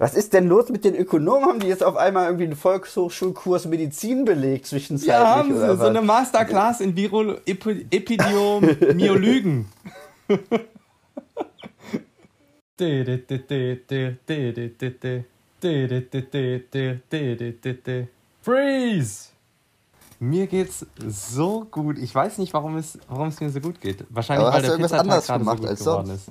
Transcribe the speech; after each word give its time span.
Was 0.00 0.14
ist 0.14 0.32
denn 0.32 0.48
los 0.48 0.70
mit 0.70 0.86
den 0.86 0.96
Ökonomen? 0.96 1.44
Haben 1.46 1.60
die 1.60 1.66
jetzt 1.66 1.84
auf 1.84 1.94
einmal 1.94 2.24
irgendwie 2.24 2.44
einen 2.44 2.56
Volkshochschulkurs 2.56 3.66
Medizin 3.66 4.24
belegt 4.24 4.64
zwischenzeitlich? 4.64 5.12
Ja, 5.14 5.36
haben 5.36 5.52
sie. 5.54 5.76
So 5.76 5.84
eine 5.84 6.00
Masterclass 6.00 6.80
in 6.80 6.96
Viro 6.96 7.34
Epi 7.44 7.84
Epidemiologen. 7.90 9.66
Freeze! 18.40 19.28
Mir 20.18 20.46
geht's 20.46 20.86
so 21.06 21.66
gut. 21.70 21.98
Ich 21.98 22.14
weiß 22.14 22.38
nicht, 22.38 22.54
warum 22.54 22.78
es, 22.78 22.98
warum 23.06 23.28
es 23.28 23.38
mir 23.38 23.50
so 23.50 23.60
gut 23.60 23.82
geht. 23.82 24.06
Wahrscheinlich, 24.08 24.46
Aber 24.46 24.54
weil 24.54 24.62
hast 24.62 24.66
der 24.66 24.70
irgendwas 24.70 24.92
Pizzatag 24.92 25.10
anderes 25.10 25.26
gerade 25.26 25.44
so 25.44 25.50
gemacht 25.50 25.60
gut 25.60 25.68
als 25.68 25.80
geworden 25.80 26.10
ist. 26.10 26.30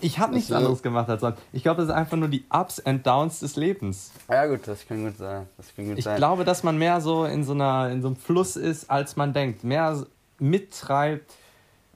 Ich 0.00 0.18
habe 0.18 0.34
nichts 0.34 0.52
anderes 0.52 0.82
gemacht 0.82 1.08
als 1.08 1.20
sonst. 1.20 1.38
Ich 1.52 1.62
glaube, 1.62 1.80
das 1.82 1.90
ist 1.90 1.94
einfach 1.94 2.16
nur 2.16 2.28
die 2.28 2.44
Ups 2.50 2.80
and 2.80 3.06
Downs 3.06 3.40
des 3.40 3.56
Lebens. 3.56 4.12
Ja 4.28 4.46
gut, 4.46 4.60
das 4.66 4.86
kann 4.86 5.04
gut 5.04 5.16
sein. 5.16 5.46
Das 5.56 5.74
kann 5.74 5.88
gut 5.88 5.98
Ich 5.98 6.04
sein. 6.04 6.16
glaube, 6.16 6.44
dass 6.44 6.62
man 6.62 6.78
mehr 6.78 7.00
so 7.00 7.24
in 7.24 7.44
so, 7.44 7.52
einer, 7.52 7.90
in 7.90 8.02
so 8.02 8.08
einem 8.08 8.16
Fluss 8.16 8.56
ist, 8.56 8.90
als 8.90 9.16
man 9.16 9.32
denkt. 9.32 9.64
Mehr 9.64 10.06
mittreibt, 10.38 11.32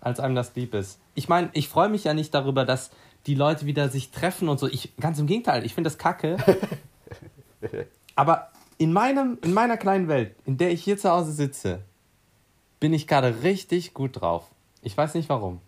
als 0.01 0.21
einem 0.21 0.35
das 0.35 0.55
lieb 0.55 0.75
ist. 0.75 0.99
Ich 1.15 1.29
meine, 1.29 1.51
ich 1.53 1.69
freue 1.69 1.89
mich 1.89 2.05
ja 2.05 2.15
nicht 2.15 2.35
darüber, 2.35 2.65
dass 2.65 2.91
die 3.27 3.35
Leute 3.35 3.67
wieder 3.67 3.89
sich 3.89 4.11
treffen 4.11 4.49
und 4.49 4.59
so. 4.59 4.67
Ich, 4.67 4.97
ganz 4.99 5.19
im 5.19 5.27
Gegenteil, 5.27 5.65
ich 5.65 5.75
finde 5.75 5.89
das 5.89 5.99
kacke. 5.99 6.37
Aber 8.17 8.49
in, 8.79 8.93
meinem, 8.93 9.39
in 9.43 9.55
meiner 9.55 9.77
kleinen 9.77 10.09
Welt, 10.09 10.35
in 10.45 10.59
der 10.59 10.71
ich 10.73 10.83
hier 10.83 10.99
zu 10.99 11.11
Hause 11.11 11.33
sitze, 11.33 11.81
bin 12.81 12.93
ich 12.93 13.07
gerade 13.07 13.43
richtig 13.43 13.95
gut 13.95 14.21
drauf. 14.21 14.47
Ich 14.83 14.97
weiß 14.97 15.15
nicht 15.15 15.29
warum. 15.29 15.61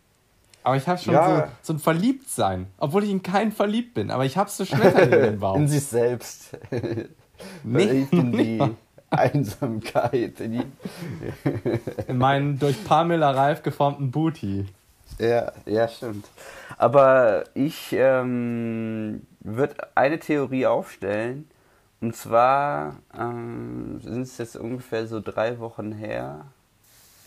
Aber 0.65 0.77
ich 0.77 0.89
habe 0.89 0.99
schon 0.99 1.15
Ja. 1.15 1.37
so, 1.37 1.53
so 1.63 1.73
ein 1.75 1.79
Verliebtsein, 1.79 2.67
obwohl 2.79 3.05
ich 3.05 3.11
in 3.11 3.23
keinen 3.23 3.53
verliebt 3.53 3.95
bin. 3.95 4.11
Aber 4.11 4.25
ich 4.25 4.37
habe 4.37 4.51
so 4.51 4.65
Schmetterlinge 4.65 5.27
im 5.27 5.35
in 5.35 5.41
Bauch. 5.41 5.59
sich 5.69 5.85
selbst. 5.87 6.57
Nee, 7.65 8.07
in 8.13 8.33
die 8.33 8.63
Einsamkeit. 9.11 10.41
In 10.41 10.53
die 10.53 10.63
in 12.07 12.17
meinen 12.17 12.59
durch 12.59 12.83
Pamela 12.85 13.33
Reif 13.33 13.63
geformten 13.63 14.11
Booty. 14.11 14.67
Ja, 15.19 15.53
ja, 15.67 15.89
stimmt. 15.89 16.27
Aber 16.79 17.45
ich 17.55 17.93
ähm, 17.93 19.23
würde 19.41 19.75
eine 19.97 20.19
Theorie 20.19 20.67
aufstellen. 20.67 21.49
Und 22.01 22.15
zwar 22.17 22.97
ähm, 23.19 24.01
sind 24.01 24.23
es 24.23 24.39
jetzt 24.39 24.57
ungefähr 24.57 25.07
so 25.07 25.21
drei 25.21 25.59
Wochen 25.59 25.93
her. 25.93 26.47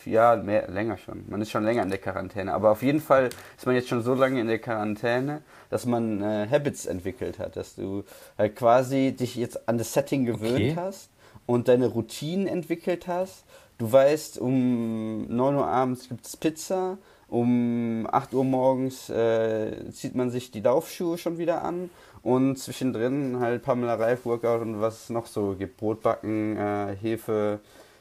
Ja, 0.07 0.35
mehr, 0.37 0.67
länger 0.69 0.97
schon. 0.97 1.25
Man 1.27 1.41
ist 1.41 1.51
schon 1.51 1.63
länger 1.65 1.83
in 1.83 1.89
der 1.89 1.99
Quarantäne. 1.99 2.53
Aber 2.53 2.71
auf 2.71 2.81
jeden 2.81 3.01
Fall 3.01 3.29
ist 3.57 3.65
man 3.65 3.75
jetzt 3.75 3.89
schon 3.89 4.01
so 4.01 4.13
lange 4.13 4.39
in 4.39 4.47
der 4.47 4.59
Quarantäne, 4.59 5.41
dass 5.69 5.85
man 5.85 6.21
äh, 6.21 6.47
Habits 6.49 6.85
entwickelt 6.85 7.39
hat. 7.39 7.57
Dass 7.57 7.75
du 7.75 8.03
halt 8.37 8.55
quasi 8.55 9.11
dich 9.11 9.35
jetzt 9.35 9.67
an 9.67 9.77
das 9.77 9.93
Setting 9.93 10.25
gewöhnt 10.25 10.55
Okay. 10.55 10.75
hast 10.75 11.09
und 11.45 11.67
deine 11.67 11.87
Routinen 11.87 12.47
entwickelt 12.47 13.07
hast. 13.07 13.43
Du 13.77 13.91
weißt, 13.91 14.39
um 14.39 15.27
9 15.27 15.55
Uhr 15.55 15.67
abends 15.67 16.07
gibt 16.09 16.25
es 16.25 16.35
Pizza, 16.37 16.97
um 17.27 18.07
8 18.11 18.33
Uhr 18.33 18.43
morgens 18.43 19.09
äh, 19.09 19.91
zieht 19.91 20.15
man 20.15 20.31
sich 20.31 20.49
die 20.51 20.61
Laufschuhe 20.61 21.17
schon 21.17 21.37
wieder 21.37 21.63
an 21.63 21.89
und 22.23 22.57
zwischendrin 22.57 23.39
halt 23.39 23.61
Pamela 23.63 23.95
Reif 23.95 24.25
Workout 24.25 24.61
und 24.61 24.81
was 24.81 25.03
es 25.03 25.09
noch 25.09 25.27
so 25.27 25.55
gibt. 25.57 25.77
Brotbacken, 25.77 26.57
äh, 26.57 26.95
Hefe, 26.99 27.59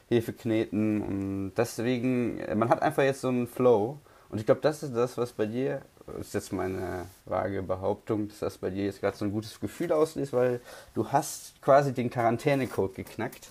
Hefe 0.09 0.33
kneten 0.33 1.01
und 1.01 1.51
deswegen, 1.57 2.39
man 2.57 2.69
hat 2.69 2.81
einfach 2.81 3.03
jetzt 3.03 3.21
so 3.21 3.27
einen 3.27 3.47
Flow 3.47 3.99
und 4.29 4.39
ich 4.39 4.45
glaube, 4.45 4.61
das 4.61 4.83
ist 4.83 4.95
das, 4.95 5.17
was 5.17 5.33
bei 5.33 5.45
dir, 5.45 5.81
ist 6.19 6.33
jetzt 6.33 6.53
meine 6.53 7.05
vage 7.25 7.61
Behauptung, 7.63 8.29
dass 8.29 8.39
das 8.39 8.57
bei 8.57 8.69
dir 8.69 8.85
jetzt 8.85 9.01
gerade 9.01 9.17
so 9.17 9.25
ein 9.25 9.31
gutes 9.31 9.59
Gefühl 9.59 9.91
auslöst, 9.91 10.31
weil 10.33 10.61
du 10.93 11.11
hast 11.11 11.61
quasi 11.61 11.93
den 11.93 12.09
Quarantänecode 12.09 12.95
geknackt 12.95 13.49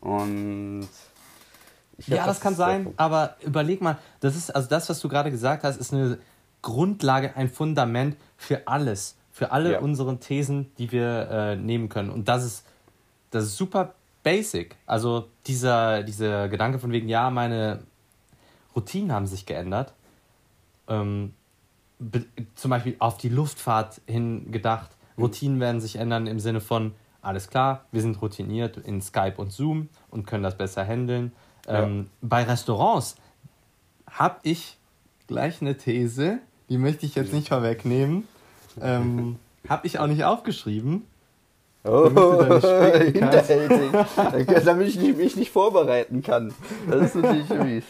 und 0.00 0.88
glaub, 1.98 2.18
Ja, 2.18 2.26
das 2.26 2.40
kann 2.40 2.52
ist 2.52 2.58
der 2.58 2.66
sein, 2.66 2.94
aber 2.96 3.36
überleg 3.40 3.80
mal, 3.80 3.98
das 4.20 4.36
ist, 4.36 4.54
also 4.54 4.68
das, 4.68 4.88
was 4.90 5.00
du 5.00 5.08
gerade 5.08 5.30
gesagt 5.30 5.64
hast, 5.64 5.76
ist 5.78 5.92
eine 5.94 6.18
Grundlage, 6.62 7.34
ein 7.36 7.48
Fundament 7.48 8.16
für 8.36 8.66
alles, 8.68 9.16
für 9.32 9.52
alle 9.52 9.72
Ja. 9.72 9.78
unsere 9.80 10.18
Thesen, 10.18 10.70
die 10.76 10.92
wir 10.92 11.28
äh, 11.30 11.56
nehmen 11.56 11.88
können. 11.88 12.10
Und 12.10 12.28
das 12.28 12.44
ist, 12.44 12.66
das 13.30 13.44
ist 13.44 13.56
super 13.56 13.94
basic. 14.22 14.76
Also 14.86 15.28
dieser, 15.46 16.02
dieser 16.02 16.48
Gedanke 16.48 16.78
von 16.78 16.92
wegen, 16.92 17.08
ja, 17.08 17.30
meine 17.30 17.82
Routinen 18.74 19.12
haben 19.12 19.26
sich 19.26 19.46
geändert. 19.46 19.94
Ähm, 20.88 21.34
zum 22.54 22.70
Beispiel 22.70 22.96
auf 22.98 23.18
die 23.18 23.28
Luftfahrt 23.28 24.00
hin 24.06 24.50
gedacht. 24.52 24.90
Routinen 25.18 25.60
werden 25.60 25.80
sich 25.80 25.96
ändern 25.96 26.26
im 26.26 26.40
Sinne 26.40 26.60
von, 26.60 26.94
alles 27.22 27.48
klar, 27.48 27.84
wir 27.92 28.00
sind 28.00 28.20
routiniert 28.22 28.78
in 28.78 29.02
Skype 29.02 29.34
und 29.36 29.52
Zoom 29.52 29.88
und 30.10 30.26
können 30.26 30.42
das 30.42 30.56
besser 30.56 30.84
handeln. 30.84 31.32
Ja. 31.66 31.82
Ähm, 31.82 32.08
bei 32.22 32.42
Restaurants 32.44 33.16
habe 34.10 34.36
ich 34.42 34.78
gleich 35.26 35.60
eine 35.60 35.76
These, 35.76 36.38
die 36.68 36.78
möchte 36.78 37.04
ich 37.04 37.14
jetzt 37.14 37.32
nicht 37.32 37.48
vorwegnehmen. 37.48 38.26
Ähm, 38.80 39.38
habe 39.68 39.86
ich 39.86 39.98
auch 39.98 40.06
nicht 40.06 40.24
aufgeschrieben. 40.24 41.04
Oh, 41.84 42.08
hinterhältig. 42.10 43.90
Damit 44.64 44.88
ich 44.88 44.98
nicht- 45.00 45.16
mich 45.16 45.36
nicht 45.36 45.50
vorbereiten 45.50 46.22
kann. 46.22 46.52
Das 46.90 47.06
ist 47.06 47.14
natürlich 47.16 47.48
mies. 47.48 47.84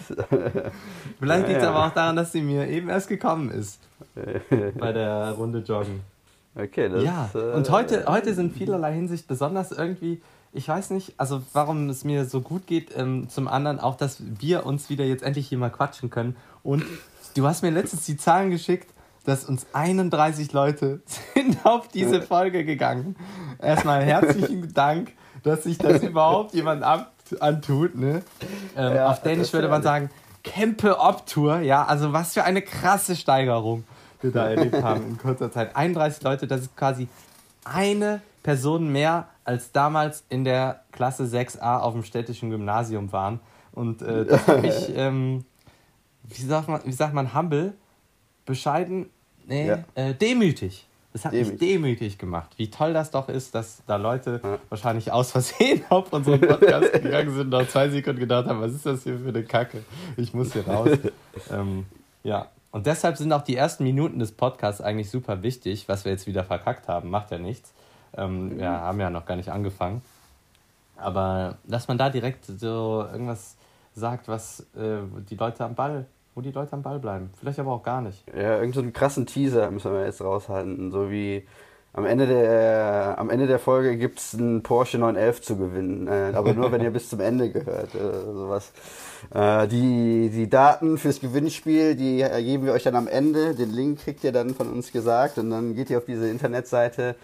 Vielleicht 1.18 1.48
liegt 1.48 1.58
es 1.58 1.64
Ja, 1.64 1.70
ja. 1.70 1.70
aber 1.70 1.86
auch 1.86 1.94
daran, 1.94 2.16
dass 2.16 2.32
sie 2.32 2.42
mir 2.42 2.68
eben 2.68 2.88
erst 2.88 3.08
gekommen 3.08 3.50
ist 3.50 3.80
bei 4.78 4.92
der 4.92 5.32
Runde 5.32 5.58
Joggen. 5.60 6.00
Okay, 6.54 6.88
das 6.88 7.04
ja, 7.04 7.30
äh, 7.34 7.52
und 7.54 7.70
heute, 7.70 8.04
heute 8.06 8.34
sind 8.34 8.52
vielerlei 8.56 8.92
Hinsicht 8.92 9.28
besonders 9.28 9.70
irgendwie, 9.70 10.20
ich 10.52 10.66
weiß 10.68 10.90
nicht, 10.90 11.14
also 11.16 11.42
warum 11.52 11.88
es 11.88 12.02
mir 12.02 12.24
so 12.24 12.40
gut 12.40 12.66
geht, 12.66 12.90
ähm, 12.96 13.28
zum 13.28 13.46
anderen 13.46 13.78
auch, 13.78 13.96
dass 13.96 14.18
wir 14.40 14.66
uns 14.66 14.90
wieder 14.90 15.04
jetzt 15.04 15.22
endlich 15.22 15.46
hier 15.48 15.58
mal 15.58 15.70
quatschen 15.70 16.10
können. 16.10 16.34
Und 16.64 16.84
du 17.36 17.46
hast 17.46 17.62
mir 17.62 17.70
letztens 17.70 18.04
die 18.04 18.16
Zahlen 18.16 18.50
geschickt, 18.50 18.88
dass 19.24 19.44
uns 19.44 19.66
31 19.72 20.52
Leute 20.52 21.00
sind 21.34 21.64
auf 21.64 21.88
diese 21.88 22.22
Folge 22.22 22.64
gegangen. 22.64 23.16
Erstmal 23.60 24.02
herzlichen 24.02 24.72
Dank, 24.74 25.12
dass 25.42 25.64
sich 25.64 25.78
das 25.78 26.02
überhaupt 26.02 26.54
jemand 26.54 26.82
ab 26.82 27.12
antut. 27.38 27.94
Ne? 27.94 28.22
Ähm, 28.76 28.94
Ja, 28.94 29.10
auf 29.10 29.22
Dänisch 29.22 29.52
würde 29.52 29.68
man 29.68 29.82
sagen, 29.82 30.10
Kempe 30.42 30.98
Obtour, 30.98 31.60
ja, 31.60 31.84
also 31.84 32.12
was 32.12 32.32
für 32.34 32.44
eine 32.44 32.62
krasse 32.62 33.14
Steigerung 33.14 33.84
wir 34.22 34.32
da 34.32 34.48
erlebt 34.48 34.82
haben 34.82 35.06
in 35.06 35.18
kurzer 35.18 35.50
Zeit. 35.50 35.76
31 35.76 36.22
Leute, 36.22 36.46
das 36.46 36.62
ist 36.62 36.76
quasi 36.76 37.08
eine 37.64 38.20
Person 38.42 38.90
mehr 38.90 39.28
als 39.44 39.72
damals 39.72 40.24
in 40.28 40.44
der 40.44 40.82
Klasse 40.92 41.24
6a 41.24 41.80
auf 41.80 41.92
dem 41.92 42.04
städtischen 42.04 42.50
Gymnasium 42.50 43.12
waren. 43.12 43.40
Und 43.72 44.02
äh, 44.02 44.24
das 44.24 44.46
hat 44.46 44.62
mich, 44.62 44.92
ähm, 44.94 45.44
wie, 46.24 46.42
sagt 46.42 46.68
man, 46.68 46.80
wie 46.84 46.92
sagt 46.92 47.14
man, 47.14 47.34
humble, 47.34 47.74
bescheiden, 48.50 49.08
nee, 49.46 49.68
Ja. 49.68 49.78
äh, 49.94 50.14
demütig. 50.14 50.86
Das 51.12 51.24
hat 51.24 51.32
mich 51.32 51.42
Demütig. 51.48 51.68
demütig 51.68 52.18
gemacht. 52.18 52.50
Wie 52.56 52.70
toll 52.70 52.92
das 52.92 53.10
doch 53.10 53.28
ist, 53.28 53.52
dass 53.56 53.82
da 53.88 53.96
Leute 53.96 54.40
Ja. 54.44 54.58
wahrscheinlich 54.68 55.10
aus 55.10 55.32
Versehen 55.32 55.82
auf 55.88 56.12
unseren 56.12 56.40
Podcast 56.40 56.92
gegangen 56.92 57.30
sind 57.30 57.40
und 57.40 57.50
nach 57.50 57.66
zwei 57.68 57.88
Sekunden 57.88 58.20
gedacht 58.20 58.46
haben, 58.46 58.60
was 58.60 58.72
ist 58.72 58.86
das 58.86 59.02
hier 59.02 59.18
für 59.18 59.30
eine 59.30 59.42
Kacke? 59.42 59.82
Ich 60.16 60.32
muss 60.34 60.52
hier 60.52 60.64
raus. 60.68 60.90
ähm, 61.50 61.84
ja, 62.22 62.46
und 62.70 62.86
deshalb 62.86 63.16
sind 63.16 63.32
auch 63.32 63.42
die 63.42 63.56
ersten 63.56 63.82
Minuten 63.82 64.20
des 64.20 64.30
Podcasts 64.30 64.80
eigentlich 64.80 65.10
super 65.10 65.42
wichtig, 65.42 65.88
was 65.88 66.04
wir 66.04 66.12
jetzt 66.12 66.28
wieder 66.28 66.44
verkackt 66.44 66.86
haben. 66.86 67.10
Macht 67.10 67.32
ja 67.32 67.38
nichts. 67.38 67.72
Ähm, 68.16 68.56
Wir 68.58 68.70
haben 68.70 69.00
ja 69.00 69.10
noch 69.10 69.26
gar 69.26 69.34
nicht 69.34 69.48
angefangen. 69.50 70.02
Aber 70.96 71.58
dass 71.64 71.88
man 71.88 71.98
da 71.98 72.10
direkt 72.10 72.44
so 72.46 73.04
irgendwas 73.10 73.56
sagt, 73.96 74.28
was 74.28 74.60
äh, 74.76 74.98
die 75.28 75.34
Leute 75.34 75.64
am 75.64 75.74
Ball, 75.74 76.06
wo 76.40 76.42
die 76.42 76.52
Leute 76.52 76.72
am 76.72 76.82
Ball 76.82 76.98
bleiben. 76.98 77.30
Vielleicht 77.38 77.58
aber 77.58 77.72
auch 77.72 77.82
gar 77.82 78.00
nicht. 78.00 78.24
Ja, 78.34 78.58
irgend 78.58 78.74
so 78.74 78.80
einen 78.80 78.94
krassen 78.94 79.26
Teaser 79.26 79.70
müssen 79.70 79.92
wir 79.92 80.06
jetzt 80.06 80.22
raushalten. 80.22 80.90
So 80.90 81.10
wie 81.10 81.46
am 81.92 82.06
Ende 82.06 82.26
der, 82.26 83.16
am 83.18 83.28
Ende 83.28 83.46
der 83.46 83.58
Folge 83.58 83.98
gibt 83.98 84.20
es 84.20 84.34
einen 84.34 84.62
Porsche 84.62 84.96
911 84.96 85.42
zu 85.42 85.58
gewinnen. 85.58 86.08
Äh, 86.08 86.32
aber 86.34 86.54
nur, 86.54 86.72
wenn 86.72 86.80
ihr 86.80 86.90
bis 86.92 87.10
zum 87.10 87.20
Ende 87.20 87.50
gehört. 87.50 87.94
Äh, 87.94 88.32
sowas. 88.32 88.72
Äh, 89.34 89.68
die, 89.68 90.30
die 90.30 90.48
Daten 90.48 90.96
fürs 90.96 91.20
Gewinnspiel, 91.20 91.94
die 91.94 92.22
äh, 92.22 92.42
geben 92.42 92.64
wir 92.64 92.72
euch 92.72 92.84
dann 92.84 92.96
am 92.96 93.06
Ende. 93.06 93.54
Den 93.54 93.70
Link 93.70 94.00
kriegt 94.00 94.24
ihr 94.24 94.32
dann 94.32 94.54
von 94.54 94.72
uns 94.72 94.92
gesagt. 94.92 95.36
Und 95.36 95.50
dann 95.50 95.74
geht 95.74 95.90
ihr 95.90 95.98
auf 95.98 96.06
diese 96.06 96.26
Internetseite. 96.26 97.16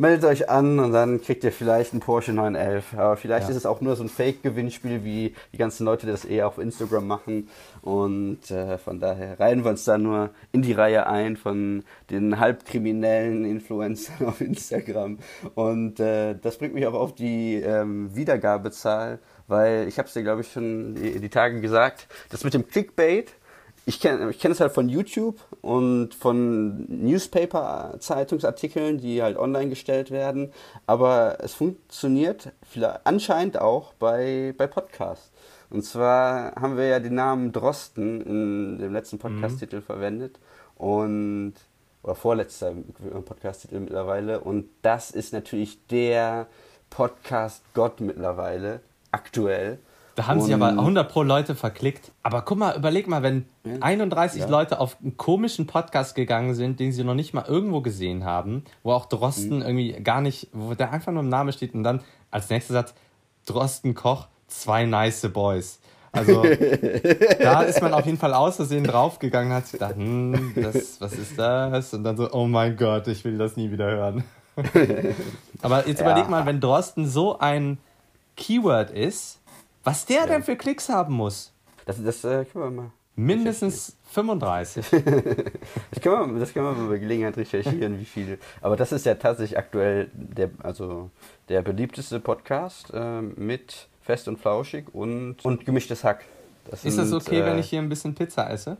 Meldet 0.00 0.24
euch 0.30 0.48
an 0.48 0.78
und 0.78 0.92
dann 0.92 1.20
kriegt 1.20 1.42
ihr 1.42 1.50
vielleicht 1.50 1.90
einen 1.92 2.00
Porsche 2.00 2.32
911. 2.32 2.94
Aber 2.96 3.16
vielleicht 3.16 3.46
Ja. 3.46 3.50
ist 3.50 3.56
es 3.56 3.66
auch 3.66 3.80
nur 3.80 3.96
so 3.96 4.04
ein 4.04 4.08
Fake-Gewinnspiel, 4.08 5.02
wie 5.02 5.34
die 5.52 5.56
ganzen 5.58 5.84
Leute 5.84 6.06
das 6.06 6.24
eher 6.24 6.46
auf 6.46 6.58
Instagram 6.58 7.04
machen. 7.04 7.48
Und 7.82 8.48
äh, 8.52 8.78
von 8.78 9.00
daher 9.00 9.40
reihen 9.40 9.64
wir 9.64 9.70
uns 9.72 9.82
da 9.82 9.98
nur 9.98 10.30
in 10.52 10.62
die 10.62 10.72
Reihe 10.72 11.08
ein 11.08 11.36
von 11.36 11.82
den 12.10 12.38
halbkriminellen 12.38 13.44
Influencern 13.44 14.26
auf 14.28 14.40
Instagram. 14.40 15.18
Und 15.56 15.98
äh, 15.98 16.36
das 16.40 16.58
bringt 16.58 16.74
mich 16.74 16.86
aber 16.86 17.00
auf 17.00 17.16
die 17.16 17.56
ähm, 17.56 18.14
Wiedergabezahl, 18.14 19.18
weil 19.48 19.88
ich 19.88 19.98
habe 19.98 20.06
es 20.06 20.14
dir, 20.14 20.22
glaube 20.22 20.42
ich, 20.42 20.52
schon 20.52 20.94
die, 20.94 21.18
die 21.18 21.28
Tage 21.28 21.60
gesagt, 21.60 22.06
das 22.30 22.44
mit 22.44 22.54
dem 22.54 22.68
Clickbait, 22.68 23.32
ich 23.84 24.00
kenne 24.00 24.30
ich 24.30 24.38
kenn 24.38 24.52
es 24.52 24.60
halt 24.60 24.72
von 24.72 24.88
YouTube 24.88 25.38
und 25.62 26.14
von 26.14 26.86
Newspaper-Zeitungsartikeln, 26.88 28.98
die 28.98 29.22
halt 29.22 29.36
online 29.36 29.68
gestellt 29.68 30.10
werden. 30.10 30.52
Aber 30.86 31.38
es 31.40 31.54
funktioniert 31.54 32.52
anscheinend 33.04 33.60
auch 33.60 33.92
bei, 33.94 34.54
bei 34.56 34.66
Podcasts. 34.66 35.30
Und 35.70 35.84
zwar 35.84 36.54
haben 36.54 36.76
wir 36.76 36.86
ja 36.86 37.00
den 37.00 37.14
Namen 37.14 37.52
Drosten 37.52 38.22
in 38.22 38.78
dem 38.78 38.92
letzten 38.92 39.18
Podcast-Titel 39.18 39.76
mhm. 39.76 39.82
verwendet. 39.82 40.38
Und 40.76 41.54
oder 42.02 42.14
vorletzter 42.14 42.72
Podcast-Titel 43.24 43.80
mittlerweile. 43.80 44.40
Und 44.40 44.68
das 44.82 45.10
ist 45.10 45.32
natürlich 45.32 45.86
der 45.88 46.46
Podcast-Gott 46.90 48.00
mittlerweile, 48.00 48.80
aktuell. 49.10 49.78
Da 50.18 50.26
haben 50.26 50.40
sich 50.40 50.52
aber 50.52 50.70
100 50.70 51.08
pro 51.08 51.22
Leute 51.22 51.54
verklickt. 51.54 52.10
Aber 52.24 52.42
guck 52.42 52.58
mal, 52.58 52.76
überleg 52.76 53.06
mal, 53.06 53.22
wenn 53.22 53.46
31 53.80 54.40
ja. 54.40 54.48
Leute 54.48 54.80
auf 54.80 54.96
einen 55.00 55.16
komischen 55.16 55.68
Podcast 55.68 56.16
gegangen 56.16 56.54
sind, 56.54 56.80
den 56.80 56.90
sie 56.90 57.04
noch 57.04 57.14
nicht 57.14 57.34
mal 57.34 57.44
irgendwo 57.46 57.82
gesehen 57.82 58.24
haben, 58.24 58.64
wo 58.82 58.90
auch 58.90 59.06
Drosten 59.06 59.58
mhm. 59.58 59.62
irgendwie 59.62 59.92
gar 60.02 60.20
nicht, 60.20 60.48
wo 60.52 60.74
der 60.74 60.90
einfach 60.90 61.12
nur 61.12 61.22
im 61.22 61.28
Namen 61.28 61.52
steht 61.52 61.72
und 61.72 61.84
dann 61.84 62.00
als 62.32 62.50
nächster 62.50 62.72
Satz 62.72 62.94
Drosten 63.46 63.94
Koch, 63.94 64.26
zwei 64.48 64.86
nice 64.86 65.28
Boys. 65.32 65.78
Also 66.10 66.42
da 67.40 67.62
ist 67.62 67.80
man 67.80 67.94
auf 67.94 68.04
jeden 68.04 68.18
Fall 68.18 68.34
aus 68.34 68.56
Versehen 68.56 68.82
draufgegangen, 68.82 69.52
hat 69.52 69.70
gedacht, 69.70 69.94
hm, 69.94 70.52
das, 70.56 71.00
was 71.00 71.12
ist 71.12 71.38
das? 71.38 71.94
Und 71.94 72.02
dann 72.02 72.16
so, 72.16 72.28
oh 72.32 72.48
mein 72.48 72.76
Gott, 72.76 73.06
ich 73.06 73.24
will 73.24 73.38
das 73.38 73.56
nie 73.56 73.70
wieder 73.70 73.88
hören. 73.88 74.24
Aber 75.62 75.86
jetzt 75.86 76.00
ja. 76.00 76.06
überleg 76.06 76.28
mal, 76.28 76.44
wenn 76.44 76.58
Drosten 76.58 77.06
so 77.06 77.38
ein 77.38 77.78
Keyword 78.36 78.90
ist, 78.90 79.38
was 79.84 80.06
der 80.06 80.20
ja. 80.20 80.26
denn 80.26 80.42
für 80.42 80.56
Klicks 80.56 80.88
haben 80.88 81.14
muss. 81.14 81.52
Das, 81.86 82.02
das 82.02 82.24
äh, 82.24 82.44
können 82.44 82.64
wir 82.64 82.70
mal. 82.70 82.90
Mindestens 83.16 83.96
35. 84.10 84.86
das, 84.90 85.02
können 86.02 86.34
wir, 86.34 86.40
das 86.40 86.52
können 86.52 86.66
wir 86.66 86.72
mal 86.72 86.88
bei 86.88 86.98
Gelegenheit 86.98 87.36
recherchieren, 87.36 87.98
wie 87.98 88.04
viele. 88.04 88.38
Aber 88.60 88.76
das 88.76 88.92
ist 88.92 89.06
ja 89.06 89.16
tatsächlich 89.16 89.58
aktuell 89.58 90.08
der, 90.12 90.50
also 90.62 91.10
der 91.48 91.62
beliebteste 91.62 92.20
Podcast 92.20 92.92
äh, 92.94 93.20
mit 93.20 93.88
Fest 94.02 94.28
und 94.28 94.38
Flauschig 94.38 94.94
und, 94.94 95.44
und 95.44 95.66
gemischtes 95.66 96.04
Hack. 96.04 96.24
Das 96.70 96.84
ist 96.84 96.96
das 96.96 97.12
okay, 97.12 97.40
äh, 97.40 97.44
wenn 97.44 97.58
ich 97.58 97.70
hier 97.70 97.80
ein 97.80 97.88
bisschen 97.88 98.14
Pizza 98.14 98.48
esse? 98.50 98.76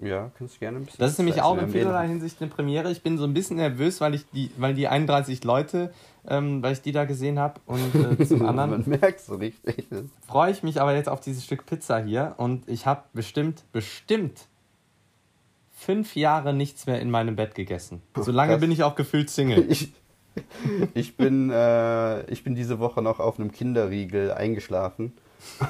Ja, 0.00 0.30
kannst 0.38 0.56
du 0.56 0.58
gerne 0.60 0.78
ein 0.78 0.84
bisschen. 0.84 1.00
Das 1.00 1.12
ist 1.12 1.18
nämlich 1.18 1.42
auch 1.42 1.58
in 1.58 1.68
vielerlei 1.70 2.06
Hinsicht 2.06 2.40
eine 2.40 2.50
Premiere. 2.50 2.90
Ich 2.90 3.02
bin 3.02 3.18
so 3.18 3.24
ein 3.24 3.34
bisschen 3.34 3.56
nervös, 3.56 4.00
weil 4.00 4.14
ich 4.14 4.26
die, 4.30 4.50
weil 4.56 4.74
die 4.74 4.86
31 4.86 5.42
Leute, 5.44 5.92
ähm, 6.26 6.62
weil 6.62 6.72
ich 6.72 6.82
die 6.82 6.92
da 6.92 7.04
gesehen 7.04 7.38
habe. 7.38 7.60
Und 7.66 7.94
äh, 7.94 8.24
zum 8.26 8.46
anderen. 8.46 8.70
Man 8.70 8.84
merkt 8.86 9.20
so 9.20 9.36
richtig. 9.36 9.88
Freue 10.26 10.52
ich 10.52 10.62
mich 10.62 10.80
aber 10.80 10.94
jetzt 10.94 11.08
auf 11.08 11.20
dieses 11.20 11.44
Stück 11.44 11.66
Pizza 11.66 11.98
hier. 11.98 12.34
Und 12.36 12.68
ich 12.68 12.86
habe 12.86 13.02
bestimmt, 13.12 13.64
bestimmt 13.72 14.46
fünf 15.72 16.16
Jahre 16.16 16.52
nichts 16.52 16.86
mehr 16.86 17.00
in 17.00 17.10
meinem 17.10 17.36
Bett 17.36 17.54
gegessen. 17.54 18.02
So 18.16 18.32
lange 18.32 18.58
bin 18.58 18.70
ich 18.70 18.82
auch 18.82 18.94
gefühlt 18.94 19.30
Single. 19.30 19.68
Ich, 19.78 19.92
ich, 20.94 21.16
bin, 21.16 21.50
äh, 21.50 22.22
ich 22.30 22.44
bin 22.44 22.54
diese 22.54 22.78
Woche 22.78 23.02
noch 23.02 23.18
auf 23.18 23.40
einem 23.40 23.50
Kinderriegel 23.50 24.30
eingeschlafen. 24.30 25.12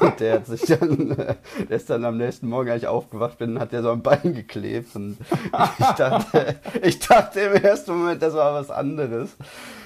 Und 0.01 0.21
der 0.21 0.35
hat 0.35 0.47
sich 0.47 0.63
dann, 0.63 1.11
äh, 1.13 1.35
der 1.69 1.77
ist 1.77 1.89
dann 1.91 2.05
am 2.05 2.17
nächsten 2.17 2.49
Morgen, 2.49 2.71
als 2.71 2.83
ich 2.83 2.89
aufgewacht 2.89 3.39
bin, 3.39 3.59
hat 3.59 3.73
der 3.73 3.83
so 3.83 3.91
am 3.91 4.03
Bein 4.03 4.35
geklebt. 4.35 4.95
Und 4.97 5.19
ich 5.79 5.87
dachte, 5.87 6.57
ich 6.83 6.99
dachte 6.99 7.41
im 7.41 7.63
ersten 7.63 7.97
Moment, 7.97 8.23
das 8.23 8.35
war 8.35 8.55
was 8.55 8.71
anderes. 8.71 9.37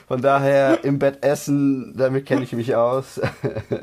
Von 0.09 0.21
daher 0.21 0.85
im 0.85 0.99
Bett 0.99 1.25
essen, 1.25 1.95
damit 1.97 2.27
kenne 2.27 2.43
ich 2.43 2.53
mich 2.53 2.75
aus. 2.75 3.21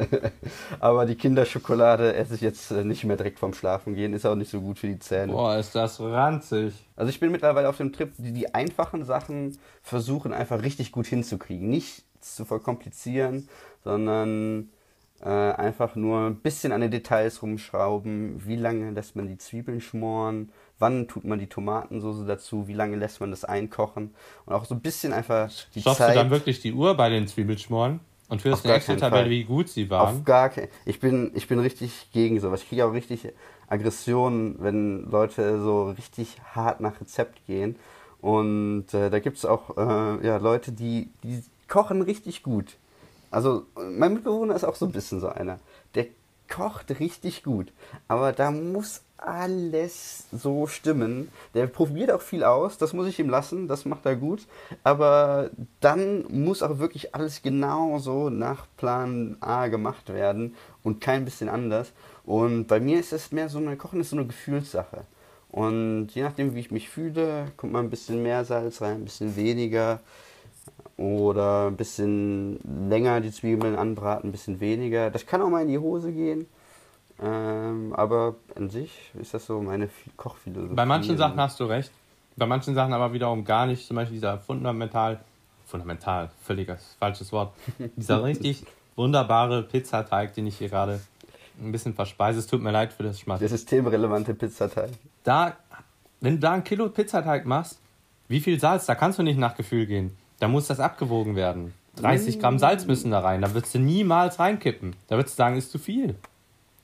Aber 0.79 1.05
die 1.05 1.15
Kinderschokolade 1.15 2.13
esse 2.13 2.35
ich 2.35 2.41
jetzt 2.41 2.71
äh, 2.71 2.83
nicht 2.83 3.03
mehr 3.03 3.17
direkt 3.17 3.39
vom 3.39 3.53
Schlafen 3.53 3.95
gehen. 3.95 4.13
Ist 4.13 4.25
auch 4.25 4.35
nicht 4.35 4.51
so 4.51 4.61
gut 4.61 4.79
für 4.79 4.87
die 4.87 4.99
Zähne. 4.99 5.31
Boah, 5.31 5.57
ist 5.57 5.73
das 5.73 5.99
ranzig. 5.99 6.73
Also 6.95 7.09
ich 7.09 7.19
bin 7.19 7.31
mittlerweile 7.31 7.69
auf 7.69 7.77
dem 7.77 7.93
Trip, 7.93 8.11
die, 8.17 8.33
die 8.33 8.53
einfachen 8.53 9.05
Sachen 9.05 9.57
versuchen 9.81 10.33
einfach 10.33 10.61
richtig 10.61 10.91
gut 10.91 11.07
hinzukriegen. 11.07 11.69
Nicht 11.69 12.03
zu 12.19 12.45
verkomplizieren, 12.45 13.47
sondern 13.83 14.69
äh, 15.21 15.27
einfach 15.27 15.95
nur 15.95 16.27
ein 16.27 16.35
bisschen 16.35 16.71
an 16.71 16.81
den 16.81 16.91
Details 16.91 17.41
rumschrauben. 17.41 18.45
Wie 18.45 18.55
lange 18.55 18.91
lässt 18.91 19.15
man 19.15 19.27
die 19.27 19.37
Zwiebeln 19.37 19.81
schmoren? 19.81 20.51
wann 20.79 21.07
tut 21.07 21.25
man 21.25 21.39
die 21.39 21.47
Tomatensoße 21.47 22.25
dazu, 22.25 22.67
wie 22.67 22.73
lange 22.73 22.95
lässt 22.95 23.19
man 23.19 23.29
das 23.29 23.45
einkochen 23.45 24.11
und 24.45 24.53
auch 24.53 24.65
so 24.65 24.73
ein 24.73 24.81
bisschen 24.81 25.13
einfach 25.13 25.51
die 25.75 25.81
Schaffst 25.81 25.99
Zeit. 25.99 26.15
du 26.15 26.19
dann 26.19 26.29
wirklich 26.31 26.61
die 26.61 26.73
Uhr 26.73 26.95
bei 26.95 27.09
den 27.09 27.27
Zwiebelschmoren? 27.27 27.99
Und 28.29 28.43
führst 28.43 28.63
eine 28.63 28.75
Excel-Tabelle, 28.75 29.27
wie 29.27 29.43
gut 29.43 29.69
sie 29.69 29.89
waren? 29.89 30.19
Auf 30.19 30.23
gar 30.23 30.49
keinen 30.49 30.67
Ich 30.85 30.99
bin, 30.99 31.31
ich 31.33 31.47
bin 31.47 31.57
richtig 31.57 32.09
gegen 32.13 32.39
sowas. 32.39 32.61
Ich 32.61 32.69
kriege 32.69 32.85
auch 32.85 32.93
richtig 32.93 33.27
Aggressionen, 33.67 34.57
wenn 34.59 35.09
Leute 35.09 35.59
so 35.59 35.89
richtig 35.89 36.37
hart 36.53 36.79
nach 36.79 37.01
Rezept 37.01 37.43
gehen. 37.47 37.75
Und 38.21 38.93
äh, 38.93 39.09
da 39.09 39.17
gibt 39.17 39.37
es 39.37 39.45
auch 39.45 39.75
äh, 39.77 40.27
ja, 40.27 40.37
Leute, 40.37 40.71
die, 40.71 41.09
die 41.23 41.41
kochen 41.67 42.03
richtig 42.03 42.43
gut. 42.43 42.77
Also 43.31 43.65
mein 43.75 44.13
Mitbewohner 44.13 44.55
ist 44.55 44.63
auch 44.63 44.75
so 44.75 44.85
ein 44.85 44.91
bisschen 44.91 45.19
so 45.19 45.29
einer. 45.29 45.59
Der 45.95 46.07
kocht 46.49 46.99
richtig 46.99 47.43
gut. 47.43 47.71
Aber 48.07 48.31
da 48.33 48.51
muss 48.51 49.01
alles 49.17 50.25
so 50.31 50.67
stimmen. 50.67 51.29
Der 51.53 51.67
probiert 51.67 52.11
auch 52.11 52.21
viel 52.21 52.43
aus, 52.43 52.77
das 52.77 52.93
muss 52.93 53.07
ich 53.07 53.19
ihm 53.19 53.29
lassen, 53.29 53.67
das 53.67 53.85
macht 53.85 54.05
er 54.05 54.15
gut. 54.15 54.47
Aber 54.83 55.49
dann 55.79 56.25
muss 56.29 56.63
auch 56.63 56.79
wirklich 56.79 57.13
alles 57.15 57.41
genau 57.41 57.99
so 57.99 58.29
nach 58.29 58.65
Plan 58.77 59.37
A 59.41 59.67
gemacht 59.67 60.09
werden 60.09 60.55
und 60.83 61.01
kein 61.01 61.25
bisschen 61.25 61.49
anders. 61.49 61.91
Und 62.25 62.67
bei 62.67 62.79
mir 62.79 62.99
ist 62.99 63.13
es 63.13 63.31
mehr 63.31 63.49
so 63.49 63.59
eine 63.59 63.77
Kochen 63.77 64.01
ist 64.01 64.11
so 64.11 64.15
eine 64.15 64.27
Gefühlssache. 64.27 65.05
Und 65.51 66.09
je 66.11 66.21
nachdem, 66.21 66.53
wie 66.53 66.59
ich 66.59 66.71
mich 66.71 66.89
fühle, 66.89 67.51
kommt 67.57 67.73
mal 67.73 67.79
ein 67.79 67.89
bisschen 67.89 68.21
mehr 68.21 68.45
Salz 68.45 68.81
rein, 68.81 68.97
ein 68.97 69.05
bisschen 69.05 69.35
weniger. 69.35 69.99
Oder 70.99 71.67
ein 71.67 71.77
bisschen 71.77 72.59
länger 72.89 73.21
die 73.21 73.31
Zwiebeln 73.31 73.77
anbraten, 73.77 74.27
ein 74.27 74.31
bisschen 74.33 74.59
weniger. 74.59 75.09
Das 75.09 75.25
kann 75.25 75.41
auch 75.41 75.49
mal 75.49 75.61
in 75.61 75.69
die 75.69 75.77
Hose 75.77 76.11
gehen. 76.11 76.45
Ähm, 77.23 77.93
aber 77.95 78.35
an 78.55 78.69
sich 78.69 78.91
ist 79.17 79.33
das 79.33 79.45
so 79.45 79.61
meine 79.61 79.89
Kochphilosophie. 80.17 80.75
Bei 80.75 80.85
manchen 80.85 81.17
Sachen 81.17 81.39
hast 81.39 81.57
du 81.61 81.63
recht. 81.63 81.89
Bei 82.35 82.45
manchen 82.45 82.75
Sachen 82.75 82.91
aber 82.91 83.13
wiederum 83.13 83.45
gar 83.45 83.65
nicht. 83.65 83.87
Zum 83.87 83.95
Beispiel 83.95 84.15
dieser 84.15 84.39
fundamental, 84.39 85.21
fundamental, 85.65 86.31
völliges 86.41 86.97
falsches 86.99 87.31
Wort. 87.31 87.53
dieser 87.95 88.21
richtig 88.21 88.65
wunderbare 88.97 89.63
Pizzateig, 89.63 90.33
den 90.33 90.47
ich 90.47 90.57
hier 90.57 90.67
gerade 90.67 90.99
ein 91.61 91.71
bisschen 91.71 91.93
verspeise. 91.93 92.39
Es 92.39 92.47
tut 92.47 92.61
mir 92.61 92.71
leid 92.71 92.91
für 92.91 93.03
das 93.03 93.21
Schmatt. 93.21 93.39
Der 93.39 93.47
systemrelevante 93.47 94.33
Pizzateig. 94.33 94.89
Da, 95.23 95.55
wenn 96.19 96.33
du 96.33 96.39
da 96.39 96.51
ein 96.51 96.65
Kilo 96.65 96.89
Pizzateig 96.89 97.45
machst, 97.45 97.79
wie 98.27 98.41
viel 98.41 98.59
Salz? 98.59 98.85
Da 98.85 98.95
kannst 98.95 99.17
du 99.17 99.23
nicht 99.23 99.39
nach 99.39 99.55
Gefühl 99.55 99.85
gehen. 99.85 100.17
Da 100.39 100.47
muss 100.47 100.67
das 100.67 100.79
abgewogen 100.79 101.35
werden. 101.35 101.73
30 101.97 102.39
Gramm 102.39 102.59
Salz 102.59 102.85
müssen 102.85 103.11
da 103.11 103.19
rein. 103.19 103.41
Da 103.41 103.53
würdest 103.53 103.75
du 103.75 103.79
niemals 103.79 104.39
reinkippen. 104.39 104.95
Da 105.07 105.17
würdest 105.17 105.37
du 105.37 105.37
sagen, 105.37 105.57
ist 105.57 105.71
zu 105.71 105.79
viel. 105.79 106.15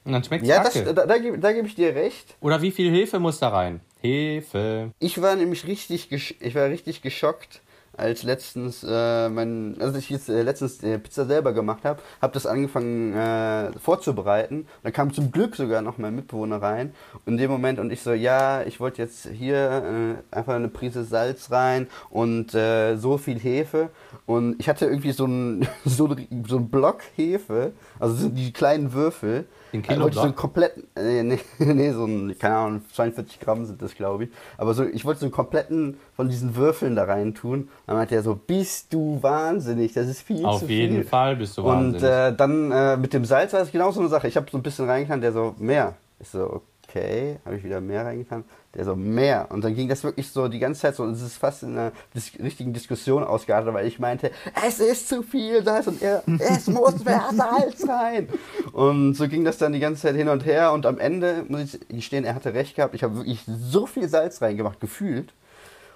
Und 0.03 0.11
dann 0.11 0.23
schmeckt 0.23 0.43
es 0.43 0.49
Ja, 0.49 0.63
das, 0.63 0.73
da, 0.73 0.93
da, 0.93 1.05
da 1.05 1.17
gebe 1.17 1.39
geb 1.39 1.65
ich 1.65 1.75
dir 1.75 1.95
recht. 1.95 2.35
Oder 2.41 2.61
wie 2.61 2.71
viel 2.71 2.91
Hefe 2.91 3.19
muss 3.19 3.39
da 3.39 3.49
rein? 3.49 3.79
Hefe. 4.01 4.91
Ich 4.99 5.21
war 5.21 5.35
nämlich 5.35 5.65
richtig, 5.65 6.11
ich 6.11 6.55
war 6.55 6.65
richtig 6.69 7.01
geschockt, 7.01 7.61
als 7.97 8.23
letztens 8.23 8.85
äh, 8.87 9.29
mein, 9.29 9.75
also 9.79 9.97
ich 9.97 10.09
jetzt 10.09 10.29
äh, 10.29 10.41
letztens 10.41 10.83
äh, 10.83 10.99
Pizza 10.99 11.25
selber 11.25 11.53
gemacht 11.53 11.83
habe, 11.83 12.01
habe 12.21 12.33
das 12.33 12.45
angefangen 12.45 13.13
äh, 13.13 13.71
vorzubereiten. 13.79 14.67
Dann 14.83 14.93
kam 14.93 15.13
zum 15.13 15.31
Glück 15.31 15.55
sogar 15.55 15.81
noch 15.81 15.97
mein 15.97 16.15
Mitbewohner 16.15 16.61
rein. 16.61 16.93
Und 17.25 17.33
in 17.33 17.37
dem 17.37 17.51
Moment 17.51 17.79
und 17.79 17.91
ich 17.91 18.01
so, 18.01 18.13
ja, 18.13 18.63
ich 18.63 18.79
wollte 18.79 19.01
jetzt 19.01 19.27
hier 19.27 20.17
äh, 20.31 20.35
einfach 20.35 20.55
eine 20.55 20.67
Prise 20.67 21.03
Salz 21.03 21.51
rein 21.51 21.87
und 22.09 22.53
äh, 22.53 22.97
so 22.97 23.17
viel 23.17 23.39
Hefe. 23.39 23.89
Und 24.25 24.59
ich 24.59 24.69
hatte 24.69 24.85
irgendwie 24.85 25.11
so 25.11 25.25
einen 25.25 25.67
so, 25.85 26.15
so 26.47 26.59
Block 26.59 27.01
Hefe, 27.15 27.73
also 27.99 28.15
so 28.15 28.29
die 28.29 28.51
kleinen 28.51 28.93
Würfel. 28.93 29.45
Den 29.75 29.81
Kilo 29.83 30.03
wollte 30.03 30.15
ich 30.15 30.21
so 30.21 30.27
einen 30.27 30.35
kompletten, 30.35 30.87
äh, 30.95 31.23
nee, 31.23 31.39
nee, 31.59 31.91
so 31.91 32.05
ein, 32.05 32.37
keine 32.39 32.55
Ahnung, 32.55 32.81
42 32.93 33.39
Gramm 33.39 33.65
sind 33.65 33.81
das, 33.81 33.95
glaube 33.95 34.25
ich. 34.25 34.29
Aber 34.57 34.73
so, 34.73 34.85
ich 34.85 35.03
wollte 35.03 35.19
so 35.19 35.25
einen 35.25 35.33
kompletten 35.33 35.97
von 36.15 36.29
diesen 36.29 36.55
Würfeln 36.55 36.95
da 36.95 37.03
rein 37.03 37.33
tun. 37.33 37.67
Dann 37.85 37.97
meinte 37.97 38.15
er 38.15 38.23
so, 38.23 38.35
bist 38.35 38.93
du 38.93 39.21
wahnsinnig, 39.21 39.93
das 39.93 40.07
ist 40.07 40.21
viel 40.21 40.45
Auf 40.45 40.59
zu 40.59 40.67
viel. 40.67 40.85
Auf 40.85 40.91
jeden 40.91 41.07
Fall 41.07 41.35
bist 41.35 41.57
du 41.57 41.63
wahnsinnig. 41.65 42.03
Und 42.03 42.09
äh, 42.09 42.35
dann 42.35 42.71
äh, 42.71 42.97
mit 42.97 43.13
dem 43.13 43.25
Salz 43.25 43.53
war 43.53 43.61
es 43.61 43.71
genau 43.71 43.91
so 43.91 43.99
eine 43.99 44.09
Sache. 44.09 44.27
Ich 44.27 44.37
habe 44.37 44.47
so 44.49 44.57
ein 44.57 44.63
bisschen 44.63 44.85
reingetan, 44.85 45.19
der 45.21 45.33
so, 45.33 45.55
mehr. 45.57 45.95
Ich 46.19 46.29
so, 46.29 46.61
okay, 46.87 47.37
habe 47.45 47.57
ich 47.57 47.63
wieder 47.63 47.81
mehr 47.81 48.05
reingetan 48.05 48.45
der 48.75 48.85
so 48.85 48.95
mehr. 48.95 49.47
Und 49.51 49.63
dann 49.63 49.75
ging 49.75 49.87
das 49.87 50.03
wirklich 50.03 50.29
so 50.29 50.47
die 50.47 50.59
ganze 50.59 50.81
Zeit 50.81 50.95
so, 50.95 51.03
und 51.03 51.11
es 51.11 51.21
ist 51.21 51.37
fast 51.37 51.63
in 51.63 51.77
einer 51.77 51.91
dis 52.13 52.31
richtigen 52.41 52.73
Diskussion 52.73 53.23
ausgeartet, 53.23 53.73
weil 53.73 53.87
ich 53.87 53.99
meinte, 53.99 54.31
es 54.65 54.79
ist 54.79 55.09
zu 55.09 55.23
viel 55.23 55.63
Salz 55.63 55.87
und 55.87 56.01
er, 56.01 56.23
es 56.39 56.67
muss 56.67 57.03
mehr 57.03 57.29
Salz 57.33 57.87
rein. 57.87 58.29
Und 58.73 59.15
so 59.15 59.27
ging 59.27 59.45
das 59.45 59.57
dann 59.57 59.73
die 59.73 59.79
ganze 59.79 60.03
Zeit 60.03 60.15
hin 60.15 60.29
und 60.29 60.45
her 60.45 60.73
und 60.73 60.85
am 60.85 60.99
Ende 60.99 61.45
muss 61.47 61.75
ich 61.75 61.87
gestehen, 61.87 62.25
er 62.25 62.35
hatte 62.35 62.53
recht 62.53 62.75
gehabt. 62.75 62.93
Ich 62.95 63.03
habe 63.03 63.15
wirklich 63.15 63.43
so 63.47 63.85
viel 63.85 64.09
Salz 64.09 64.41
reingemacht, 64.41 64.79
gefühlt. 64.79 65.33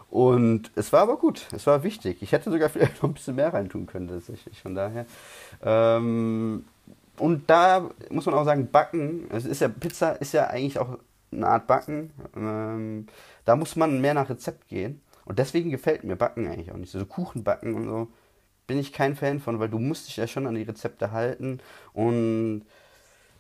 Und 0.10 0.72
es 0.76 0.92
war 0.92 1.02
aber 1.02 1.18
gut, 1.18 1.46
es 1.52 1.68
war 1.68 1.84
wichtig. 1.84 2.22
Ich 2.22 2.32
hätte 2.32 2.50
sogar 2.50 2.70
vielleicht 2.70 3.02
noch 3.02 3.10
ein 3.10 3.14
bisschen 3.14 3.36
mehr 3.36 3.54
reintun 3.54 3.86
können, 3.86 4.08
tatsächlich. 4.08 4.62
Von 4.62 4.76
daher. 4.76 5.06
Ähm, 5.64 6.66
und 7.18 7.50
da 7.50 7.90
muss 8.10 8.26
man 8.26 8.36
auch 8.36 8.46
sagen, 8.46 8.70
Backen, 8.72 9.28
es 9.32 9.46
ist 9.46 9.62
ja, 9.62 9.68
Pizza 9.68 10.14
ist 10.14 10.34
ja 10.34 10.48
eigentlich 10.48 10.80
auch 10.80 10.98
eine 11.32 11.48
Art 11.48 11.68
Backen. 11.68 12.12
Ähm, 12.36 13.08
Da 13.46 13.56
muss 13.56 13.76
man 13.76 14.02
mehr 14.02 14.14
nach 14.14 14.30
Rezept 14.30 14.68
gehen. 14.68 15.02
Und 15.26 15.40
deswegen 15.40 15.70
gefällt 15.70 16.04
mir 16.04 16.16
Backen 16.16 16.48
eigentlich 16.48 16.72
auch 16.72 16.78
nicht. 16.78 16.92
So 16.92 17.06
Kuchen 17.06 17.44
backen 17.44 17.76
und 17.76 17.86
so 17.86 18.08
bin 18.68 18.80
ich 18.80 18.94
kein 18.94 19.16
Fan 19.16 19.40
von, 19.40 19.60
weil 19.60 19.70
du 19.70 19.80
musst 19.80 20.08
dich 20.08 20.18
ja 20.18 20.28
schon 20.28 20.46
an 20.46 20.56
die 20.56 20.64
Rezepte 20.64 21.12
halten. 21.12 21.60
Und 21.94 22.64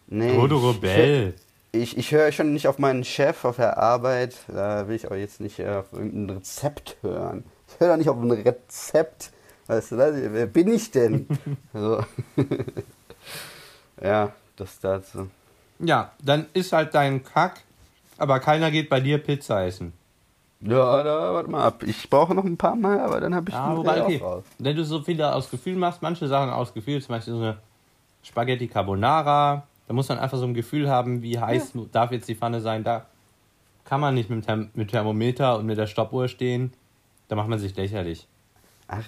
nee. 0.08 0.48
Du 0.48 0.58
Rebell. 0.58 1.36
Ich, 1.72 1.98
ich 1.98 2.12
höre 2.12 2.32
schon 2.32 2.52
nicht 2.54 2.68
auf 2.68 2.80
meinen 2.80 3.04
Chef 3.04 3.46
auf 3.46 3.58
der 3.58 3.78
Arbeit. 3.78 4.36
Da 4.48 4.88
will 4.88 4.96
ich 4.96 5.10
auch 5.10 5.16
jetzt 5.16 5.40
nicht 5.40 5.64
auf 5.64 5.94
irgendein 5.94 6.38
Rezept 6.38 6.98
hören. 7.02 7.44
Ich 7.68 7.80
höre 7.80 7.90
doch 7.90 7.98
nicht 7.98 8.10
auf 8.10 8.20
ein 8.20 8.32
Rezept. 8.32 9.32
Weißt 9.68 9.92
du, 9.92 9.98
wer 9.98 10.48
bin 10.48 10.72
ich 10.74 10.90
denn? 10.90 11.28
also, 11.74 12.04
ja, 14.02 14.34
das 14.56 14.80
dazu. 14.80 15.30
Ja, 15.78 16.12
dann 16.24 16.48
ist 16.54 16.74
halt 16.74 16.96
dein 16.96 17.24
Kack, 17.24 17.62
aber 18.20 18.40
keiner 18.40 18.72
geht 18.72 18.90
bei 18.90 19.00
dir 19.00 19.18
Pizza 19.18 19.66
essen. 19.66 19.94
Ja, 20.62 21.04
da, 21.04 21.34
warte 21.34 21.50
mal 21.50 21.64
ab. 21.64 21.84
Ich 21.84 22.10
brauche 22.10 22.36
noch 22.36 22.44
ein 22.44 22.58
paar 22.58 22.76
Mal, 22.76 23.00
aber 23.00 23.22
dann 23.22 23.34
habe 23.34 23.50
ich 23.50 23.56
ja, 23.56 23.76
wobei, 23.78 24.04
okay. 24.04 24.18
raus. 24.18 24.44
Wenn 24.58 24.76
du 24.76 24.84
so 24.84 25.02
viele 25.02 25.34
aus 25.34 25.50
Gefühl 25.50 25.78
machst, 25.78 26.02
manche 26.02 26.28
Sachen 26.28 26.50
aus 26.50 26.74
Gefühl, 26.74 27.02
zum 27.02 27.16
Beispiel 27.16 27.34
so 27.34 27.40
eine 27.40 27.58
Spaghetti 28.24 28.68
Carbonara, 28.68 29.64
da 29.88 29.94
muss 29.94 30.10
man 30.10 30.20
einfach 30.20 30.38
so 30.38 30.46
ein 30.46 30.54
Gefühl 30.54 30.90
haben, 30.90 31.22
wie 31.22 31.40
heiß 31.40 31.74
ja. 31.76 31.82
darf 31.92 32.12
jetzt 32.12 32.28
die 32.28 32.36
Pfanne 32.36 32.60
sein. 32.60 32.84
Da 32.84 33.06
kann 33.86 34.02
man 34.02 34.14
nicht 34.14 34.30
mit 34.30 34.48
dem 34.48 34.88
Thermometer 34.88 35.58
und 35.58 35.66
mit 35.66 35.78
der 35.78 35.88
Stoppuhr 35.88 36.28
stehen. 36.28 36.74
Da 37.30 37.36
macht 37.36 37.48
man 37.48 37.58
sich 37.58 37.76
lächerlich. 37.76 38.28
Ach, 38.88 39.04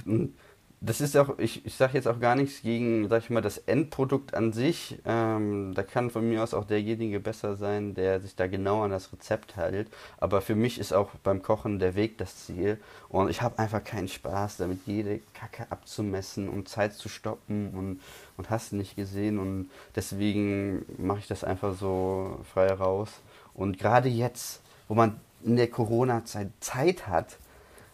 das 0.83 0.99
ist 0.99 1.15
auch, 1.15 1.37
ich, 1.37 1.63
ich 1.63 1.75
sage 1.75 1.93
jetzt 1.93 2.07
auch 2.07 2.19
gar 2.19 2.35
nichts 2.35 2.63
gegen, 2.63 3.07
sag 3.07 3.21
ich 3.21 3.29
mal, 3.29 3.41
das 3.41 3.59
Endprodukt 3.59 4.33
an 4.33 4.51
sich. 4.51 4.97
Ähm, 5.05 5.73
da 5.75 5.83
kann 5.83 6.09
von 6.09 6.27
mir 6.27 6.41
aus 6.41 6.55
auch 6.55 6.65
derjenige 6.65 7.19
besser 7.19 7.55
sein, 7.55 7.93
der 7.93 8.19
sich 8.19 8.35
da 8.35 8.47
genau 8.47 8.81
an 8.81 8.89
das 8.89 9.13
Rezept 9.13 9.55
hält. 9.57 9.89
Aber 10.17 10.41
für 10.41 10.55
mich 10.55 10.79
ist 10.79 10.91
auch 10.91 11.11
beim 11.23 11.43
Kochen 11.43 11.77
der 11.77 11.93
Weg 11.93 12.17
das 12.17 12.47
Ziel. 12.47 12.79
Und 13.09 13.29
ich 13.29 13.43
habe 13.43 13.59
einfach 13.59 13.83
keinen 13.83 14.07
Spaß 14.07 14.57
damit, 14.57 14.79
jede 14.87 15.19
Kacke 15.35 15.67
abzumessen 15.69 16.49
und 16.49 16.67
Zeit 16.67 16.93
zu 16.93 17.09
stoppen 17.09 17.69
und, 17.75 18.01
und 18.37 18.49
hast 18.49 18.73
nicht 18.73 18.95
gesehen. 18.95 19.37
Und 19.37 19.69
deswegen 19.95 20.83
mache 20.97 21.19
ich 21.19 21.27
das 21.27 21.43
einfach 21.43 21.77
so 21.77 22.39
frei 22.55 22.73
raus. 22.73 23.11
Und 23.53 23.77
gerade 23.77 24.09
jetzt, 24.09 24.61
wo 24.87 24.95
man 24.95 25.19
in 25.43 25.57
der 25.57 25.69
Corona-Zeit 25.69 26.49
Zeit 26.59 27.07
hat, 27.07 27.37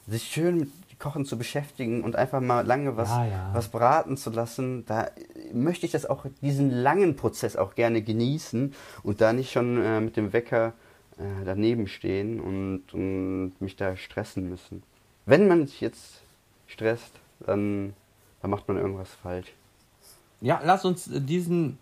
sich 0.07 0.23
schön 0.23 0.59
mit 0.59 0.86
Kochen 0.99 1.25
zu 1.25 1.37
beschäftigen 1.37 2.03
und 2.03 2.15
einfach 2.15 2.41
mal 2.41 2.65
lange 2.65 2.97
was, 2.97 3.09
ja, 3.09 3.25
ja. 3.25 3.49
was 3.53 3.67
braten 3.67 4.17
zu 4.17 4.31
lassen, 4.31 4.85
da 4.85 5.09
möchte 5.53 5.85
ich 5.85 5.91
das 5.91 6.05
auch, 6.05 6.25
diesen 6.41 6.71
langen 6.71 7.15
Prozess 7.15 7.55
auch 7.55 7.75
gerne 7.75 8.01
genießen 8.01 8.73
und 9.03 9.21
da 9.21 9.33
nicht 9.33 9.51
schon 9.51 9.81
äh, 9.83 10.01
mit 10.01 10.17
dem 10.17 10.33
Wecker 10.33 10.73
äh, 11.17 11.45
daneben 11.45 11.87
stehen 11.87 12.39
und, 12.39 12.93
und 12.93 13.53
mich 13.59 13.75
da 13.75 13.95
stressen 13.95 14.49
müssen. 14.49 14.81
Wenn 15.25 15.47
man 15.47 15.67
sich 15.67 15.81
jetzt 15.81 16.21
stresst, 16.65 17.11
dann, 17.39 17.93
dann 18.41 18.49
macht 18.49 18.67
man 18.67 18.77
irgendwas 18.77 19.09
falsch. 19.21 19.53
Ja, 20.41 20.61
lass 20.63 20.85
uns 20.85 21.09
diesen 21.11 21.77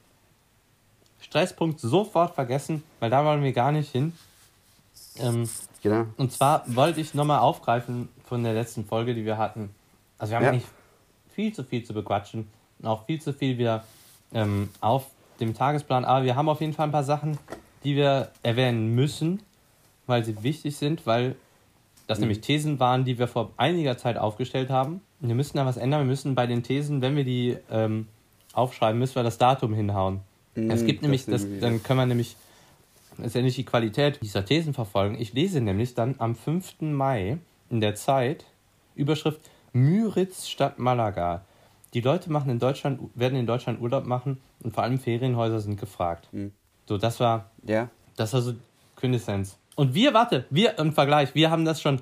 Stresspunkt 1.21 1.79
sofort 1.79 2.35
vergessen, 2.35 2.83
weil 2.99 3.09
da 3.09 3.23
wollen 3.25 3.43
wir 3.43 3.53
gar 3.53 3.71
nicht 3.71 3.91
hin. 3.91 4.13
Ähm, 5.17 5.49
genau. 5.81 6.05
Und 6.17 6.31
zwar 6.31 6.63
wollte 6.67 7.01
ich 7.01 7.13
nochmal 7.13 7.39
aufgreifen 7.39 8.09
von 8.25 8.43
der 8.43 8.53
letzten 8.53 8.85
Folge, 8.85 9.13
die 9.13 9.25
wir 9.25 9.37
hatten. 9.37 9.69
Also 10.17 10.31
wir 10.31 10.37
haben 10.37 10.43
ja. 10.43 10.51
eigentlich 10.51 10.67
viel 11.33 11.53
zu 11.53 11.63
viel 11.63 11.83
zu 11.83 11.93
bequatschen 11.93 12.47
und 12.79 12.87
auch 12.87 13.05
viel 13.05 13.21
zu 13.21 13.33
viel 13.33 13.57
wieder 13.57 13.83
ähm, 14.33 14.69
auf 14.81 15.07
dem 15.39 15.53
Tagesplan. 15.53 16.05
Aber 16.05 16.25
wir 16.25 16.35
haben 16.35 16.49
auf 16.49 16.61
jeden 16.61 16.73
Fall 16.73 16.87
ein 16.87 16.91
paar 16.91 17.03
Sachen, 17.03 17.37
die 17.83 17.95
wir 17.95 18.29
erwähnen 18.43 18.95
müssen, 18.95 19.41
weil 20.07 20.23
sie 20.23 20.41
wichtig 20.43 20.77
sind, 20.77 21.05
weil 21.05 21.35
das 22.07 22.19
mhm. 22.19 22.23
nämlich 22.23 22.41
Thesen 22.41 22.79
waren, 22.79 23.05
die 23.05 23.17
wir 23.17 23.27
vor 23.27 23.51
einiger 23.57 23.97
Zeit 23.97 24.17
aufgestellt 24.17 24.69
haben. 24.69 25.01
Und 25.21 25.27
wir 25.27 25.35
müssen 25.35 25.57
da 25.57 25.65
was 25.65 25.77
ändern. 25.77 26.01
Wir 26.01 26.07
müssen 26.07 26.35
bei 26.35 26.47
den 26.47 26.63
Thesen, 26.63 27.01
wenn 27.01 27.15
wir 27.15 27.23
die 27.23 27.57
ähm, 27.69 28.07
aufschreiben, 28.53 28.99
müssen 28.99 29.15
wir 29.15 29.23
das 29.23 29.37
Datum 29.37 29.73
hinhauen. 29.73 30.21
Mhm, 30.55 30.71
es 30.71 30.85
gibt 30.85 31.01
nämlich, 31.01 31.25
das, 31.25 31.45
dann 31.59 31.83
können 31.83 31.99
wir 31.99 32.05
nämlich 32.05 32.35
ja 33.17 33.41
nicht 33.41 33.57
die 33.57 33.65
Qualität 33.65 34.19
dieser 34.21 34.45
Thesen 34.45 34.73
verfolgen. 34.73 35.19
Ich 35.19 35.33
lese 35.33 35.61
nämlich 35.61 35.93
dann 35.93 36.15
am 36.17 36.35
5. 36.35 36.81
Mai 36.81 37.37
in 37.69 37.81
der 37.81 37.95
Zeit 37.95 38.45
Überschrift 38.95 39.41
Müritz 39.73 40.47
statt 40.47 40.79
Malaga. 40.79 41.43
Die 41.93 42.01
Leute 42.01 42.31
machen 42.31 42.49
in 42.49 42.59
Deutschland, 42.59 42.99
werden 43.15 43.37
in 43.37 43.45
Deutschland 43.45 43.81
Urlaub 43.81 44.05
machen 44.05 44.41
und 44.63 44.73
vor 44.73 44.83
allem 44.83 44.99
Ferienhäuser 44.99 45.59
sind 45.59 45.79
gefragt. 45.79 46.27
Mhm. 46.31 46.51
So, 46.87 46.97
das 46.97 47.19
war, 47.19 47.51
ja. 47.63 47.89
das 48.15 48.33
war 48.33 48.41
so 48.41 48.53
Quintessenz. 48.95 49.57
Und 49.75 49.93
wir, 49.93 50.13
warte, 50.13 50.45
wir 50.49 50.77
im 50.79 50.93
Vergleich, 50.93 51.35
wir 51.35 51.51
haben 51.51 51.65
das 51.65 51.81
schon 51.81 52.01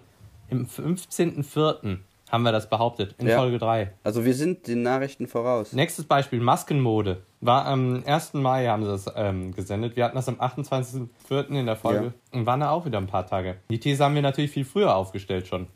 im 0.50 0.68
15.04 0.68 1.98
haben 2.34 2.42
wir 2.42 2.52
das 2.52 2.68
behauptet, 2.68 3.14
in 3.20 3.28
ja. 3.28 3.38
Folge 3.38 3.60
3. 3.60 3.92
Also 4.04 4.26
wir 4.26 4.34
sind 4.34 4.68
den 4.68 4.82
Nachrichten 4.82 5.28
voraus. 5.28 5.72
Nächstes 5.72 6.06
Beispiel, 6.06 6.40
Maskenmode. 6.40 7.22
War 7.42 7.66
am 7.66 8.02
1. 8.08 8.34
Mai 8.34 8.66
haben 8.66 8.84
sie 8.84 8.90
das 8.90 9.06
ähm, 9.16 9.54
gesendet. 9.54 9.96
Wir 9.96 10.06
hatten 10.06 10.16
das 10.16 10.28
am 10.28 10.42
28.04. 10.42 11.50
in 11.50 11.68
der 11.68 11.76
Folge 11.76 12.06
ja. 12.06 12.40
und 12.40 12.48
waren 12.48 12.62
da 12.62 12.72
auch 12.72 12.88
wieder 12.88 12.98
ein 12.98 13.06
paar 13.06 13.28
Tage. 13.28 13.58
Die 13.70 13.80
These 13.80 14.04
haben 14.04 14.16
wir 14.16 14.24
natürlich 14.24 14.50
viel 14.50 14.66
früher 14.66 14.96
aufgestellt 14.96 15.46
schon. 15.46 15.68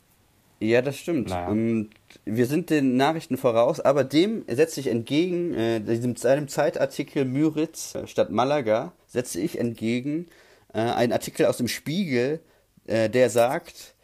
Ja, 0.58 0.82
das 0.82 0.96
stimmt. 0.96 1.28
Naja. 1.28 1.46
Und 1.46 1.90
wir 2.24 2.46
sind 2.46 2.70
den 2.70 2.96
Nachrichten 2.96 3.36
voraus, 3.36 3.78
aber 3.78 4.02
dem 4.02 4.42
setze 4.48 4.80
ich 4.80 4.88
entgegen, 4.88 5.54
äh, 5.54 5.78
diesem, 5.78 6.16
einem 6.24 6.48
Zeitartikel 6.48 7.24
Müritz 7.24 7.94
äh, 7.94 8.08
statt 8.08 8.32
Malaga, 8.32 8.90
setze 9.06 9.38
ich 9.40 9.60
entgegen 9.60 10.26
äh, 10.74 10.80
einen 10.80 11.12
Artikel 11.12 11.46
aus 11.46 11.58
dem 11.58 11.68
Spiegel, 11.68 12.40
äh, 12.88 13.08
der 13.08 13.30
sagt, 13.30 13.94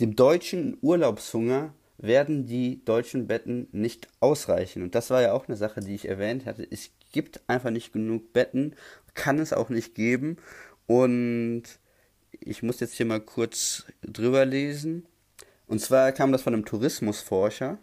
dem 0.00 0.14
deutschen 0.14 0.76
Urlaubshunger 0.82 1.72
werden 2.02 2.46
die 2.46 2.84
deutschen 2.84 3.28
Betten 3.28 3.68
nicht 3.70 4.08
ausreichen. 4.20 4.82
Und 4.82 4.94
das 4.94 5.08
war 5.10 5.22
ja 5.22 5.32
auch 5.32 5.46
eine 5.46 5.56
Sache, 5.56 5.80
die 5.80 5.94
ich 5.94 6.08
erwähnt 6.08 6.44
hatte. 6.46 6.66
Es 6.68 6.90
gibt 7.12 7.40
einfach 7.46 7.70
nicht 7.70 7.92
genug 7.92 8.32
Betten, 8.32 8.74
kann 9.14 9.38
es 9.38 9.52
auch 9.52 9.68
nicht 9.68 9.94
geben. 9.94 10.36
Und 10.86 11.62
ich 12.32 12.62
muss 12.62 12.80
jetzt 12.80 12.94
hier 12.94 13.06
mal 13.06 13.20
kurz 13.20 13.86
drüber 14.02 14.44
lesen. 14.44 15.06
Und 15.68 15.80
zwar 15.80 16.10
kam 16.12 16.32
das 16.32 16.42
von 16.42 16.54
einem 16.54 16.64
Tourismusforscher. 16.64 17.78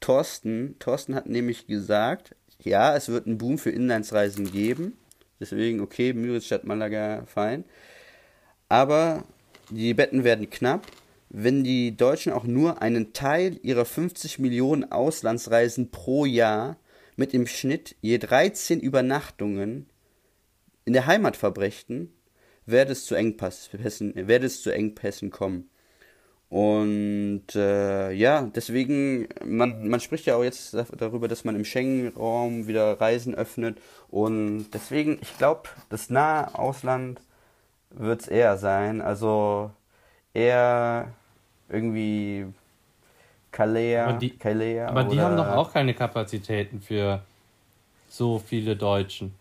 Thorsten, 0.00 0.76
Thorsten 0.80 1.14
hat 1.14 1.26
nämlich 1.28 1.68
gesagt, 1.68 2.34
ja, 2.58 2.96
es 2.96 3.08
wird 3.08 3.26
einen 3.26 3.38
Boom 3.38 3.58
für 3.58 3.70
Inlandsreisen 3.70 4.50
geben. 4.50 4.98
Deswegen, 5.38 5.80
okay, 5.80 6.12
Müritz 6.12 6.46
statt 6.46 6.64
Malaga, 6.64 7.24
fein. 7.26 7.64
Aber 8.68 9.24
die 9.70 9.94
Betten 9.94 10.24
werden 10.24 10.50
knapp 10.50 10.86
wenn 11.34 11.64
die 11.64 11.96
Deutschen 11.96 12.30
auch 12.30 12.44
nur 12.44 12.82
einen 12.82 13.14
Teil 13.14 13.58
ihrer 13.62 13.86
50 13.86 14.38
Millionen 14.38 14.92
Auslandsreisen 14.92 15.90
pro 15.90 16.26
Jahr 16.26 16.76
mit 17.16 17.32
im 17.32 17.46
Schnitt 17.46 17.96
je 18.02 18.18
13 18.18 18.80
Übernachtungen 18.80 19.86
in 20.84 20.92
der 20.92 21.06
Heimat 21.06 21.36
verbrächten, 21.36 22.12
werde 22.66 22.92
es 22.92 23.06
zu 23.06 23.14
Engpässen, 23.14 24.28
werde 24.28 24.46
es 24.46 24.60
zu 24.60 24.70
Engpässen 24.70 25.30
kommen. 25.30 25.70
Und 26.50 27.54
äh, 27.54 28.12
ja, 28.12 28.42
deswegen, 28.42 29.26
man, 29.42 29.88
man 29.88 30.00
spricht 30.00 30.26
ja 30.26 30.36
auch 30.36 30.44
jetzt 30.44 30.76
darüber, 30.98 31.28
dass 31.28 31.44
man 31.44 31.56
im 31.56 31.64
Schengen-Raum 31.64 32.66
wieder 32.66 33.00
Reisen 33.00 33.34
öffnet. 33.34 33.80
Und 34.08 34.66
deswegen, 34.74 35.18
ich 35.22 35.38
glaube, 35.38 35.70
das 35.88 36.10
nahe 36.10 36.54
Ausland 36.58 37.22
wird 37.88 38.20
es 38.20 38.28
eher 38.28 38.58
sein. 38.58 39.00
Also 39.00 39.70
eher 40.34 41.14
irgendwie 41.72 42.46
Kalea. 43.50 44.06
Aber 44.06 44.18
die, 44.18 44.30
Kalea 44.30 44.88
aber 44.88 45.04
die 45.04 45.20
haben 45.20 45.36
doch 45.36 45.48
auch 45.48 45.72
keine 45.72 45.94
Kapazitäten 45.94 46.80
für 46.80 47.22
so 48.08 48.38
viele 48.38 48.76
Deutschen, 48.76 49.34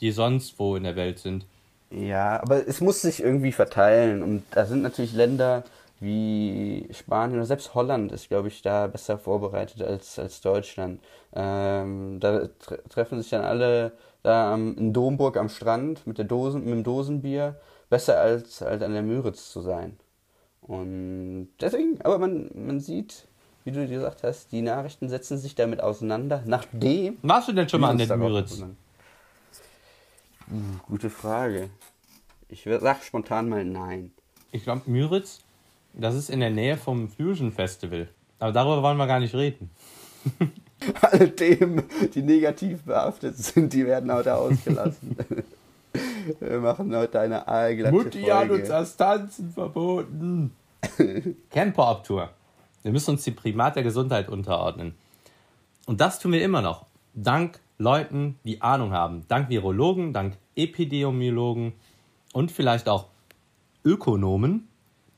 die 0.00 0.12
sonst 0.12 0.58
wo 0.58 0.76
in 0.76 0.84
der 0.84 0.96
Welt 0.96 1.18
sind. 1.18 1.44
Ja, 1.90 2.40
aber 2.42 2.66
es 2.66 2.80
muss 2.80 3.02
sich 3.02 3.22
irgendwie 3.22 3.52
verteilen. 3.52 4.22
Und 4.22 4.44
da 4.50 4.66
sind 4.66 4.82
natürlich 4.82 5.12
Länder 5.12 5.64
wie 6.00 6.88
Spanien 6.92 7.38
oder 7.38 7.46
selbst 7.46 7.74
Holland 7.74 8.12
ist, 8.12 8.28
glaube 8.28 8.48
ich, 8.48 8.62
da 8.62 8.86
besser 8.86 9.18
vorbereitet 9.18 9.82
als, 9.82 10.18
als 10.18 10.40
Deutschland. 10.40 11.00
Ähm, 11.34 12.20
da 12.20 12.48
tre 12.60 12.78
treffen 12.88 13.20
sich 13.20 13.30
dann 13.30 13.44
alle 13.44 13.92
da 14.22 14.52
am, 14.52 14.76
in 14.76 14.92
Domburg 14.92 15.36
am 15.36 15.48
Strand 15.48 16.06
mit, 16.06 16.18
der 16.18 16.24
Dosen, 16.24 16.64
mit 16.64 16.72
dem 16.72 16.84
Dosenbier. 16.84 17.56
Besser 17.90 18.20
als, 18.20 18.62
als 18.62 18.82
an 18.82 18.92
der 18.92 19.02
Müritz 19.02 19.50
zu 19.50 19.62
sein. 19.62 19.98
Und 20.68 21.48
deswegen, 21.60 22.00
aber 22.02 22.18
man, 22.18 22.50
man 22.54 22.78
sieht, 22.78 23.26
wie 23.64 23.72
du 23.72 23.88
gesagt 23.88 24.22
hast, 24.22 24.52
die 24.52 24.60
Nachrichten 24.60 25.08
setzen 25.08 25.38
sich 25.38 25.54
damit 25.54 25.82
auseinander, 25.82 26.42
nachdem. 26.46 27.16
Warst 27.22 27.48
du 27.48 27.54
denn 27.54 27.68
schon 27.68 27.80
mal 27.80 27.90
an 27.90 27.98
den 27.98 28.18
Müritz? 28.18 28.62
Hm, 30.46 30.80
gute 30.86 31.08
Frage. 31.08 31.70
Ich 32.50 32.66
sag 32.80 33.02
spontan 33.02 33.48
mal 33.48 33.64
nein. 33.64 34.12
Ich 34.52 34.62
glaube, 34.62 34.82
Müritz, 34.86 35.40
das 35.94 36.14
ist 36.14 36.28
in 36.28 36.40
der 36.40 36.50
Nähe 36.50 36.76
vom 36.76 37.08
Fusion 37.08 37.50
Festival. 37.50 38.08
Aber 38.38 38.52
darüber 38.52 38.82
wollen 38.82 38.98
wir 38.98 39.06
gar 39.06 39.20
nicht 39.20 39.34
reden. 39.34 39.70
Alle 41.00 41.34
Themen, 41.34 41.82
die 42.14 42.22
negativ 42.22 42.82
behaftet 42.82 43.38
sind, 43.38 43.72
die 43.72 43.86
werden 43.86 44.12
heute 44.12 44.34
ausgelassen. 44.34 45.16
Wir 46.40 46.60
machen 46.60 46.94
heute 46.94 47.20
eine 47.20 47.46
aalglatte 47.46 47.94
Mutti 47.94 48.20
Folge. 48.20 48.34
hat 48.34 48.50
uns 48.50 48.68
das 48.68 48.96
Tanzen 48.96 49.50
verboten. 49.50 50.52
Camper-Tour. 51.50 52.30
Wir 52.82 52.92
müssen 52.92 53.12
uns 53.12 53.24
die 53.24 53.32
Primat 53.32 53.76
der 53.76 53.82
Gesundheit 53.82 54.28
unterordnen. 54.28 54.94
Und 55.86 56.00
das 56.00 56.18
tun 56.18 56.32
wir 56.32 56.42
immer 56.42 56.62
noch. 56.62 56.86
Dank 57.14 57.60
Leuten, 57.78 58.38
die 58.44 58.60
Ahnung 58.62 58.92
haben. 58.92 59.24
Dank 59.28 59.48
Virologen, 59.48 60.12
dank 60.12 60.36
Epidemiologen 60.56 61.72
und 62.32 62.52
vielleicht 62.52 62.88
auch 62.88 63.06
Ökonomen, 63.84 64.68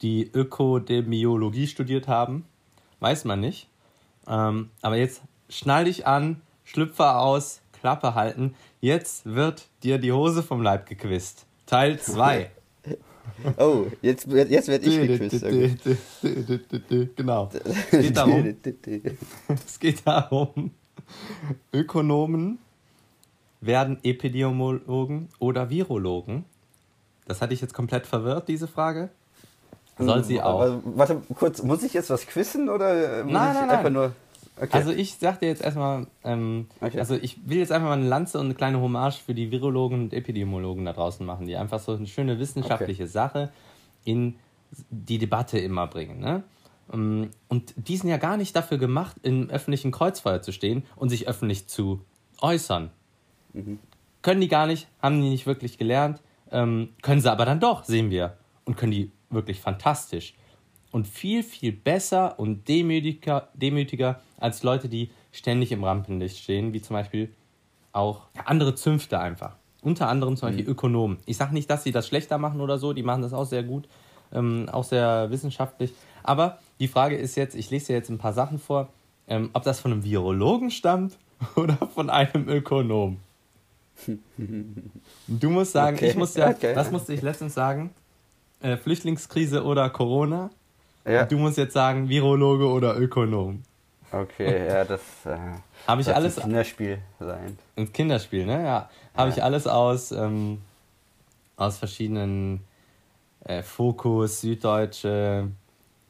die 0.03 0.31
Ökodemiologie 0.33 1.67
studiert 1.67 2.09
haben. 2.09 2.45
Weiß 3.01 3.25
man 3.25 3.41
nicht. 3.41 3.69
Ähm, 4.29 4.71
aber 4.83 4.97
jetzt 4.97 5.23
schnall 5.49 5.85
dich 5.85 6.07
an, 6.07 6.41
Schlüpfer 6.65 7.21
aus, 7.21 7.63
Klappe 7.81 8.15
halten. 8.15 8.55
Jetzt 8.81 9.27
wird 9.27 9.67
dir 9.83 9.99
die 9.99 10.13
Hose 10.13 10.43
vom 10.43 10.63
Leib 10.63 10.87
gequist. 10.87 11.47
Teil 11.67 11.99
2. 11.99 12.51
Oh, 13.57 13.87
jetzt, 14.03 14.27
jetzt 14.27 14.69
werde 14.69 14.87
ich 14.87 15.09
gequizt. 15.09 15.45
Okay. 15.45 15.77
genau. 17.17 17.49
Es 17.55 17.91
geht 17.91 18.17
darum, 18.17 18.55
es 19.67 19.79
geht 19.79 20.07
darum, 20.07 20.73
Ökonomen 21.73 22.59
werden 23.61 23.99
Epidemiologen 24.03 25.29
oder 25.39 25.71
Virologen. 25.71 26.45
Das 27.27 27.41
hatte 27.41 27.55
ich 27.55 27.61
jetzt 27.61 27.73
komplett 27.73 28.07
verwirrt, 28.07 28.49
diese 28.49 28.67
Frage. 28.67 29.11
Soll 29.99 30.25
sie 30.25 30.41
auch. 30.41 30.61
Aber, 30.61 30.83
warte, 30.85 31.23
kurz, 31.35 31.63
muss 31.63 31.83
ich 31.83 31.93
jetzt 31.93 32.11
was 32.11 32.27
quissen 32.27 32.69
oder 32.69 33.23
muss 33.23 33.33
Nein, 33.33 33.55
ich 33.55 33.61
nein, 33.61 33.71
einfach 33.71 33.85
nein. 33.85 33.93
nur. 33.93 34.13
Okay. 34.61 34.77
Also 34.77 34.91
ich 34.91 35.15
sag 35.15 35.41
dir 35.41 35.47
jetzt 35.47 35.63
erstmal, 35.63 36.07
ähm, 36.23 36.67
Okay. 36.81 36.99
also 36.99 37.15
ich 37.15 37.49
will 37.49 37.59
jetzt 37.59 37.73
einfach 37.73 37.89
mal 37.89 37.99
eine 37.99 38.09
Lanze 38.09 38.39
und 38.39 38.47
eine 38.47 38.55
kleine 38.55 38.81
Hommage 38.81 39.17
für 39.17 39.35
die 39.35 39.51
Virologen 39.51 40.03
und 40.03 40.13
Epidemiologen 40.13 40.85
da 40.85 40.93
draußen 40.93 41.25
machen, 41.25 41.47
die 41.47 41.57
einfach 41.57 41.81
so 41.81 41.93
eine 41.93 42.07
schöne 42.07 42.39
wissenschaftliche 42.39 43.07
Sache 43.07 43.51
in 44.05 44.37
die 44.91 45.19
Debatte 45.19 45.59
immer 45.59 45.87
bringen. 45.87 46.21
Ne? 46.21 46.43
Ähm, 46.93 47.31
Und 47.49 47.73
die 47.77 47.97
sind 47.97 48.11
ja 48.11 48.19
gar 48.19 48.37
nicht 48.37 48.55
dafür 48.55 48.79
gemacht, 48.79 49.17
im 49.23 49.49
öffentlichen 49.49 49.93
Kreuzfeuer 49.93 50.43
zu 50.43 50.53
stehen 50.53 50.85
und 50.97 51.09
sich 51.09 51.27
öffentlich 51.27 51.67
zu 51.67 52.05
äußern. 52.41 52.91
Können 54.23 54.41
die 54.41 54.49
gar 54.49 54.67
nicht, 54.67 54.89
haben 55.01 55.21
die 55.23 55.31
nicht 55.31 55.47
wirklich 55.47 55.79
gelernt, 55.79 56.21
ähm, 56.53 56.91
können 57.03 57.21
sie 57.21 57.31
aber 57.33 57.47
dann 57.47 57.61
doch, 57.61 57.85
sehen 57.85 58.11
wir. 58.11 58.37
Und 58.65 58.77
können 58.77 58.93
die 58.93 59.11
wirklich 59.31 59.61
fantastisch. 59.61 60.35
Und 60.93 61.07
viel, 61.07 61.43
viel 61.43 61.73
besser 61.73 62.39
und 62.39 62.69
demütiger, 62.69 63.49
demütiger 63.55 64.21
als 64.39 64.63
Leute, 64.63 64.89
die 64.89 65.11
ständig 65.33 65.73
im 65.73 65.85
Rampenlicht 65.85 66.39
stehen, 66.39 66.73
wie 66.73 66.83
zum 66.83 66.95
Beispiel 66.95 67.31
auch 67.93 68.23
andere 68.45 68.75
Zünfte 68.75 69.21
einfach. 69.21 69.57
Unter 69.83 70.09
anderem 70.09 70.37
zum 70.37 70.49
Beispiel 70.49 70.69
Ökonomen. 70.69 71.19
Ich 71.27 71.37
sage 71.37 71.55
nicht, 71.55 71.71
dass 71.71 71.85
sie 71.85 71.93
das 71.93 72.07
schlechter 72.07 72.39
machen 72.39 72.61
oder 72.61 72.79
so, 72.79 72.93
die 72.93 73.03
machen 73.03 73.23
das 73.23 73.33
auch 73.33 73.47
sehr 73.47 73.63
gut, 73.63 73.89
ähm, 74.33 74.69
auch 74.71 74.85
sehr 74.85 75.31
wissenschaftlich. 75.31 75.93
Aber 76.23 76.59
die 76.81 76.89
Frage 76.89 77.17
ist 77.17 77.37
jetzt, 77.37 77.55
ich 77.55 77.71
lese 77.71 77.89
dir 77.89 77.93
jetzt 77.95 78.11
ein 78.11 78.19
paar 78.19 78.33
Sachen 78.33 78.59
vor, 78.59 78.89
ähm, 79.29 79.51
ob 79.53 79.63
das 79.63 79.81
von 79.81 79.93
einem 79.93 80.05
Virologen 80.05 80.71
stammt 80.71 81.17
oder 81.57 81.77
von 81.95 82.11
einem 82.11 82.49
Ökonom. 82.49 83.19
Du 85.27 85.51
musst 85.51 85.73
sagen, 85.73 85.97
Okay, 85.97 86.11
ich 86.11 86.17
muss 86.17 86.35
ja, 86.35 86.51
okay. 86.51 86.75
das 86.75 86.91
musste 86.91 87.13
ich 87.13 87.23
letztens 87.23 87.55
sagen, 87.55 87.91
äh, 88.61 88.77
Flüchtlingskrise 88.77 89.65
oder 89.65 89.89
Corona. 89.91 90.51
Ja. 91.07 91.25
Du 91.25 91.39
musst 91.39 91.59
jetzt 91.59 91.75
sagen, 91.75 92.09
Virologe 92.09 92.67
oder 92.67 92.99
Ökonom. 92.99 93.63
Okay, 94.13 94.67
ja, 94.69 94.85
das. 94.85 95.01
Äh, 95.25 95.37
Habe 95.87 96.01
ich 96.01 96.07
wird 96.07 96.17
alles 96.17 96.39
ein 96.39 96.45
Kinderspiel 96.45 96.99
sein. 97.19 97.59
ein 97.77 97.93
Kinderspiel, 97.93 98.47
ne? 98.47 98.65
Ja. 98.65 98.91
Habe 99.17 99.31
ich 99.31 99.43
alles 99.43 99.67
aus, 99.67 100.13
ähm, 100.13 100.61
aus 101.57 101.79
verschiedenen 101.79 102.65
äh, 103.45 103.63
Fokus, 103.63 104.41
Süddeutsche, 104.41 105.51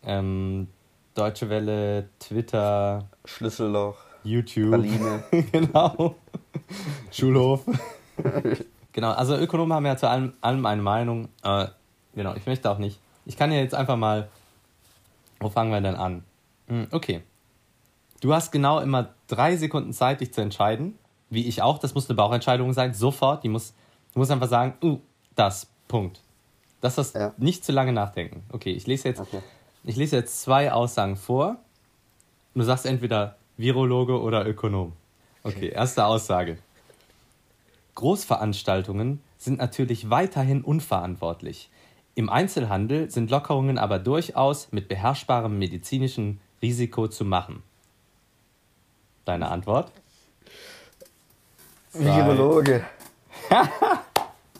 ähm, 0.04 0.68
Deutsche 1.14 1.48
Welle, 1.50 2.08
Twitter, 2.18 3.08
Schlüsselloch, 3.24 3.96
YouTube. 4.24 4.70
Praline. 4.70 5.22
genau. 5.52 6.14
Schulhof. 7.10 7.64
genau, 8.92 9.12
also 9.12 9.36
Ökonomen 9.36 9.72
haben 9.72 9.86
ja 9.86 9.96
zu 9.96 10.08
allem, 10.08 10.32
allem 10.40 10.64
eine 10.66 10.82
Meinung. 10.82 11.28
Äh, 11.42 11.66
genau, 12.14 12.34
ich 12.34 12.46
möchte 12.46 12.70
auch 12.70 12.78
nicht. 12.78 12.98
Ich 13.26 13.36
kann 13.36 13.52
ja 13.52 13.58
jetzt 13.58 13.74
einfach 13.74 13.96
mal. 13.96 14.28
Wo 15.40 15.48
fangen 15.48 15.72
wir 15.72 15.80
denn 15.80 15.96
an? 15.96 16.22
Hm, 16.68 16.86
okay. 16.92 17.22
Du 18.20 18.32
hast 18.34 18.52
genau 18.52 18.80
immer 18.80 19.14
drei 19.26 19.56
Sekunden 19.56 19.92
Zeit, 19.92 20.20
dich 20.20 20.32
zu 20.32 20.40
entscheiden. 20.42 20.98
Wie 21.30 21.46
ich 21.46 21.62
auch. 21.62 21.78
Das 21.78 21.94
muss 21.94 22.08
eine 22.08 22.16
Bauchentscheidung 22.16 22.72
sein. 22.72 22.92
Sofort. 22.92 23.42
Die 23.44 23.48
muss, 23.48 23.72
du 24.12 24.18
musst 24.18 24.30
einfach 24.30 24.48
sagen, 24.48 24.74
uh, 24.82 24.98
das. 25.34 25.66
Punkt. 25.88 26.20
Das 26.80 26.98
ist 26.98 27.14
Ja. 27.14 27.32
nicht 27.36 27.64
zu 27.64 27.72
lange 27.72 27.92
nachdenken. 27.92 28.42
Okay, 28.52 28.70
ich 28.72 28.86
lese 28.86 29.08
jetzt, 29.08 29.20
Okay. 29.20 29.40
ich 29.84 29.96
lese 29.96 30.16
jetzt 30.16 30.40
zwei 30.42 30.72
Aussagen 30.72 31.16
vor. 31.16 31.56
Du 32.54 32.62
sagst 32.62 32.86
entweder 32.86 33.36
Virologe 33.56 34.20
oder 34.20 34.46
Ökonom. 34.46 34.92
Okay, 35.42 35.68
erste 35.68 36.04
Aussage. 36.04 36.58
Großveranstaltungen 37.94 39.20
sind 39.38 39.58
natürlich 39.58 40.10
weiterhin 40.10 40.62
unverantwortlich. 40.62 41.70
Im 42.14 42.28
Einzelhandel 42.28 43.10
sind 43.10 43.30
Lockerungen 43.30 43.78
aber 43.78 43.98
durchaus 43.98 44.72
mit 44.72 44.88
beherrschbarem 44.88 45.58
medizinischen 45.58 46.40
Risiko 46.60 47.08
zu 47.08 47.24
machen. 47.24 47.62
Deine 49.24 49.48
Antwort? 49.48 49.92
Virologe. 51.92 52.84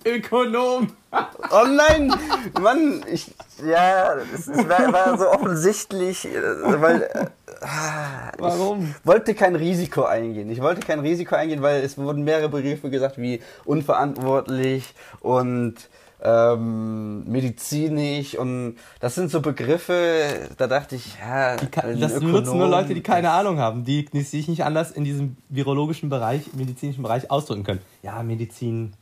Ökonom! 0.05 0.89
Oh 1.53 1.67
nein! 1.67 2.15
Mann, 2.61 3.03
ich. 3.11 3.33
Ja, 3.67 4.15
es, 4.33 4.47
es 4.47 4.69
war, 4.69 4.93
war 4.93 5.19
so 5.19 5.29
offensichtlich, 5.29 6.25
äh, 6.27 6.81
weil. 6.81 7.03
Äh, 7.03 7.27
ah, 7.63 8.31
Warum? 8.39 8.95
Ich 9.01 9.05
wollte 9.07 9.35
kein 9.35 9.57
Risiko 9.57 10.05
eingehen. 10.05 10.49
Ich 10.51 10.63
wollte 10.63 10.83
kein 10.87 11.01
Risiko 11.01 11.35
eingehen, 11.35 11.63
weil 11.63 11.83
es 11.83 11.99
wurden 11.99 12.23
mehrere 12.23 12.49
Begriffe 12.49 12.91
gesagt 12.91 13.19
wie 13.19 13.41
unverantwortlich 13.65 14.95
und 15.19 15.75
ähm, 16.23 17.25
medizinisch 17.31 18.37
und 18.37 18.77
das 19.01 19.15
sind 19.15 19.31
so 19.31 19.41
Begriffe, 19.41 20.49
da 20.59 20.67
dachte 20.67 20.95
ich, 20.97 21.15
ja, 21.19 21.57
ein 21.83 21.99
Das 21.99 22.15
Ökonom- 22.15 22.31
nutzen 22.33 22.59
nur 22.59 22.69
Leute, 22.69 22.95
die 22.95 23.03
keine 23.03 23.31
Ahnung 23.31 23.59
haben, 23.59 23.85
die, 23.85 24.05
die 24.05 24.21
sich 24.23 24.47
nicht 24.47 24.65
anders 24.65 24.91
in 24.91 25.05
diesem 25.05 25.37
virologischen 25.49 26.09
Bereich, 26.11 26.53
medizinischen 26.55 27.03
Bereich 27.03 27.31
ausdrücken 27.31 27.65
können. 27.65 27.81
Ja, 28.03 28.23
Medizin, 28.23 28.93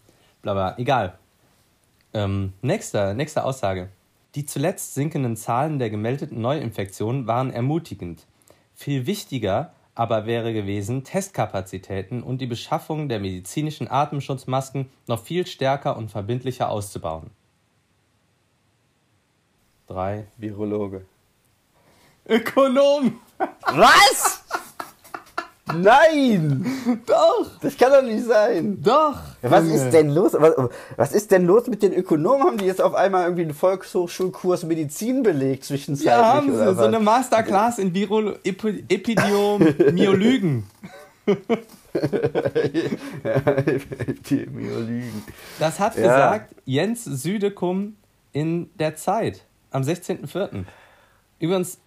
bla 0.42 0.54
bla, 0.54 0.74
egal. 0.78 1.18
Ähm, 2.14 2.52
nächste, 2.62 3.14
nächste 3.14 3.44
Aussage. 3.44 3.88
Die 4.34 4.46
zuletzt 4.46 4.94
sinkenden 4.94 5.36
Zahlen 5.36 5.78
der 5.78 5.90
gemeldeten 5.90 6.40
Neuinfektionen 6.40 7.26
waren 7.26 7.50
ermutigend. 7.50 8.26
Viel 8.74 9.06
wichtiger 9.06 9.72
aber 9.98 10.26
wäre 10.26 10.52
gewesen, 10.52 11.02
Testkapazitäten 11.02 12.22
und 12.22 12.40
die 12.40 12.46
Beschaffung 12.46 13.08
der 13.08 13.18
medizinischen 13.18 13.90
Atemschutzmasken 13.90 14.88
noch 15.08 15.24
viel 15.24 15.44
stärker 15.44 15.96
und 15.96 16.08
verbindlicher 16.08 16.70
auszubauen. 16.70 17.32
Drei. 19.88 20.28
Virologe. 20.36 21.04
Ökonom! 22.28 23.18
Was? 23.38 24.37
Nein! 25.76 26.64
Doch! 27.06 27.46
Das 27.60 27.76
kann 27.76 27.92
doch 27.92 28.02
nicht 28.02 28.24
sein. 28.24 28.80
Doch! 28.82 29.18
Was 29.42 29.64
Junge. 29.64 29.74
ist 29.76 29.90
denn 29.90 30.10
los? 30.10 30.32
Was, 30.34 30.54
was 30.96 31.12
ist 31.12 31.30
denn 31.30 31.46
los 31.46 31.66
mit 31.66 31.82
den 31.82 31.92
Ökonomen? 31.92 32.42
Haben 32.46 32.58
die 32.58 32.64
jetzt 32.66 32.80
auf 32.80 32.94
einmal 32.94 33.24
irgendwie 33.24 33.42
einen 33.42 33.54
Volkshochschulkurs 33.54 34.64
Medizin 34.64 35.22
belegt 35.22 35.64
zwischenzeitlich? 35.64 36.10
Ja, 36.12 36.24
haben 36.34 36.50
sie. 36.56 36.74
So 36.74 36.82
eine 36.84 37.00
Masterclass 37.00 37.78
in 37.78 37.94
Viro 37.94 38.32
Epi 38.44 38.84
Epidemiologen. 38.88 40.64
Epidemiologen. 43.98 45.22
Das 45.58 45.80
hat 45.80 45.96
Ja. 45.96 46.02
gesagt 46.02 46.54
Jens 46.64 47.04
Südekum 47.04 47.96
in 48.32 48.70
der 48.78 48.96
Zeit 48.96 49.44
am 49.70 49.82
16.04. 49.82 50.64
Übrigens, 51.40 51.78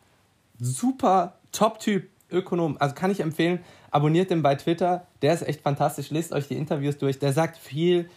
super 0.60 1.36
Top-Typ 1.52 2.10
Ökonom. 2.32 2.78
Also 2.80 2.96
kann 2.96 3.12
ich 3.12 3.20
empfehlen, 3.20 3.60
abonniert 3.92 4.30
den 4.30 4.42
bei 4.42 4.56
Twitter. 4.56 5.08
Der 5.22 5.34
ist 5.34 5.48
echt 5.48 5.62
fantastisch. 5.62 6.10
Lest 6.10 6.32
euch 6.32 6.48
die 6.48 6.58
Interviews 6.58 6.98
durch. 6.98 7.20
Der 7.20 7.34
sagt 7.34 7.58
viel, 7.58 8.10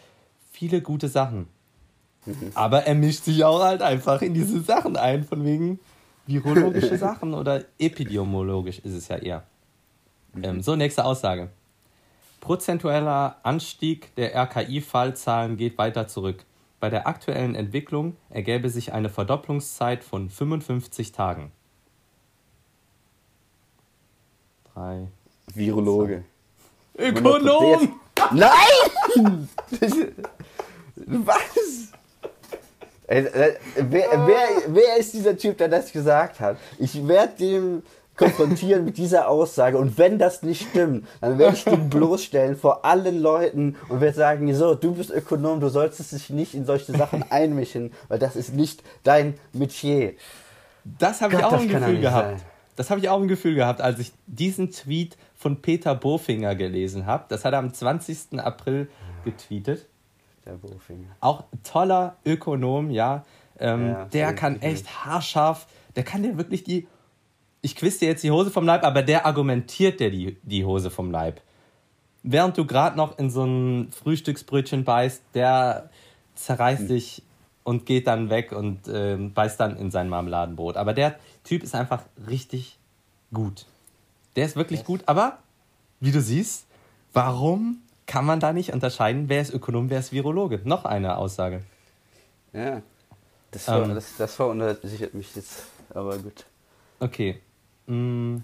viele 0.51 0.81
gute 0.81 1.07
Sachen. 1.07 1.47
Aber 2.55 2.83
er 2.83 2.95
mischt 2.95 3.23
sich 3.23 3.43
auch 3.43 3.61
halt 3.61 3.81
einfach 3.81 4.21
in 4.21 4.33
diese 4.33 4.61
Sachen 4.61 4.97
ein, 4.97 5.23
von 5.23 5.43
wegen 5.45 5.79
virologische 6.25 6.97
Sachen 6.99 7.33
oder 7.33 7.63
epidemiologisch 7.77 8.79
ist 8.79 8.93
es 8.93 9.07
ja 9.07 9.17
eher. 9.17 9.43
Ähm, 10.41 10.61
so, 10.61 10.75
nächste 10.75 11.05
Aussage. 11.05 11.49
Prozentueller 12.41 13.37
Anstieg 13.43 14.13
der 14.15 14.35
RKI-Fallzahlen 14.35 15.57
geht 15.57 15.77
weiter 15.77 16.07
zurück. 16.07 16.45
Bei 16.79 16.89
der 16.89 17.07
aktuellen 17.07 17.55
Entwicklung 17.55 18.15
ergäbe 18.29 18.69
sich 18.69 18.93
eine 18.93 19.09
Verdopplungszeit 19.09 20.03
von 20.03 20.29
55 20.29 21.11
Tagen. 21.11 21.51
Drei. 24.75 25.07
Virologe. 25.53 26.25
Ökonom! 26.97 27.99
Nein! 28.31 29.49
Was? 30.97 31.35
Ey, 33.07 33.25
äh, 33.25 33.55
wer, 33.75 34.27
wer, 34.27 34.47
wer 34.67 34.97
ist 34.97 35.13
dieser 35.13 35.37
Typ, 35.37 35.57
der 35.59 35.69
das 35.69 35.93
gesagt 35.93 36.41
hat? 36.41 36.57
Ich 36.77 37.07
werde 37.07 37.37
dem 37.37 37.83
konfrontieren 38.17 38.83
mit 38.83 38.97
dieser 38.97 39.29
Aussage 39.29 39.77
und 39.77 39.97
wenn 39.97 40.17
das 40.17 40.43
nicht 40.43 40.67
stimmt, 40.69 41.07
dann 41.21 41.37
werde 41.37 41.55
ich 41.55 41.63
den 41.63 41.89
bloßstellen 41.89 42.57
vor 42.57 42.83
allen 42.83 43.21
Leuten 43.21 43.77
und 43.87 44.01
werde 44.01 44.17
sagen, 44.17 44.53
so, 44.55 44.75
du 44.75 44.93
bist 44.93 45.09
Ökonom, 45.09 45.61
du 45.61 45.69
solltest 45.69 46.11
dich 46.11 46.29
nicht 46.29 46.53
in 46.53 46.65
solche 46.65 46.91
Sachen 46.97 47.23
einmischen, 47.29 47.93
weil 48.09 48.19
das 48.19 48.35
ist 48.35 48.53
nicht 48.53 48.83
dein 49.03 49.35
Metier. 49.53 50.13
Das 50.83 51.21
habe 51.21 51.35
ich 51.35 51.43
auch 51.43 51.61
im 51.61 51.69
Gefühl 51.69 52.01
gehabt. 52.01 52.39
Sein. 52.39 52.54
Das 52.75 52.89
habe 52.89 52.99
ich 52.99 53.09
auch 53.09 53.21
im 53.21 53.27
Gefühl 53.27 53.55
gehabt, 53.55 53.81
als 53.81 53.99
ich 53.99 54.11
diesen 54.27 54.71
Tweet 54.71 55.17
von 55.33 55.61
Peter 55.61 55.95
Bofinger 55.95 56.55
gelesen 56.55 57.05
habe. 57.05 57.25
Das 57.29 57.45
hat 57.45 57.53
er 57.53 57.59
am 57.59 57.73
20. 57.73 58.39
April 58.39 58.89
getweetet. 59.23 59.87
Der 60.45 60.53
Bofinger. 60.53 61.15
Auch 61.21 61.45
toller 61.63 62.17
Ökonom, 62.25 62.91
ja. 62.91 63.23
Ähm, 63.59 63.87
ja 63.87 64.05
der 64.05 64.35
kann 64.35 64.61
echt 64.61 65.05
haarscharf, 65.05 65.67
der 65.95 66.03
kann 66.03 66.23
dir 66.23 66.37
wirklich 66.37 66.63
die 66.63 66.87
ich 67.65 67.75
quiz 67.75 67.97
dir 67.97 68.09
jetzt 68.09 68.23
die 68.23 68.29
Hose 68.29 68.51
vom 68.51 68.63
Leib, 68.63 68.83
aber 68.83 69.01
der 69.01 69.25
argumentiert 69.25 69.99
dir 69.99 70.11
die, 70.11 70.37
die 70.43 70.63
Hose 70.63 70.91
vom 70.91 71.09
Leib. 71.09 71.41
Während 72.21 72.55
du 72.59 72.65
gerade 72.65 72.95
noch 72.95 73.17
in 73.17 73.31
so 73.31 73.43
ein 73.43 73.89
Frühstücksbrötchen 73.91 74.83
beißt, 74.83 75.23
der 75.33 75.89
zerreißt 76.35 76.81
hm. 76.81 76.87
dich 76.89 77.23
und 77.63 77.87
geht 77.87 78.05
dann 78.05 78.29
weg 78.29 78.51
und 78.51 78.87
äh, 78.87 79.17
beißt 79.17 79.59
dann 79.59 79.77
in 79.77 79.89
sein 79.89 80.09
Marmeladenbrot. 80.09 80.77
Aber 80.77 80.93
der 80.93 81.15
Typ 81.45 81.63
ist 81.63 81.73
einfach 81.73 82.03
richtig 82.27 82.77
gut. 83.33 83.65
Der 84.35 84.45
ist 84.45 84.57
wirklich 84.57 84.83
gut, 84.83 85.03
aber 85.05 85.39
wie 86.01 86.11
du 86.11 86.19
siehst, 86.19 86.65
warum 87.13 87.77
kann 88.05 88.25
man 88.25 88.41
da 88.41 88.51
nicht 88.51 88.73
unterscheiden, 88.73 89.29
wer 89.29 89.41
ist 89.41 89.53
Ökonom, 89.53 89.89
wer 89.89 89.99
ist 89.99 90.11
Virologe? 90.11 90.59
Noch 90.65 90.83
eine 90.83 91.17
Aussage. 91.17 91.63
Ja, 92.51 92.81
das, 93.51 93.63
ver 93.63 93.83
ähm, 93.83 93.95
das, 93.95 94.17
das 94.17 94.35
verunsichert 94.35 95.13
mich 95.13 95.33
jetzt, 95.35 95.63
aber 95.93 96.17
gut. 96.17 96.45
Okay, 96.99 97.39
Mm, 97.87 98.37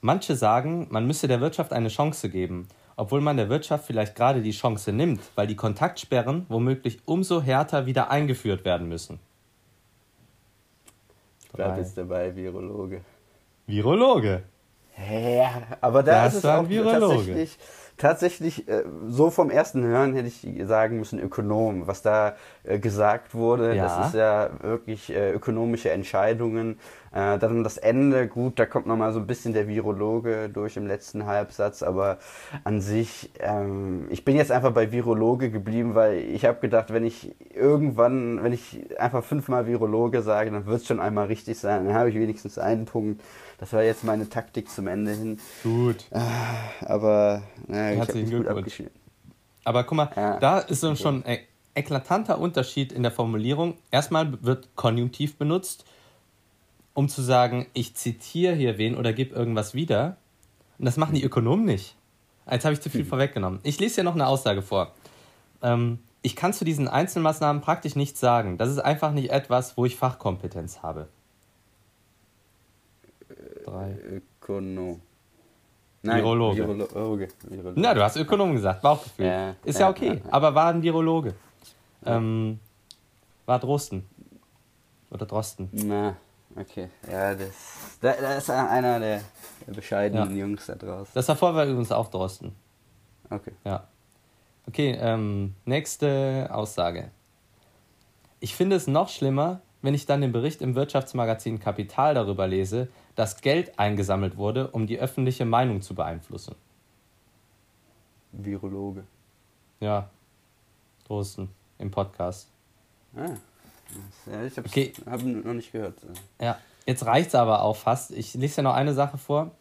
manche 0.00 0.36
sagen, 0.36 0.88
man 0.90 1.06
müsse 1.06 1.28
der 1.28 1.40
Wirtschaft 1.40 1.72
eine 1.72 1.88
Chance 1.88 2.28
geben, 2.28 2.68
obwohl 2.96 3.20
man 3.20 3.36
der 3.36 3.48
Wirtschaft 3.48 3.86
vielleicht 3.86 4.14
gerade 4.16 4.42
die 4.42 4.52
Chance 4.52 4.92
nimmt, 4.92 5.20
weil 5.34 5.46
die 5.46 5.56
Kontaktsperren 5.56 6.46
womöglich 6.48 7.00
umso 7.06 7.42
härter 7.42 7.86
wieder 7.86 8.10
eingeführt 8.10 8.64
werden 8.64 8.88
müssen. 8.88 9.18
Da 11.56 11.68
bist 11.70 11.96
dabei, 11.96 12.34
Virologe. 12.34 13.00
Virologe? 13.66 14.42
Ja, 14.96 15.50
aber 15.80 16.02
da 16.02 16.24
das 16.24 16.34
ist 16.34 16.44
es 16.44 16.44
auch 16.44 16.68
Virologe. 16.68 17.16
tatsächlich 17.16 17.58
tatsächlich, 17.96 18.68
äh, 18.68 18.84
so 19.08 19.30
vom 19.30 19.50
ersten 19.50 19.84
Hören 19.84 20.14
hätte 20.14 20.28
ich 20.28 20.46
sagen 20.66 20.98
müssen, 20.98 21.20
Ökonom. 21.20 21.86
Was 21.86 22.02
da 22.02 22.36
äh, 22.64 22.78
gesagt 22.78 23.34
wurde, 23.34 23.74
ja. 23.74 23.84
das 23.84 24.08
ist 24.08 24.14
ja 24.14 24.50
wirklich 24.60 25.10
äh, 25.12 25.32
ökonomische 25.32 25.90
Entscheidungen. 25.90 26.78
Äh, 27.14 27.38
dann 27.38 27.62
das 27.62 27.76
Ende, 27.76 28.26
gut, 28.26 28.58
da 28.58 28.66
kommt 28.66 28.88
nochmal 28.88 29.12
so 29.12 29.20
ein 29.20 29.26
bisschen 29.28 29.52
der 29.52 29.68
Virologe 29.68 30.50
durch 30.52 30.76
im 30.76 30.88
letzten 30.88 31.26
Halbsatz, 31.26 31.84
aber 31.84 32.18
an 32.64 32.80
sich, 32.80 33.30
ähm, 33.38 34.08
ich 34.10 34.24
bin 34.24 34.34
jetzt 34.34 34.50
einfach 34.50 34.72
bei 34.72 34.90
Virologe 34.90 35.50
geblieben, 35.50 35.94
weil 35.94 36.18
ich 36.18 36.44
habe 36.44 36.58
gedacht, 36.58 36.92
wenn 36.92 37.04
ich 37.04 37.32
irgendwann, 37.54 38.42
wenn 38.42 38.52
ich 38.52 38.98
einfach 38.98 39.22
fünfmal 39.22 39.68
Virologe 39.68 40.22
sage, 40.22 40.50
dann 40.50 40.66
wird 40.66 40.80
es 40.80 40.88
schon 40.88 40.98
einmal 40.98 41.26
richtig 41.26 41.56
sein. 41.56 41.86
Dann 41.86 41.94
habe 41.94 42.10
ich 42.10 42.16
wenigstens 42.16 42.58
einen 42.58 42.84
Punkt. 42.84 43.22
Das 43.58 43.72
war 43.72 43.84
jetzt 43.84 44.02
meine 44.02 44.28
Taktik 44.28 44.68
zum 44.68 44.88
Ende 44.88 45.12
hin. 45.12 45.38
Gut. 45.62 46.06
Ah, 46.10 46.20
aber 46.84 47.42
naja, 47.68 48.02
ich 48.02 48.08
habe 48.08 48.24
gut 48.24 48.48
abgeschnitten. 48.48 48.98
Aber 49.64 49.84
guck 49.84 49.96
mal, 49.96 50.10
ja. 50.16 50.38
da 50.40 50.58
ist 50.58 50.80
so 50.80 50.96
schon 50.96 51.24
ein 51.24 51.38
eklatanter 51.74 52.40
Unterschied 52.40 52.92
in 52.92 53.04
der 53.04 53.12
Formulierung. 53.12 53.74
Erstmal 53.92 54.42
wird 54.42 54.74
Konjunktiv 54.74 55.36
benutzt, 55.36 55.84
um 56.94 57.08
zu 57.08 57.22
sagen, 57.22 57.66
ich 57.74 57.94
zitiere 57.94 58.54
hier 58.54 58.78
wen 58.78 58.96
oder 58.96 59.12
gebe 59.12 59.34
irgendwas 59.34 59.74
wieder. 59.74 60.16
Und 60.78 60.86
das 60.86 60.96
machen 60.96 61.14
die 61.14 61.22
Ökonomen 61.22 61.64
nicht. 61.64 61.96
Jetzt 62.50 62.64
habe 62.64 62.74
ich 62.74 62.80
zu 62.80 62.90
viel 62.90 63.02
hm. 63.02 63.08
vorweggenommen. 63.08 63.60
Ich 63.62 63.78
lese 63.80 63.96
hier 63.96 64.04
noch 64.04 64.14
eine 64.14 64.26
Aussage 64.26 64.62
vor. 64.62 64.92
Ähm, 65.62 65.98
ich 66.22 66.36
kann 66.36 66.52
zu 66.52 66.64
diesen 66.64 66.88
Einzelmaßnahmen 66.88 67.62
praktisch 67.62 67.96
nichts 67.96 68.20
sagen. 68.20 68.58
Das 68.58 68.70
ist 68.70 68.78
einfach 68.78 69.12
nicht 69.12 69.30
etwas, 69.30 69.76
wo 69.76 69.84
ich 69.84 69.96
Fachkompetenz 69.96 70.82
habe 70.82 71.08
drei. 73.64 73.96
Ökonom. 74.40 75.00
Nein, 76.02 76.18
Virologe. 76.18 76.58
Virologe. 76.58 77.28
Virologe. 77.48 77.80
Na, 77.80 77.94
du 77.94 78.02
hast 78.02 78.16
Ökonom 78.16 78.52
gesagt, 78.52 78.82
Bauchgefühl. 78.82 79.26
Ja, 79.26 79.56
ist 79.64 79.78
ja, 79.78 79.86
ja 79.86 79.90
okay, 79.90 80.20
ja, 80.22 80.32
aber 80.32 80.54
war 80.54 80.68
ein 80.68 80.82
Virologe. 80.82 81.34
Ähm, 82.04 82.60
war 83.46 83.58
Drosten. 83.58 84.04
Oder 85.10 85.26
Drosten. 85.26 85.70
Na, 85.72 86.16
okay. 86.56 86.88
Ja, 87.10 87.34
das, 87.34 87.98
das 88.00 88.44
ist 88.44 88.50
einer 88.50 89.00
der, 89.00 89.22
der 89.66 89.72
bescheidenen 89.72 90.36
Jungs 90.36 90.66
da 90.66 90.74
draußen. 90.74 91.12
Das 91.14 91.26
davor 91.26 91.54
war 91.54 91.64
übrigens 91.64 91.92
auch 91.92 92.08
Drosten. 92.08 92.54
Okay. 93.30 93.52
Ja. 93.64 93.88
Okay, 94.66 94.96
ähm, 94.98 95.54
nächste 95.64 96.48
Aussage. 96.50 97.10
Ich 98.40 98.54
finde 98.54 98.76
es 98.76 98.86
noch 98.86 99.08
schlimmer, 99.08 99.60
wenn 99.82 99.94
ich 99.94 100.06
dann 100.06 100.22
den 100.22 100.32
Bericht 100.32 100.62
im 100.62 100.74
Wirtschaftsmagazin 100.74 101.60
Kapital 101.60 102.14
darüber 102.14 102.46
lese, 102.46 102.88
dass 103.14 103.40
Geld 103.40 103.78
eingesammelt 103.78 104.36
wurde, 104.36 104.68
um 104.68 104.86
die 104.86 104.98
öffentliche 104.98 105.44
Meinung 105.44 105.82
zu 105.82 105.94
beeinflussen. 105.94 106.54
Virologe. 108.32 109.04
Ja, 109.80 110.08
Drosten 111.06 111.50
im 111.78 111.90
Podcast. 111.90 112.48
Ah, 113.14 113.34
ja, 114.30 114.44
ich 114.44 114.56
habe 114.56 114.68
okay. 114.68 114.92
hab 115.06 115.22
noch 115.22 115.54
nicht 115.54 115.72
gehört. 115.72 115.98
Ja, 116.40 116.58
jetzt 116.86 117.04
reicht 117.06 117.28
es 117.28 117.34
aber 117.34 117.62
auch 117.62 117.76
fast. 117.76 118.10
Ich 118.10 118.34
lese 118.34 118.58
ja 118.58 118.62
noch 118.62 118.74
eine 118.74 118.94
Sache 118.94 119.18
vor 119.18 119.52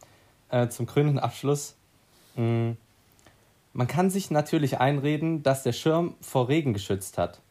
äh, 0.49 0.67
zum 0.67 0.85
krönenden 0.85 1.19
Abschluss. 1.19 1.75
Mhm. 2.35 2.77
Man 3.73 3.87
kann 3.87 4.09
sich 4.09 4.29
natürlich 4.29 4.79
einreden, 4.79 5.41
dass 5.43 5.63
der 5.63 5.73
Schirm 5.73 6.15
vor 6.21 6.47
Regen 6.47 6.73
geschützt 6.73 7.17
hat. 7.17 7.41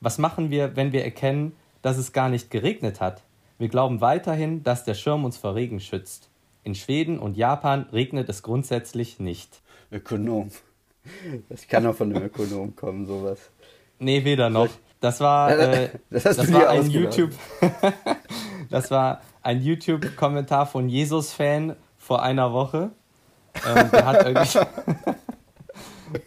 Was 0.00 0.18
machen 0.18 0.50
wir, 0.50 0.76
wenn 0.76 0.92
wir 0.92 1.04
erkennen, 1.04 1.56
dass 1.82 1.98
es 1.98 2.12
gar 2.12 2.28
nicht 2.28 2.50
geregnet 2.50 3.00
hat. 3.00 3.22
Wir 3.58 3.68
glauben 3.68 4.00
weiterhin, 4.00 4.62
dass 4.62 4.84
der 4.84 4.94
Schirm 4.94 5.24
uns 5.24 5.36
vor 5.36 5.54
Regen 5.54 5.80
schützt. 5.80 6.30
In 6.64 6.74
Schweden 6.74 7.18
und 7.18 7.36
Japan 7.36 7.86
regnet 7.92 8.28
es 8.28 8.42
grundsätzlich 8.42 9.18
nicht. 9.18 9.60
Ökonom. 9.90 10.50
Das 11.48 11.66
kann 11.66 11.84
auch 11.86 11.96
von 11.96 12.14
einem 12.14 12.24
Ökonom 12.24 12.76
kommen, 12.76 13.06
sowas. 13.06 13.50
Nee, 13.98 14.24
weder 14.24 14.48
noch. 14.50 14.68
Das 15.02 15.20
war, 15.20 15.50
äh, 15.58 15.90
das, 16.10 16.22
das 16.22 16.52
war 16.52 16.70
ein 16.70 16.88
YouTube. 16.88 17.32
das 18.70 18.90
war 18.90 19.20
ein 19.42 19.60
YouTube-Kommentar 19.60 20.66
von 20.66 20.88
Jesus-Fan 20.88 21.74
vor 21.98 22.22
einer 22.22 22.52
Woche. 22.52 22.90
Ähm, 23.66 23.90
der 23.92 24.06
hat 24.06 24.24
irgendwie. 24.26 24.58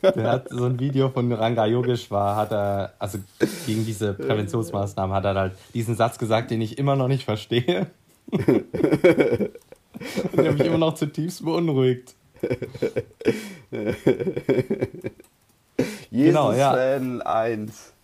Der 0.02 0.32
hat 0.32 0.50
so 0.50 0.66
ein 0.66 0.80
Video 0.80 1.10
von 1.10 1.32
Ranga 1.32 1.68
Yogeshwar, 1.68 2.36
hat 2.36 2.52
er, 2.52 2.94
also 2.98 3.20
gegen 3.68 3.86
diese 3.86 4.16
Präventionsmaßnahmen, 4.16 5.16
hat 5.16 5.26
er 5.26 5.36
halt 5.36 5.54
diesen 5.76 5.96
Satz 5.96 6.18
gesagt, 6.18 6.50
den 6.50 6.60
ich 6.60 6.80
immer 6.80 6.96
noch 6.96 7.08
nicht 7.08 7.24
verstehe. 7.24 7.86
Und 8.32 8.66
der 10.36 10.54
mich 10.54 10.66
immer 10.66 10.80
noch 10.80 10.96
zutiefst 10.96 11.46
beunruhigt. 11.46 12.16
Jesus 16.10 16.34
genau, 16.34 16.52
ja. 16.52 16.74
Fan 16.74 17.22
1. 17.22 17.95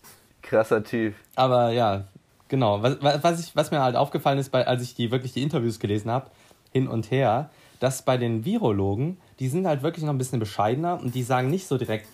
Krasser 0.52 0.84
Typ. 0.84 1.14
Aber 1.34 1.70
ja, 1.70 2.04
genau. 2.48 2.82
Was, 2.82 2.98
was, 3.00 3.40
ich, 3.40 3.56
was 3.56 3.70
mir 3.70 3.80
halt 3.80 3.96
aufgefallen 3.96 4.38
ist, 4.38 4.50
bei, 4.50 4.66
als 4.66 4.82
ich 4.82 4.94
die 4.94 5.10
wirklich 5.10 5.32
die 5.32 5.42
Interviews 5.42 5.78
gelesen 5.78 6.10
habe, 6.10 6.30
hin 6.72 6.88
und 6.88 7.10
her, 7.10 7.48
dass 7.80 8.02
bei 8.02 8.18
den 8.18 8.44
Virologen, 8.44 9.16
die 9.40 9.48
sind 9.48 9.66
halt 9.66 9.82
wirklich 9.82 10.04
noch 10.04 10.12
ein 10.12 10.18
bisschen 10.18 10.38
bescheidener 10.38 11.00
und 11.00 11.14
die 11.14 11.22
sagen 11.22 11.48
nicht 11.48 11.66
so 11.66 11.78
direkt, 11.78 12.06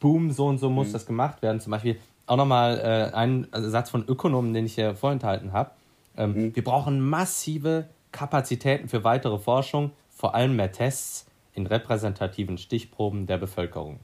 boom, 0.00 0.32
so 0.32 0.46
und 0.46 0.58
so 0.58 0.68
muss 0.68 0.88
mhm. 0.88 0.92
das 0.94 1.06
gemacht 1.06 1.42
werden. 1.42 1.60
Zum 1.60 1.70
Beispiel 1.70 1.98
auch 2.26 2.36
nochmal 2.36 2.78
äh, 2.80 3.14
ein 3.14 3.46
Satz 3.52 3.88
von 3.88 4.04
Ökonomen, 4.06 4.52
den 4.52 4.66
ich 4.66 4.74
hier 4.74 4.96
vorenthalten 4.96 5.52
habe. 5.52 5.70
Ähm, 6.16 6.32
mhm. 6.32 6.56
Wir 6.56 6.64
brauchen 6.64 7.00
massive 7.00 7.86
Kapazitäten 8.10 8.88
für 8.88 9.04
weitere 9.04 9.38
Forschung, 9.38 9.92
vor 10.10 10.34
allem 10.34 10.56
mehr 10.56 10.72
Tests 10.72 11.26
in 11.54 11.66
repräsentativen 11.66 12.58
Stichproben 12.58 13.28
der 13.28 13.38
Bevölkerung. 13.38 14.00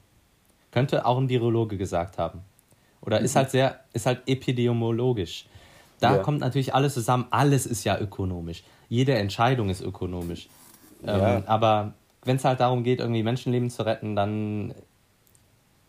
Könnte 0.70 1.04
auch 1.04 1.18
ein 1.18 1.28
Virologe 1.28 1.76
gesagt 1.76 2.18
haben. 2.18 2.42
Oder 3.02 3.18
mhm. 3.18 3.24
ist 3.24 3.36
halt 3.36 3.50
sehr, 3.50 3.80
ist 3.92 4.06
halt 4.06 4.22
epidemiologisch. 4.26 5.46
Da 6.00 6.16
ja. 6.16 6.22
kommt 6.22 6.40
natürlich 6.40 6.74
alles 6.74 6.94
zusammen. 6.94 7.26
Alles 7.30 7.66
ist 7.66 7.84
ja 7.84 7.98
ökonomisch. 7.98 8.64
Jede 8.88 9.14
Entscheidung 9.14 9.70
ist 9.70 9.82
ökonomisch. 9.82 10.48
Ja. 11.04 11.36
Ähm, 11.36 11.44
aber 11.46 11.94
wenn 12.24 12.36
es 12.36 12.44
halt 12.44 12.60
darum 12.60 12.82
geht, 12.82 13.00
irgendwie 13.00 13.22
Menschenleben 13.22 13.70
zu 13.70 13.84
retten, 13.84 14.16
dann 14.16 14.74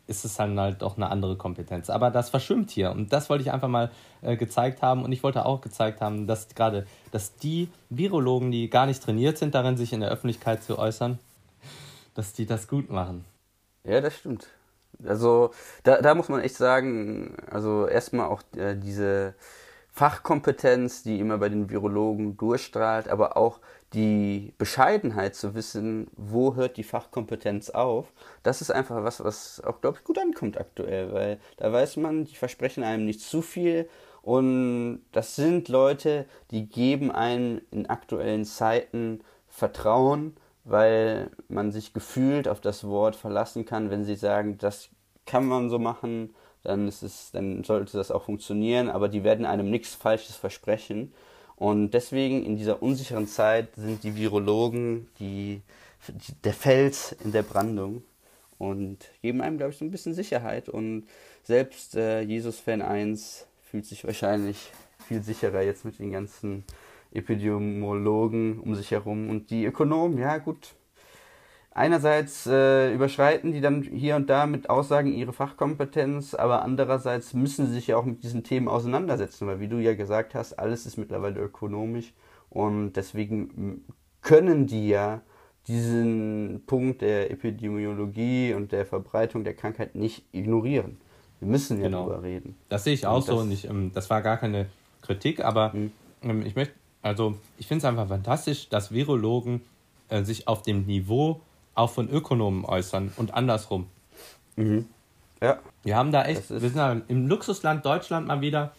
ist 0.06 0.26
es 0.26 0.36
dann 0.36 0.60
halt 0.60 0.84
auch 0.84 0.97
eine 0.97 1.10
andere 1.10 1.38
Kompetenz. 1.38 1.89
Aber 1.89 2.12
das 2.12 2.30
verschwimmt 2.30 2.71
hier 2.71 2.91
und 2.91 3.13
das 3.13 3.30
wollte 3.30 3.43
ich 3.43 3.52
einfach 3.52 3.69
mal 3.69 3.89
äh, 4.21 4.36
gezeigt 4.36 4.82
haben 4.82 5.04
und 5.04 5.12
ich 5.12 5.23
wollte 5.23 5.45
auch 5.45 5.62
gezeigt 5.62 6.02
haben, 6.02 6.28
dass 6.28 6.49
gerade, 6.49 6.86
dass 7.12 7.36
die 7.36 7.69
Virologen, 7.89 8.52
die 8.52 8.69
gar 8.69 8.86
nicht 8.86 9.02
trainiert 9.02 9.38
sind, 9.38 9.56
darin 9.56 9.78
sich 9.78 9.93
in 9.93 10.02
der 10.02 10.10
Öffentlichkeit 10.10 10.63
zu 10.63 10.78
äußern, 10.78 11.19
dass 12.15 12.34
die 12.34 12.45
das 12.45 12.67
gut 12.67 12.89
machen. 12.89 13.26
Ja, 13.86 14.02
das 14.02 14.17
stimmt. 14.17 14.47
Also 15.08 15.52
da, 15.84 16.02
da 16.02 16.16
muss 16.16 16.30
man 16.30 16.42
echt 16.42 16.56
sagen, 16.56 17.36
also 17.50 17.88
erstmal 17.88 18.28
auch 18.28 18.44
äh, 18.56 18.76
diese 18.76 19.36
Fachkompetenz, 19.92 21.04
die 21.04 21.20
immer 21.20 21.38
bei 21.38 21.50
den 21.50 21.70
Virologen 21.70 22.36
durchstrahlt, 22.36 23.08
aber 23.08 23.38
auch 23.38 23.60
die 23.94 24.54
Bescheidenheit 24.58 25.36
zu 25.36 25.54
wissen, 25.54 26.08
wo 26.18 26.56
hört 26.56 26.78
die 26.78 26.84
Fachkompetenz 26.84 27.70
auf, 27.70 28.12
das 28.42 28.62
ist 28.62 28.72
einfach 28.72 29.04
was, 29.04 29.24
was 29.24 29.62
auch, 29.63 29.82
glaube 29.82 30.00
ich, 30.00 30.04
gut 30.04 30.18
ankommt 30.18 30.60
aktuell, 30.60 31.13
weil 31.13 31.39
da 31.58 31.72
weiß 31.72 31.98
man, 31.98 32.26
die 32.26 32.36
versprechen 32.36 32.84
einem 32.84 33.06
nicht 33.06 33.22
zu 33.22 33.44
viel 33.44 33.88
und 34.24 35.02
das 35.12 35.36
sind 35.36 35.68
Leute, 35.70 36.26
die 36.50 36.68
geben 36.68 37.12
einem 37.12 37.62
in 37.70 37.88
aktuellen 37.88 38.46
Zeiten 38.46 39.22
Vertrauen, 39.48 40.36
weil 40.63 41.30
man 41.47 41.71
sich 41.71 41.93
gefühlt 41.93 42.47
auf 42.47 42.62
das 42.62 42.86
Wort 42.86 43.15
verlassen 43.15 43.65
kann, 43.65 43.89
wenn 43.89 44.06
sie 44.06 44.15
sagen, 44.15 44.58
das 44.58 44.89
kann 45.26 45.45
man 45.45 45.69
so 45.69 45.80
machen, 45.80 46.34
dann 46.63 46.88
ist 46.88 47.04
es, 47.04 47.32
dann 47.32 47.63
sollte 47.63 47.97
das 47.97 48.12
auch 48.12 48.23
funktionieren, 48.23 48.89
aber 48.89 49.10
die 49.10 49.23
werden 49.23 49.45
einem 49.45 49.69
nichts 49.69 49.93
Falsches 49.95 50.36
versprechen. 50.36 51.13
Und 51.56 51.91
deswegen 51.91 52.43
in 52.45 52.58
dieser 52.58 52.82
unsicheren 52.82 53.28
Zeit 53.28 53.76
sind 53.76 54.04
die 54.04 54.15
Virologen 54.15 55.08
die, 55.19 55.62
der 56.43 56.54
Fels 56.54 57.15
in 57.23 57.32
der 57.32 57.43
Brandung 57.43 58.04
und 58.58 59.10
geben 59.21 59.41
einem, 59.41 59.58
glaube 59.58 59.73
ich, 59.73 59.78
so 59.78 59.86
ein 59.86 59.91
bisschen 59.91 60.13
Sicherheit. 60.13 60.69
Und 60.69 61.06
selbst 61.43 61.95
äh, 61.95 62.21
Jesus-Fan 62.21 62.82
1 62.82 63.45
fühlt 63.62 63.86
sich 63.86 64.06
wahrscheinlich 64.06 64.71
viel 65.08 65.21
sicherer 65.21 65.62
jetzt 65.62 65.86
mit 65.86 65.99
den 65.99 66.12
ganzen 66.12 66.63
Epidemiologen 67.13 68.60
um 68.60 68.76
sich 68.76 68.91
herum. 68.91 69.30
Und 69.30 69.49
die 69.49 69.65
Ökonomen, 69.65 70.17
ja 70.17 70.38
gut, 70.38 70.76
einerseits 71.71 72.45
äh, 72.45 72.93
überschreiten 72.93 73.52
die 73.52 73.62
dann 73.62 73.82
hier 73.82 74.15
und 74.15 74.30
da 74.30 74.45
mit 74.45 74.69
Aussagen 74.69 75.13
ihre 75.13 75.34
Fachkompetenz, 75.34 76.34
aber 76.34 76.63
andererseits 76.63 77.34
müssen 77.34 77.67
sie 77.67 77.73
sich 77.73 77.88
ja 77.88 77.97
auch 77.97 78.06
mit 78.06 78.23
diesen 78.23 78.43
Themen 78.43 78.67
auseinandersetzen, 78.67 79.47
weil 79.47 79.60
wie 79.60 79.67
du 79.67 79.78
ja 79.78 79.95
gesagt 79.95 80.36
hast, 80.36 80.54
alles 80.54 80.86
ist 80.86 80.97
mittlerweile 80.97 81.41
ökonomisch 81.41 82.13
und 82.49 82.93
deswegen 82.93 83.84
können 84.21 84.67
die 84.67 84.89
ja 84.89 85.21
diesen 85.67 86.63
Punkt 86.65 87.02
der 87.02 87.32
Epidemiologie 87.32 88.54
und 88.54 88.71
der 88.71 88.86
Verbreitung 88.86 89.43
der 89.43 89.54
Krankheit 89.54 89.95
nicht 89.95 90.26
ignorieren. 90.32 90.97
Wir 91.39 91.47
müssen 91.47 91.78
ja 91.78 91.86
genau. 91.86 92.08
darüber 92.08 92.23
reden. 92.23 92.56
Das 92.69 92.84
sehe 92.84 92.93
ich 92.93 93.06
auch 93.06 93.17
und 93.17 93.26
so 93.26 93.38
und 93.38 93.52
ich, 93.52 93.67
ähm, 93.67 93.91
das 93.93 94.10
war 94.10 94.21
gar 94.21 94.38
keine 94.38 94.67
Kritik, 95.02 95.43
aber 95.43 95.73
mhm. 95.73 95.91
ähm, 96.21 96.45
ich 96.45 96.56
möchte, 96.56 96.73
also 97.04 97.38
ich 97.58 97.68
finde 97.68 97.80
es 97.80 97.86
einfach 97.86 98.08
fantastisch, 98.08 98.70
dass 98.70 98.92
Virologen 98.92 99.62
äh, 100.10 100.24
sich 100.24 100.48
auf 100.48 100.63
dem 100.63 100.86
Niveau 100.86 101.42
auch 101.76 101.89
von 101.89 102.10
Ökonomen 102.10 102.66
äußern 102.66 103.12
und 103.18 103.34
andersrum. 103.34 103.88
Mhm. 104.56 104.88
Ja. 105.42 105.60
Wir 105.84 105.98
haben 105.98 106.12
da 106.12 106.24
echt, 106.24 106.50
wir 106.50 106.60
sind 106.60 106.78
da 106.78 107.02
im 107.08 107.28
Luxusland 107.28 107.86
Deutschland 107.86 108.28
mal 108.28 108.42
wieder. 108.42 108.72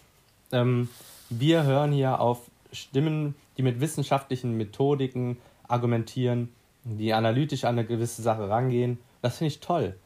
Ähm, 0.50 0.88
wir 1.28 1.64
hören 1.64 1.92
hier 1.92 2.20
auf 2.20 2.50
Stimmen, 2.72 3.34
die 3.58 3.62
mit 3.62 3.80
wissenschaftlichen 3.80 4.56
Methodiken 4.56 5.36
argumentieren, 5.68 6.52
die 6.84 7.12
analytisch 7.12 7.64
an 7.64 7.78
eine 7.78 7.86
gewisse 7.86 8.22
Sache 8.22 8.48
rangehen. 8.48 8.98
Das 9.20 9.38
finde 9.38 9.48
ich 9.48 9.60
toll. 9.60 9.96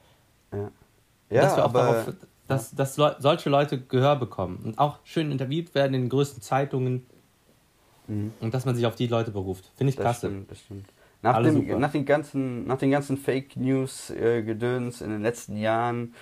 Ja. 0.53 0.71
ja 1.31 1.43
dass 1.43 1.57
wir 1.57 1.65
auch 1.65 1.69
aber, 1.69 1.83
darauf, 1.83 2.15
dass, 2.49 2.75
dass 2.75 2.95
solche 2.95 3.51
Leute 3.51 3.81
Gehör 3.81 4.17
bekommen 4.17 4.61
und 4.65 4.79
auch 4.79 4.99
schön 5.05 5.31
interviewt 5.31 5.75
werden 5.75 5.95
in 5.95 6.03
den 6.03 6.09
größten 6.09 6.43
Zeitungen 6.43 7.07
mhm. 8.09 8.33
und 8.41 8.55
dass 8.55 8.65
man 8.65 8.75
sich 8.75 8.87
auf 8.87 8.97
die 8.97 9.07
Leute 9.07 9.31
beruft. 9.31 9.71
Finde 9.77 9.91
ich 9.91 9.97
das 9.97 10.05
klasse. 10.05 10.27
Stimmt, 10.29 10.51
das 10.51 10.61
stimmt. 10.61 10.87
Nach, 11.21 11.43
dem, 11.43 11.81
nach, 11.81 11.91
den 11.91 12.05
ganzen, 12.05 12.67
nach 12.67 12.79
den 12.79 12.93
ganzen 12.93 13.17
Fake 13.17 13.57
News-Gedöns 13.57 15.01
äh, 15.01 15.05
in 15.05 15.11
den 15.11 15.23
letzten 15.23 15.57
Jahren 15.57 16.15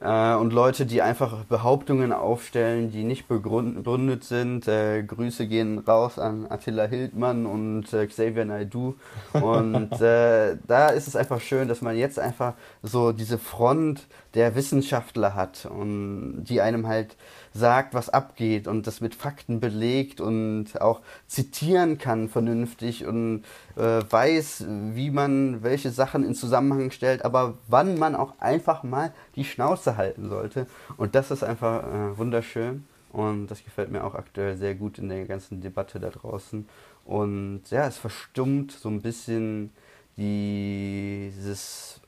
äh, 0.00 0.34
und 0.34 0.52
Leute, 0.52 0.84
die 0.86 1.00
einfach 1.00 1.44
Behauptungen 1.44 2.12
aufstellen, 2.12 2.90
die 2.90 3.02
nicht 3.02 3.28
begründet 3.28 4.24
sind. 4.24 4.68
Äh, 4.68 5.02
Grüße 5.02 5.46
gehen 5.46 5.78
raus 5.78 6.18
an 6.18 6.46
Attila 6.48 6.84
Hildmann 6.84 7.46
und 7.46 7.92
äh, 7.92 8.06
Xavier 8.06 8.44
Naidoo. 8.44 8.94
Und 9.32 10.00
äh, 10.00 10.56
da 10.66 10.88
ist 10.88 11.08
es 11.08 11.16
einfach 11.16 11.40
schön, 11.40 11.68
dass 11.68 11.82
man 11.82 11.96
jetzt 11.96 12.18
einfach 12.18 12.54
so 12.82 13.12
diese 13.12 13.38
Front 13.38 14.06
der 14.36 14.54
Wissenschaftler 14.54 15.34
hat 15.34 15.64
und 15.64 16.44
die 16.44 16.60
einem 16.60 16.86
halt 16.86 17.16
sagt, 17.54 17.94
was 17.94 18.10
abgeht 18.10 18.68
und 18.68 18.86
das 18.86 19.00
mit 19.00 19.14
Fakten 19.14 19.60
belegt 19.60 20.20
und 20.20 20.78
auch 20.80 21.00
zitieren 21.26 21.96
kann 21.96 22.28
vernünftig 22.28 23.06
und 23.06 23.44
äh, 23.76 24.02
weiß, 24.08 24.66
wie 24.92 25.10
man 25.10 25.62
welche 25.62 25.90
Sachen 25.90 26.22
in 26.22 26.34
Zusammenhang 26.34 26.90
stellt, 26.90 27.24
aber 27.24 27.54
wann 27.66 27.98
man 27.98 28.14
auch 28.14 28.38
einfach 28.38 28.82
mal 28.82 29.14
die 29.36 29.44
Schnauze 29.44 29.96
halten 29.96 30.28
sollte. 30.28 30.66
Und 30.98 31.14
das 31.14 31.30
ist 31.30 31.42
einfach 31.42 31.84
äh, 31.84 32.18
wunderschön 32.18 32.84
und 33.12 33.46
das 33.46 33.64
gefällt 33.64 33.90
mir 33.90 34.04
auch 34.04 34.14
aktuell 34.14 34.58
sehr 34.58 34.74
gut 34.74 34.98
in 34.98 35.08
der 35.08 35.24
ganzen 35.24 35.62
Debatte 35.62 35.98
da 35.98 36.10
draußen. 36.10 36.68
Und 37.06 37.62
ja, 37.70 37.86
es 37.86 37.96
verstummt 37.96 38.72
so 38.72 38.90
ein 38.90 39.00
bisschen 39.00 39.70
dieses, 40.18 42.00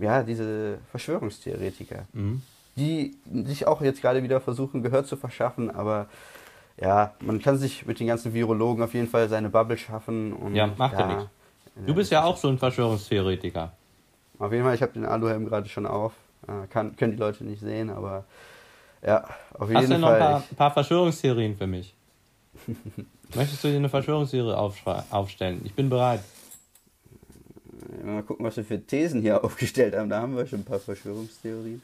ja, 0.00 0.22
diese 0.22 0.78
Verschwörungstheoretiker. 0.90 2.06
Mhm 2.12 2.42
die 2.76 3.16
sich 3.44 3.66
auch 3.66 3.80
jetzt 3.80 4.00
gerade 4.00 4.22
wieder 4.22 4.40
versuchen, 4.40 4.82
Gehör 4.82 5.04
zu 5.04 5.16
verschaffen, 5.16 5.70
aber 5.70 6.06
ja, 6.80 7.14
man 7.20 7.40
kann 7.40 7.56
sich 7.56 7.86
mit 7.86 8.00
den 8.00 8.08
ganzen 8.08 8.34
Virologen 8.34 8.82
auf 8.82 8.94
jeden 8.94 9.08
Fall 9.08 9.28
seine 9.28 9.48
Bubble 9.48 9.78
schaffen. 9.78 10.32
Und, 10.32 10.56
ja, 10.56 10.68
macht 10.76 10.94
ja, 10.94 11.00
ja 11.00 11.06
nichts. 11.06 11.30
Du 11.86 11.94
bist 11.94 12.10
ja 12.10 12.24
auch 12.24 12.36
so 12.36 12.48
ein 12.48 12.58
Verschwörungstheoretiker. 12.58 13.72
Auf 14.38 14.52
jeden 14.52 14.64
Fall, 14.64 14.74
ich 14.74 14.82
habe 14.82 14.92
den 14.92 15.04
Aluhelm 15.04 15.46
gerade 15.46 15.68
schon 15.68 15.86
auf. 15.86 16.12
Äh, 16.48 16.66
kann, 16.68 16.96
können 16.96 17.12
die 17.12 17.18
Leute 17.18 17.44
nicht 17.44 17.60
sehen, 17.60 17.90
aber 17.90 18.24
ja, 19.06 19.24
auf 19.54 19.68
jeden 19.68 19.74
Fall. 19.74 19.82
Hast 19.82 19.90
du 19.90 19.98
noch 19.98 20.08
ein 20.08 20.18
paar, 20.18 20.42
paar 20.56 20.70
Verschwörungstheorien 20.72 21.56
für 21.56 21.66
mich? 21.66 21.94
Möchtest 23.34 23.62
du 23.62 23.68
dir 23.68 23.76
eine 23.76 23.88
Verschwörungstheorie 23.88 24.54
aufstellen? 25.10 25.60
Ich 25.64 25.74
bin 25.74 25.88
bereit. 25.88 26.20
Mal 28.04 28.22
gucken, 28.22 28.44
was 28.44 28.56
wir 28.56 28.64
für 28.64 28.80
Thesen 28.80 29.20
hier 29.20 29.44
aufgestellt 29.44 29.94
haben. 29.96 30.08
Da 30.08 30.20
haben 30.20 30.36
wir 30.36 30.46
schon 30.46 30.60
ein 30.60 30.64
paar 30.64 30.78
Verschwörungstheorien. 30.78 31.82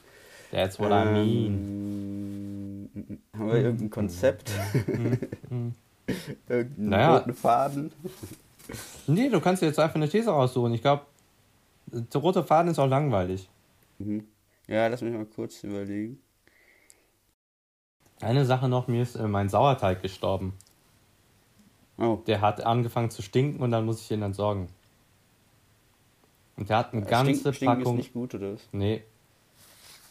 That's 0.50 0.79
what 0.79 0.90
ähm, 0.90 1.16
I 1.16 1.48
mean. 1.48 3.20
Haben 3.37 3.46
wir 3.48 3.55
irgendein 3.55 3.90
Konzept? 3.90 4.50
irgendeinen 6.48 6.88
naja. 6.88 7.18
roten 7.18 7.35
Faden? 7.35 7.92
Nee, 9.09 9.29
du 9.29 9.40
kannst 9.40 9.62
dir 9.62 9.66
jetzt 9.66 9.81
einfach 9.81 9.96
eine 9.96 10.09
These 10.09 10.31
raussuchen. 10.31 10.72
Ich 10.74 10.81
glaube, 10.81 11.03
der 11.87 12.20
rote 12.20 12.44
Faden 12.44 12.70
ist 12.70 12.79
auch 12.79 12.87
langweilig. 12.87 13.48
Mhm. 13.98 14.29
Ja, 14.68 14.87
lass 14.87 15.03
mich 15.03 15.12
mal 15.12 15.24
kurz 15.24 15.64
überlegen. 15.64 16.20
Eine 18.20 18.44
Sache 18.44 18.68
noch, 18.68 18.87
mir 18.87 19.03
ist 19.03 19.16
äh, 19.16 19.26
mein 19.26 19.48
Sauerteig 19.48 20.03
gestorben. 20.03 20.55
Oh. 21.98 22.20
Der 22.26 22.40
hat 22.40 22.64
angefangen 22.64 23.11
zu 23.11 23.22
stinken 23.22 23.61
und 23.61 23.72
dann 23.72 23.85
muss 23.85 24.03
ich 24.03 24.11
ihn 24.11 24.22
entsorgen. 24.22 24.68
Und 26.61 26.70
der 26.70 26.77
hat 26.77 26.92
eine 26.92 27.03
ganze 27.03 27.53
Stink, 27.53 27.68
Packung. 27.68 27.83
Stinken 27.83 27.99
ist 27.99 28.05
nicht 28.05 28.12
gut, 28.12 28.35
oder 28.37 28.53
was? 28.53 28.61
Nee, 28.70 29.03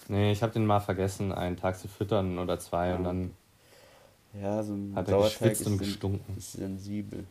Nee, 0.10 0.32
ich 0.32 0.42
habe 0.42 0.52
den 0.52 0.66
mal 0.66 0.80
vergessen, 0.80 1.32
einen 1.32 1.56
Tag 1.56 1.78
zu 1.78 1.88
füttern 1.88 2.40
oder 2.40 2.60
zwei 2.60 2.90
ja. 2.90 2.96
und 2.96 3.04
dann 3.04 3.32
ja, 4.42 4.62
so 4.64 4.74
ein 4.74 4.94
hat 4.96 5.08
er 5.08 5.22
geschwitzt 5.22 5.66
und 5.68 5.78
gestunken. 5.78 6.36
Ist 6.36 6.54
sensibel. 6.54 7.26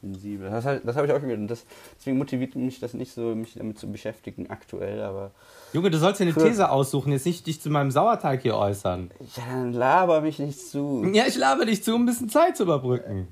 Sensibel. 0.00 0.48
Das, 0.48 0.64
das 0.64 0.96
habe 0.96 1.06
ich 1.06 1.12
auch 1.12 1.20
gehört. 1.20 1.38
Und 1.38 1.48
das, 1.48 1.64
deswegen 1.98 2.18
motiviert 2.18 2.54
mich 2.54 2.78
das 2.78 2.94
nicht 2.94 3.12
so, 3.12 3.34
mich 3.34 3.54
damit 3.54 3.78
zu 3.78 3.90
beschäftigen 3.90 4.48
aktuell, 4.48 5.02
aber. 5.02 5.32
Junge, 5.72 5.90
du 5.90 5.98
sollst 5.98 6.20
ja 6.20 6.26
eine 6.26 6.34
These 6.34 6.70
aussuchen, 6.70 7.12
jetzt 7.12 7.26
nicht 7.26 7.46
dich 7.46 7.60
zu 7.60 7.68
meinem 7.68 7.90
Sauerteig 7.90 8.42
hier 8.42 8.56
äußern. 8.56 9.10
Ja, 9.36 9.42
dann 9.48 9.72
laber 9.72 10.20
mich 10.20 10.38
nicht 10.38 10.58
zu. 10.58 11.04
Ja, 11.12 11.24
ich 11.26 11.36
laber 11.36 11.64
dich 11.66 11.82
zu, 11.82 11.94
um 11.96 12.02
ein 12.02 12.06
bisschen 12.06 12.28
Zeit 12.28 12.56
zu 12.56 12.62
überbrücken. 12.62 13.28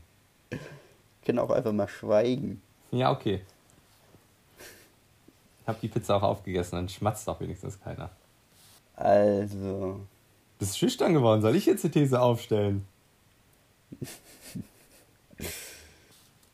Ich 0.51 1.27
kann 1.27 1.39
auch 1.39 1.51
einfach 1.51 1.73
mal 1.73 1.89
schweigen. 1.89 2.63
Ja, 2.91 3.13
okay. 3.13 3.43
Ich 5.69 5.71
habe 5.71 5.81
die 5.83 5.89
Pizza 5.89 6.17
auch 6.17 6.23
aufgegessen, 6.23 6.77
dann 6.77 6.89
schmatzt 6.89 7.29
doch 7.29 7.43
wenigstens 7.43 7.79
keiner. 7.79 8.09
Also. 8.97 10.01
Bist 10.59 10.79
schüchtern 10.79 11.13
geworden. 11.13 11.43
Soll 11.43 11.57
ich 11.57 11.67
jetzt 11.67 11.85
die 11.85 11.91
These 11.91 12.23
aufstellen? 12.23 12.87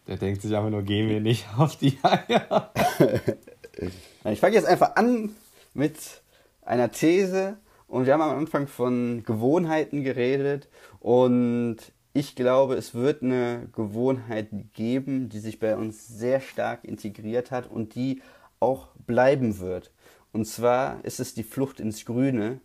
Der 0.09 0.16
denkt 0.16 0.42
sich 0.42 0.57
einfach 0.57 0.70
nur, 0.70 0.83
gehen 0.83 1.09
wir 1.09 1.20
nicht 1.20 1.46
auf 1.57 1.77
die 1.77 1.96
Eier. 2.03 2.72
ich 4.24 4.40
fange 4.40 4.57
jetzt 4.57 4.66
einfach 4.66 4.96
an 4.96 5.31
mit 5.74 5.96
einer 6.62 6.90
These. 6.90 7.57
Und 7.87 8.07
wir 8.07 8.14
haben 8.14 8.22
am 8.22 8.37
Anfang 8.37 8.66
von 8.66 9.22
Gewohnheiten 9.22 10.03
geredet. 10.03 10.66
Und 10.98 11.77
ich 12.14 12.35
glaube, 12.35 12.74
es 12.74 12.94
wird 12.94 13.22
eine 13.22 13.68
Gewohnheit 13.77 14.48
geben, 14.72 15.29
die 15.29 15.38
sich 15.38 15.61
bei 15.61 15.77
uns 15.77 16.09
sehr 16.09 16.40
stark 16.40 16.83
integriert 16.83 17.53
hat 17.53 17.70
und 17.70 17.94
die 17.94 18.20
auch 18.64 18.88
bleiben 19.07 19.59
wird. 19.61 19.92
Und 20.33 20.46
zwar 20.46 21.05
ist 21.05 21.20
es 21.20 21.35
die 21.35 21.44
Flucht 21.44 21.79
ins 21.81 22.05
Grüne. 22.05 22.61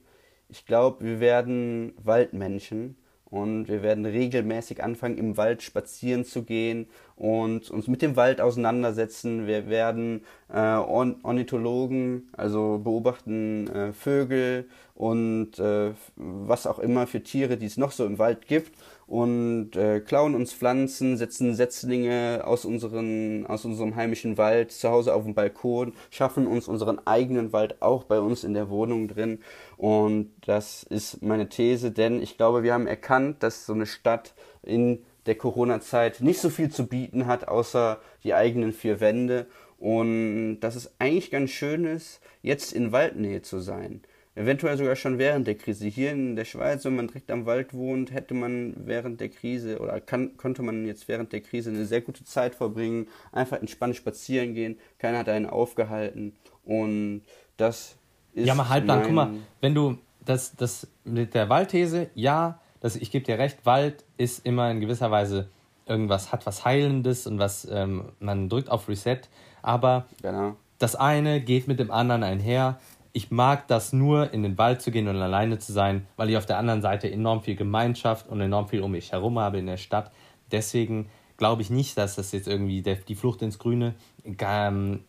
Ich 0.47 0.65
glaube, 0.65 1.05
wir 1.05 1.19
werden 1.19 1.93
Waldmenschen 2.03 2.95
und 3.25 3.67
wir 3.67 3.83
werden 3.83 4.05
regelmäßig 4.05 4.83
anfangen, 4.83 5.17
im 5.17 5.37
Wald 5.37 5.61
spazieren 5.61 6.25
zu 6.25 6.43
gehen 6.43 6.87
und 7.15 7.69
uns 7.69 7.87
mit 7.87 8.01
dem 8.01 8.15
Wald 8.15 8.41
auseinandersetzen. 8.41 9.45
Wir 9.45 9.69
werden 9.69 10.25
äh, 10.51 10.57
Ornithologen, 10.57 12.29
also 12.35 12.79
beobachten 12.83 13.67
äh, 13.67 13.93
Vögel 13.93 14.67
und 14.99 15.57
äh, 15.59 15.93
was 16.17 16.67
auch 16.67 16.77
immer 16.77 17.07
für 17.07 17.23
Tiere, 17.23 17.55
die 17.55 17.67
es 17.67 17.77
noch 17.77 17.93
so 17.93 18.05
im 18.05 18.19
Wald 18.19 18.47
gibt 18.47 18.73
und 19.07 19.77
äh, 19.77 20.01
klauen 20.01 20.35
uns 20.35 20.51
Pflanzen, 20.51 21.15
setzen 21.15 21.55
Setzlinge 21.55 22.41
aus, 22.43 22.65
unseren, 22.65 23.45
aus 23.45 23.63
unserem 23.63 23.95
heimischen 23.95 24.37
Wald 24.37 24.73
zu 24.73 24.89
Hause 24.89 25.13
auf 25.13 25.23
dem 25.23 25.35
Balkon, 25.35 25.93
schaffen 26.09 26.47
uns 26.47 26.67
unseren 26.67 26.99
eigenen 27.07 27.53
Wald 27.53 27.81
auch 27.81 28.03
bei 28.03 28.19
uns 28.19 28.43
in 28.43 28.53
der 28.53 28.69
Wohnung 28.69 29.07
drin. 29.07 29.39
Und 29.77 30.33
das 30.45 30.83
ist 30.83 31.23
meine 31.23 31.47
These, 31.47 31.91
denn 31.91 32.21
ich 32.21 32.35
glaube, 32.35 32.63
wir 32.63 32.73
haben 32.73 32.85
erkannt, 32.85 33.41
dass 33.41 33.65
so 33.65 33.71
eine 33.71 33.85
Stadt 33.85 34.33
in 34.63 35.05
der 35.27 35.35
Corona-Zeit 35.35 36.19
nicht 36.19 36.41
so 36.41 36.49
viel 36.49 36.71
zu 36.71 36.87
bieten 36.87 37.25
hat, 37.25 37.47
außer 37.47 38.01
die 38.25 38.33
eigenen 38.33 38.73
vier 38.73 38.99
Wände. 38.99 39.47
Und 39.77 40.59
dass 40.59 40.75
es 40.75 40.91
eigentlich 40.99 41.31
ganz 41.31 41.51
schön 41.51 41.85
ist, 41.85 42.19
jetzt 42.41 42.73
in 42.73 42.91
Waldnähe 42.91 43.41
zu 43.41 43.59
sein 43.59 44.01
eventuell 44.39 44.77
sogar 44.77 44.95
schon 44.95 45.17
während 45.17 45.47
der 45.47 45.55
Krise. 45.55 45.87
Hier 45.87 46.11
in 46.11 46.37
der 46.37 46.45
Schweiz, 46.45 46.85
wenn 46.85 46.95
man 46.95 47.07
direkt 47.07 47.29
am 47.29 47.45
Wald 47.45 47.73
wohnt, 47.73 48.13
hätte 48.13 48.33
man 48.33 48.73
während 48.77 49.19
der 49.19 49.27
Krise 49.27 49.79
oder 49.79 49.99
kann, 49.99 50.37
konnte 50.37 50.61
man 50.61 50.85
jetzt 50.85 51.09
während 51.09 51.33
der 51.33 51.41
Krise 51.41 51.69
eine 51.69 51.85
sehr 51.85 51.99
gute 51.99 52.23
Zeit 52.23 52.55
verbringen, 52.55 53.07
einfach 53.33 53.59
entspannt 53.59 53.97
spazieren 53.97 54.53
gehen, 54.53 54.79
keiner 54.97 55.19
hat 55.19 55.29
einen 55.29 55.45
aufgehalten 55.45 56.33
und 56.63 57.21
das 57.57 57.97
ist. 58.33 58.47
Ja, 58.47 58.55
mal 58.55 58.69
halblang, 58.69 59.03
guck 59.03 59.11
mal, 59.11 59.31
wenn 59.59 59.75
du 59.75 59.97
das, 60.23 60.55
das 60.55 60.87
mit 61.03 61.33
der 61.33 61.49
Waldthese, 61.49 62.09
ja, 62.15 62.61
das, 62.79 62.95
ich 62.95 63.11
gebe 63.11 63.25
dir 63.25 63.37
recht, 63.37 63.65
Wald 63.65 64.05
ist 64.17 64.45
immer 64.45 64.71
in 64.71 64.79
gewisser 64.79 65.11
Weise 65.11 65.49
irgendwas, 65.85 66.31
hat 66.31 66.45
was 66.45 66.63
Heilendes 66.63 67.27
und 67.27 67.39
was, 67.39 67.67
ähm, 67.69 68.13
man 68.19 68.47
drückt 68.47 68.69
auf 68.69 68.87
Reset, 68.87 69.19
aber 69.61 70.05
genau. 70.21 70.55
das 70.77 70.95
eine 70.95 71.41
geht 71.41 71.67
mit 71.67 71.79
dem 71.79 71.91
anderen 71.91 72.23
einher 72.23 72.79
ich 73.11 73.31
mag 73.31 73.67
das 73.67 73.91
nur, 73.93 74.33
in 74.33 74.43
den 74.43 74.57
Wald 74.57 74.81
zu 74.81 74.91
gehen 74.91 75.07
und 75.07 75.17
alleine 75.17 75.57
zu 75.57 75.73
sein, 75.73 76.05
weil 76.15 76.29
ich 76.29 76.37
auf 76.37 76.45
der 76.45 76.57
anderen 76.57 76.81
Seite 76.81 77.11
enorm 77.11 77.41
viel 77.41 77.55
Gemeinschaft 77.55 78.29
und 78.29 78.39
enorm 78.39 78.67
viel 78.67 78.81
um 78.81 78.91
mich 78.91 79.11
herum 79.11 79.39
habe 79.39 79.57
in 79.57 79.65
der 79.65 79.77
Stadt. 79.77 80.11
Deswegen 80.51 81.09
glaube 81.37 81.61
ich 81.61 81.69
nicht, 81.69 81.97
dass 81.97 82.15
das 82.15 82.31
jetzt 82.31 82.47
irgendwie 82.47 82.81
der, 82.81 82.95
die 82.95 83.15
Flucht 83.15 83.41
ins 83.41 83.57
Grüne, 83.57 83.95
ähm, 84.25 85.03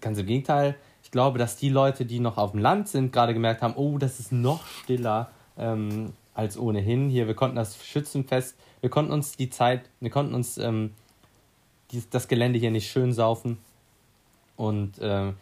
ganz 0.00 0.18
im 0.18 0.26
Gegenteil. 0.26 0.76
Ich 1.02 1.10
glaube, 1.10 1.38
dass 1.38 1.56
die 1.56 1.68
Leute, 1.68 2.06
die 2.06 2.20
noch 2.20 2.38
auf 2.38 2.52
dem 2.52 2.60
Land 2.60 2.88
sind, 2.88 3.12
gerade 3.12 3.34
gemerkt 3.34 3.60
haben, 3.60 3.74
oh, 3.76 3.98
das 3.98 4.20
ist 4.20 4.32
noch 4.32 4.66
stiller 4.66 5.30
ähm, 5.58 6.12
als 6.34 6.56
ohnehin. 6.56 7.10
Hier, 7.10 7.26
wir 7.26 7.34
konnten 7.34 7.56
das 7.56 7.84
Schützenfest, 7.84 8.56
wir 8.80 8.90
konnten 8.90 9.12
uns 9.12 9.36
die 9.36 9.50
Zeit, 9.50 9.90
wir 10.00 10.10
konnten 10.10 10.34
uns 10.34 10.56
ähm, 10.58 10.92
die, 11.90 12.02
das 12.08 12.28
Gelände 12.28 12.58
hier 12.58 12.70
nicht 12.70 12.90
schön 12.90 13.12
saufen. 13.12 13.58
Und 14.56 14.98
äh, 15.00 15.32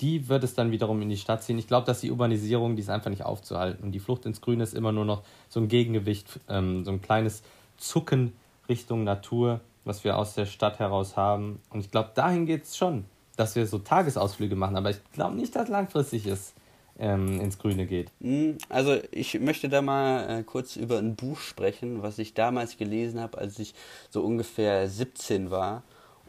die 0.00 0.28
wird 0.28 0.44
es 0.44 0.54
dann 0.54 0.70
wiederum 0.70 1.02
in 1.02 1.08
die 1.08 1.16
Stadt 1.16 1.42
ziehen. 1.42 1.58
Ich 1.58 1.66
glaube, 1.66 1.86
dass 1.86 2.00
die 2.00 2.10
Urbanisierung, 2.10 2.76
die 2.76 2.82
ist 2.82 2.90
einfach 2.90 3.10
nicht 3.10 3.24
aufzuhalten. 3.24 3.82
Und 3.82 3.92
die 3.92 4.00
Flucht 4.00 4.26
ins 4.26 4.40
Grüne 4.40 4.62
ist 4.62 4.74
immer 4.74 4.92
nur 4.92 5.04
noch 5.04 5.22
so 5.48 5.60
ein 5.60 5.68
Gegengewicht, 5.68 6.40
ähm, 6.48 6.84
so 6.84 6.90
ein 6.90 7.02
kleines 7.02 7.42
Zucken 7.76 8.32
Richtung 8.68 9.04
Natur, 9.04 9.60
was 9.84 10.04
wir 10.04 10.16
aus 10.16 10.34
der 10.34 10.46
Stadt 10.46 10.78
heraus 10.78 11.16
haben. 11.16 11.60
Und 11.70 11.80
ich 11.80 11.90
glaube, 11.90 12.10
dahin 12.14 12.46
geht 12.46 12.64
es 12.64 12.76
schon, 12.76 13.04
dass 13.36 13.56
wir 13.56 13.66
so 13.66 13.78
Tagesausflüge 13.78 14.56
machen. 14.56 14.76
Aber 14.76 14.90
ich 14.90 14.98
glaube 15.12 15.36
nicht, 15.36 15.56
dass 15.56 15.68
langfristig 15.68 16.26
es 16.26 16.54
ähm, 16.98 17.40
ins 17.40 17.58
Grüne 17.58 17.86
geht. 17.86 18.10
Hm, 18.20 18.58
also 18.68 18.98
ich 19.10 19.38
möchte 19.40 19.68
da 19.68 19.82
mal 19.82 20.40
äh, 20.40 20.42
kurz 20.42 20.76
über 20.76 20.98
ein 20.98 21.16
Buch 21.16 21.38
sprechen, 21.38 22.02
was 22.02 22.18
ich 22.18 22.34
damals 22.34 22.76
gelesen 22.76 23.20
habe, 23.20 23.38
als 23.38 23.58
ich 23.58 23.74
so 24.10 24.22
ungefähr 24.22 24.88
17 24.88 25.50
war. 25.50 25.82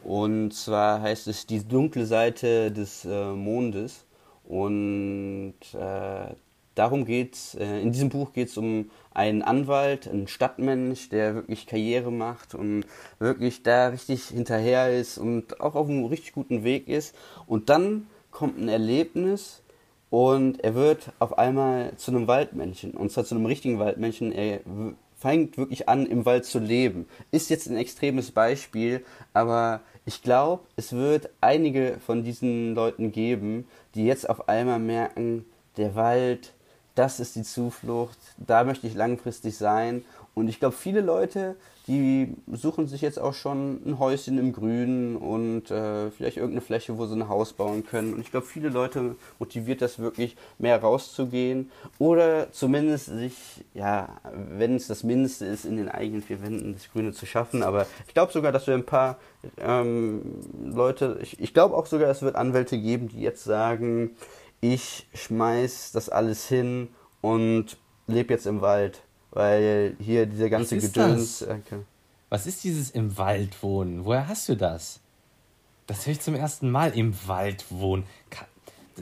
Und 0.04 0.52
zwar 0.52 1.02
heißt 1.02 1.28
es 1.28 1.46
die 1.46 1.66
dunkle 1.66 2.06
Seite 2.06 2.72
des 2.72 3.04
äh, 3.04 3.32
Mondes. 3.32 4.06
Und 4.44 5.54
äh, 5.74 6.34
darum 6.74 7.04
geht's. 7.04 7.54
Äh, 7.54 7.80
in 7.80 7.92
diesem 7.92 8.08
Buch 8.08 8.32
geht 8.32 8.48
es 8.48 8.56
um 8.56 8.90
einen 9.12 9.42
Anwalt, 9.42 10.08
einen 10.08 10.28
Stadtmensch, 10.28 11.08
der 11.10 11.34
wirklich 11.34 11.66
Karriere 11.66 12.10
macht 12.10 12.54
und 12.54 12.84
wirklich 13.18 13.62
da 13.62 13.88
richtig 13.88 14.28
hinterher 14.28 14.90
ist 14.90 15.18
und 15.18 15.60
auch 15.60 15.74
auf 15.74 15.88
einem 15.88 16.04
richtig 16.06 16.32
guten 16.32 16.64
Weg 16.64 16.88
ist. 16.88 17.14
Und 17.46 17.68
dann 17.68 18.06
kommt 18.30 18.58
ein 18.58 18.68
Erlebnis 18.68 19.62
und 20.08 20.64
er 20.64 20.74
wird 20.74 21.12
auf 21.18 21.38
einmal 21.38 21.94
zu 21.96 22.10
einem 22.10 22.26
Waldmännchen. 22.26 22.92
Und 22.92 23.12
zwar 23.12 23.24
zu 23.24 23.34
einem 23.34 23.46
richtigen 23.46 23.78
Waldmännchen. 23.78 24.32
Er 24.32 24.60
fängt 25.20 25.58
wirklich 25.58 25.88
an, 25.88 26.06
im 26.06 26.24
Wald 26.24 26.46
zu 26.46 26.58
leben. 26.58 27.06
Ist 27.30 27.50
jetzt 27.50 27.68
ein 27.68 27.76
extremes 27.76 28.30
Beispiel, 28.30 29.04
aber 29.34 29.80
ich 30.06 30.22
glaube, 30.22 30.64
es 30.76 30.92
wird 30.92 31.28
einige 31.42 31.98
von 32.04 32.24
diesen 32.24 32.74
Leuten 32.74 33.12
geben, 33.12 33.68
die 33.94 34.06
jetzt 34.06 34.28
auf 34.28 34.48
einmal 34.48 34.78
merken, 34.78 35.44
der 35.76 35.94
Wald, 35.94 36.54
das 36.94 37.20
ist 37.20 37.36
die 37.36 37.42
Zuflucht, 37.42 38.18
da 38.38 38.64
möchte 38.64 38.86
ich 38.86 38.94
langfristig 38.94 39.56
sein. 39.56 40.04
Und 40.34 40.48
ich 40.48 40.58
glaube, 40.58 40.74
viele 40.74 41.02
Leute, 41.02 41.56
die 41.90 42.36
suchen 42.52 42.86
sich 42.86 43.00
jetzt 43.00 43.18
auch 43.18 43.34
schon 43.34 43.80
ein 43.84 43.98
Häuschen 43.98 44.38
im 44.38 44.52
Grünen 44.52 45.16
und 45.16 45.72
äh, 45.72 46.12
vielleicht 46.12 46.36
irgendeine 46.36 46.60
Fläche, 46.60 46.96
wo 46.96 47.06
sie 47.06 47.16
ein 47.16 47.28
Haus 47.28 47.52
bauen 47.52 47.84
können. 47.84 48.14
Und 48.14 48.20
ich 48.20 48.30
glaube, 48.30 48.46
viele 48.46 48.68
Leute 48.68 49.16
motiviert 49.40 49.82
das 49.82 49.98
wirklich, 49.98 50.36
mehr 50.58 50.80
rauszugehen 50.80 51.72
oder 51.98 52.52
zumindest 52.52 53.06
sich, 53.06 53.34
ja, 53.74 54.20
wenn 54.32 54.76
es 54.76 54.86
das 54.86 55.02
Mindeste 55.02 55.46
ist, 55.46 55.64
in 55.64 55.78
den 55.78 55.88
eigenen 55.88 56.22
vier 56.22 56.40
Wänden 56.40 56.74
das 56.74 56.92
Grüne 56.92 57.12
zu 57.12 57.26
schaffen. 57.26 57.64
Aber 57.64 57.86
ich 58.06 58.14
glaube 58.14 58.32
sogar, 58.32 58.52
dass 58.52 58.68
wir 58.68 58.74
ein 58.74 58.86
paar 58.86 59.18
ähm, 59.58 60.22
Leute, 60.62 61.18
ich, 61.20 61.40
ich 61.40 61.52
glaube 61.52 61.76
auch 61.76 61.86
sogar, 61.86 62.08
es 62.08 62.22
wird 62.22 62.36
Anwälte 62.36 62.78
geben, 62.78 63.08
die 63.08 63.20
jetzt 63.20 63.42
sagen, 63.42 64.12
ich 64.60 65.08
schmeiß 65.12 65.90
das 65.90 66.08
alles 66.08 66.46
hin 66.46 66.86
und 67.20 67.78
lebe 68.06 68.32
jetzt 68.32 68.46
im 68.46 68.60
Wald 68.60 69.02
weil 69.32 69.96
hier 69.98 70.26
diese 70.26 70.50
ganze 70.50 70.76
Was 70.76 70.84
Gedöns. 70.84 71.42
Okay. 71.42 71.80
Was 72.28 72.46
ist 72.46 72.62
dieses 72.64 72.90
im 72.90 73.16
Wald 73.18 73.62
wohnen? 73.62 74.04
Woher 74.04 74.28
hast 74.28 74.48
du 74.48 74.56
das? 74.56 75.00
Das 75.86 76.06
höre 76.06 76.12
ich 76.12 76.20
zum 76.20 76.36
ersten 76.36 76.70
Mal 76.70 76.96
im 76.96 77.14
Wald 77.26 77.64
wohnen. 77.70 78.04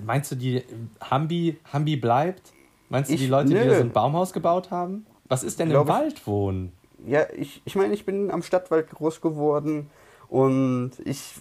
Meinst 0.04 0.30
du, 0.30 0.36
die 0.36 0.64
Hambi, 1.00 1.58
Hambi 1.70 1.96
bleibt? 1.96 2.52
Meinst 2.88 3.10
du, 3.10 3.14
ich, 3.14 3.20
die 3.20 3.26
Leute, 3.26 3.50
nö. 3.50 3.62
die 3.62 3.68
da 3.68 3.74
so 3.74 3.82
ein 3.82 3.92
Baumhaus 3.92 4.32
gebaut 4.32 4.70
haben? 4.70 5.06
Was 5.28 5.42
ist 5.42 5.58
denn 5.58 5.70
im 5.70 5.88
Wald 5.88 6.26
wohnen? 6.26 6.72
Ja, 7.06 7.26
ich, 7.36 7.60
ich 7.64 7.76
meine, 7.76 7.92
ich 7.92 8.06
bin 8.06 8.30
am 8.30 8.42
Stadtwald 8.42 8.90
groß 8.90 9.20
geworden 9.20 9.90
und 10.28 10.92
ich 11.04 11.34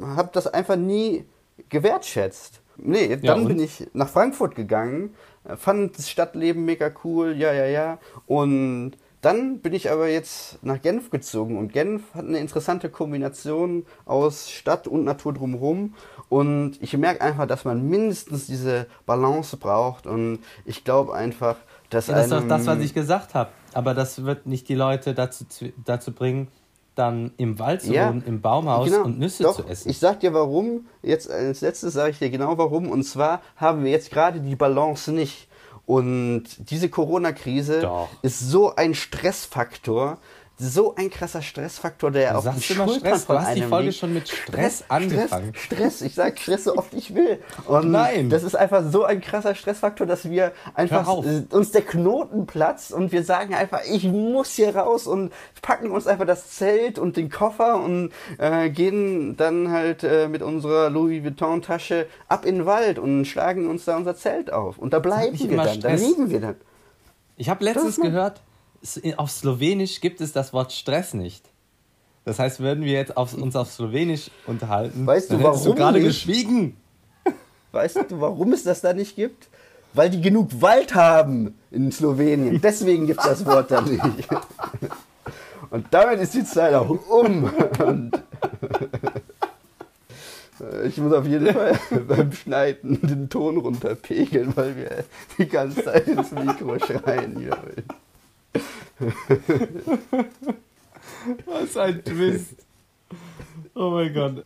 habe 0.00 0.30
das 0.32 0.46
einfach 0.46 0.76
nie 0.76 1.24
gewertschätzt. 1.68 2.60
Nee, 2.76 3.16
dann 3.16 3.42
ja, 3.42 3.48
bin 3.48 3.58
ich 3.58 3.88
nach 3.94 4.08
Frankfurt 4.08 4.54
gegangen 4.54 5.14
fand 5.56 5.98
das 5.98 6.10
Stadtleben 6.10 6.64
mega 6.64 6.90
cool, 7.04 7.36
ja, 7.36 7.52
ja, 7.52 7.66
ja. 7.66 7.98
Und 8.26 8.92
dann 9.22 9.58
bin 9.58 9.72
ich 9.72 9.90
aber 9.90 10.08
jetzt 10.08 10.62
nach 10.62 10.80
Genf 10.80 11.10
gezogen 11.10 11.58
und 11.58 11.72
Genf 11.72 12.02
hat 12.14 12.26
eine 12.26 12.38
interessante 12.38 12.88
Kombination 12.88 13.84
aus 14.04 14.50
Stadt 14.50 14.86
und 14.86 15.04
Natur 15.04 15.32
drumherum. 15.32 15.94
Und 16.28 16.78
ich 16.80 16.96
merke 16.96 17.22
einfach, 17.22 17.46
dass 17.46 17.64
man 17.64 17.88
mindestens 17.88 18.46
diese 18.46 18.86
Balance 19.04 19.56
braucht. 19.56 20.06
Und 20.06 20.40
ich 20.64 20.84
glaube 20.84 21.14
einfach, 21.14 21.56
dass. 21.90 22.08
Ja, 22.08 22.14
das 22.14 22.26
ist 22.26 22.32
doch 22.32 22.46
das, 22.46 22.66
was 22.66 22.78
ich 22.80 22.94
gesagt 22.94 23.34
habe. 23.34 23.50
Aber 23.72 23.94
das 23.94 24.24
wird 24.24 24.46
nicht 24.46 24.68
die 24.68 24.74
Leute 24.74 25.12
dazu, 25.12 25.44
dazu 25.84 26.12
bringen, 26.12 26.48
dann 26.96 27.32
im 27.36 27.58
Wald 27.58 27.82
zu 27.82 27.92
ja, 27.92 28.08
wohnen, 28.08 28.24
im 28.26 28.40
Baumhaus 28.40 28.90
genau, 28.90 29.04
und 29.04 29.18
Nüsse 29.18 29.44
doch, 29.44 29.56
zu 29.56 29.64
essen. 29.64 29.90
Ich 29.90 29.98
sag 29.98 30.20
dir 30.20 30.34
warum, 30.34 30.86
jetzt 31.02 31.30
als 31.30 31.60
letztes 31.60 31.92
sage 31.94 32.10
ich 32.10 32.18
dir 32.18 32.30
genau 32.30 32.58
warum. 32.58 32.90
Und 32.90 33.04
zwar 33.04 33.42
haben 33.56 33.84
wir 33.84 33.90
jetzt 33.90 34.10
gerade 34.10 34.40
die 34.40 34.56
Balance 34.56 35.12
nicht. 35.12 35.48
Und 35.84 36.44
diese 36.58 36.88
Corona-Krise 36.88 37.88
ist 38.22 38.40
so 38.40 38.74
ein 38.74 38.94
Stressfaktor, 38.94 40.18
so 40.58 40.94
ein 40.94 41.10
krasser 41.10 41.42
Stressfaktor, 41.42 42.10
der 42.10 42.32
du 42.32 42.38
auf 42.38 42.48
die 42.54 42.62
Schultern 42.62 42.98
Stress. 42.98 43.24
von 43.24 43.36
du 43.36 43.42
hast 43.42 43.56
die 43.56 43.62
Folge 43.62 43.86
liegt. 43.88 43.98
schon 43.98 44.14
mit 44.14 44.28
Stress, 44.28 44.44
Stress 44.46 44.84
angefangen. 44.88 45.54
Stress, 45.54 45.78
Stress, 45.78 46.00
ich 46.00 46.14
sag 46.14 46.38
Stress 46.38 46.64
so 46.64 46.76
oft 46.76 46.94
ich 46.94 47.14
will. 47.14 47.40
Und 47.66 47.90
Nein. 47.90 48.30
Das 48.30 48.42
ist 48.42 48.54
einfach 48.54 48.82
so 48.90 49.04
ein 49.04 49.20
krasser 49.20 49.54
Stressfaktor, 49.54 50.06
dass 50.06 50.30
wir 50.30 50.52
einfach 50.74 51.06
uns 51.50 51.72
der 51.72 51.82
Knoten 51.82 52.46
platzt 52.46 52.92
und 52.92 53.12
wir 53.12 53.22
sagen 53.22 53.54
einfach, 53.54 53.82
ich 53.90 54.04
muss 54.04 54.52
hier 54.52 54.74
raus 54.74 55.06
und 55.06 55.30
packen 55.60 55.90
uns 55.90 56.06
einfach 56.06 56.26
das 56.26 56.50
Zelt 56.52 56.98
und 56.98 57.18
den 57.18 57.30
Koffer 57.30 57.82
und 57.82 58.12
äh, 58.38 58.70
gehen 58.70 59.36
dann 59.36 59.70
halt 59.70 60.04
äh, 60.04 60.26
mit 60.28 60.40
unserer 60.42 60.88
Louis 60.88 61.22
Vuitton 61.22 61.60
Tasche 61.60 62.06
ab 62.28 62.46
in 62.46 62.56
den 62.56 62.66
Wald 62.66 62.98
und 62.98 63.26
schlagen 63.26 63.68
uns 63.68 63.84
da 63.84 63.96
unser 63.96 64.16
Zelt 64.16 64.50
auf. 64.52 64.78
Und 64.78 64.94
da 64.94 65.00
bleiben 65.00 65.38
wir 65.38 65.56
dann, 65.56 65.80
da 65.80 65.92
leben 65.92 66.30
wir 66.30 66.40
dann. 66.40 66.56
Ich 67.36 67.50
habe 67.50 67.62
letztens 67.62 68.00
gehört, 68.00 68.40
auf 69.16 69.30
Slowenisch 69.30 70.00
gibt 70.00 70.20
es 70.20 70.32
das 70.32 70.52
Wort 70.52 70.72
Stress 70.72 71.14
nicht. 71.14 71.44
Das 72.24 72.38
heißt, 72.38 72.60
würden 72.60 72.84
wir 72.84 72.92
jetzt 72.92 73.16
auf, 73.16 73.34
uns 73.34 73.54
auf 73.54 73.70
Slowenisch 73.70 74.30
unterhalten, 74.46 75.06
weißt 75.06 75.32
du, 75.32 75.42
warum 75.42 75.64
du 75.64 75.74
gerade 75.74 76.00
geschwiegen. 76.00 76.76
Weißt 77.72 77.96
du, 77.96 78.20
warum 78.20 78.54
es 78.54 78.62
das 78.62 78.80
da 78.80 78.94
nicht 78.94 79.16
gibt? 79.16 79.48
weil 79.96 80.10
die 80.10 80.20
genug 80.20 80.60
Wald 80.60 80.94
haben 80.94 81.54
in 81.70 81.90
Slowenien. 81.90 82.60
Deswegen 82.60 83.06
gibt 83.06 83.20
es 83.20 83.26
das 83.26 83.46
Wort 83.46 83.70
dann 83.70 83.84
nicht. 83.84 84.02
Und 85.70 85.86
damit 85.90 86.20
ist 86.20 86.34
die 86.34 86.44
Zeit 86.44 86.74
auch 86.74 86.88
um. 86.88 87.50
Und 87.84 88.12
ich 90.84 90.96
muss 90.98 91.12
auf 91.12 91.26
jeden 91.26 91.52
Fall 91.52 91.78
beim 92.06 92.30
Schneiden 92.32 93.00
den 93.02 93.28
Ton 93.28 93.56
runterpegeln, 93.56 94.56
weil 94.56 94.76
wir 94.76 95.04
die 95.38 95.48
ganze 95.48 95.82
Zeit 95.82 96.06
ins 96.06 96.30
Mikro 96.30 96.78
schreien 96.78 97.36
hier. 97.38 97.56
Was 101.46 101.76
ein 101.76 102.02
Twist. 102.04 102.56
Oh 103.74 103.90
mein 103.90 104.14
Gott. 104.14 104.44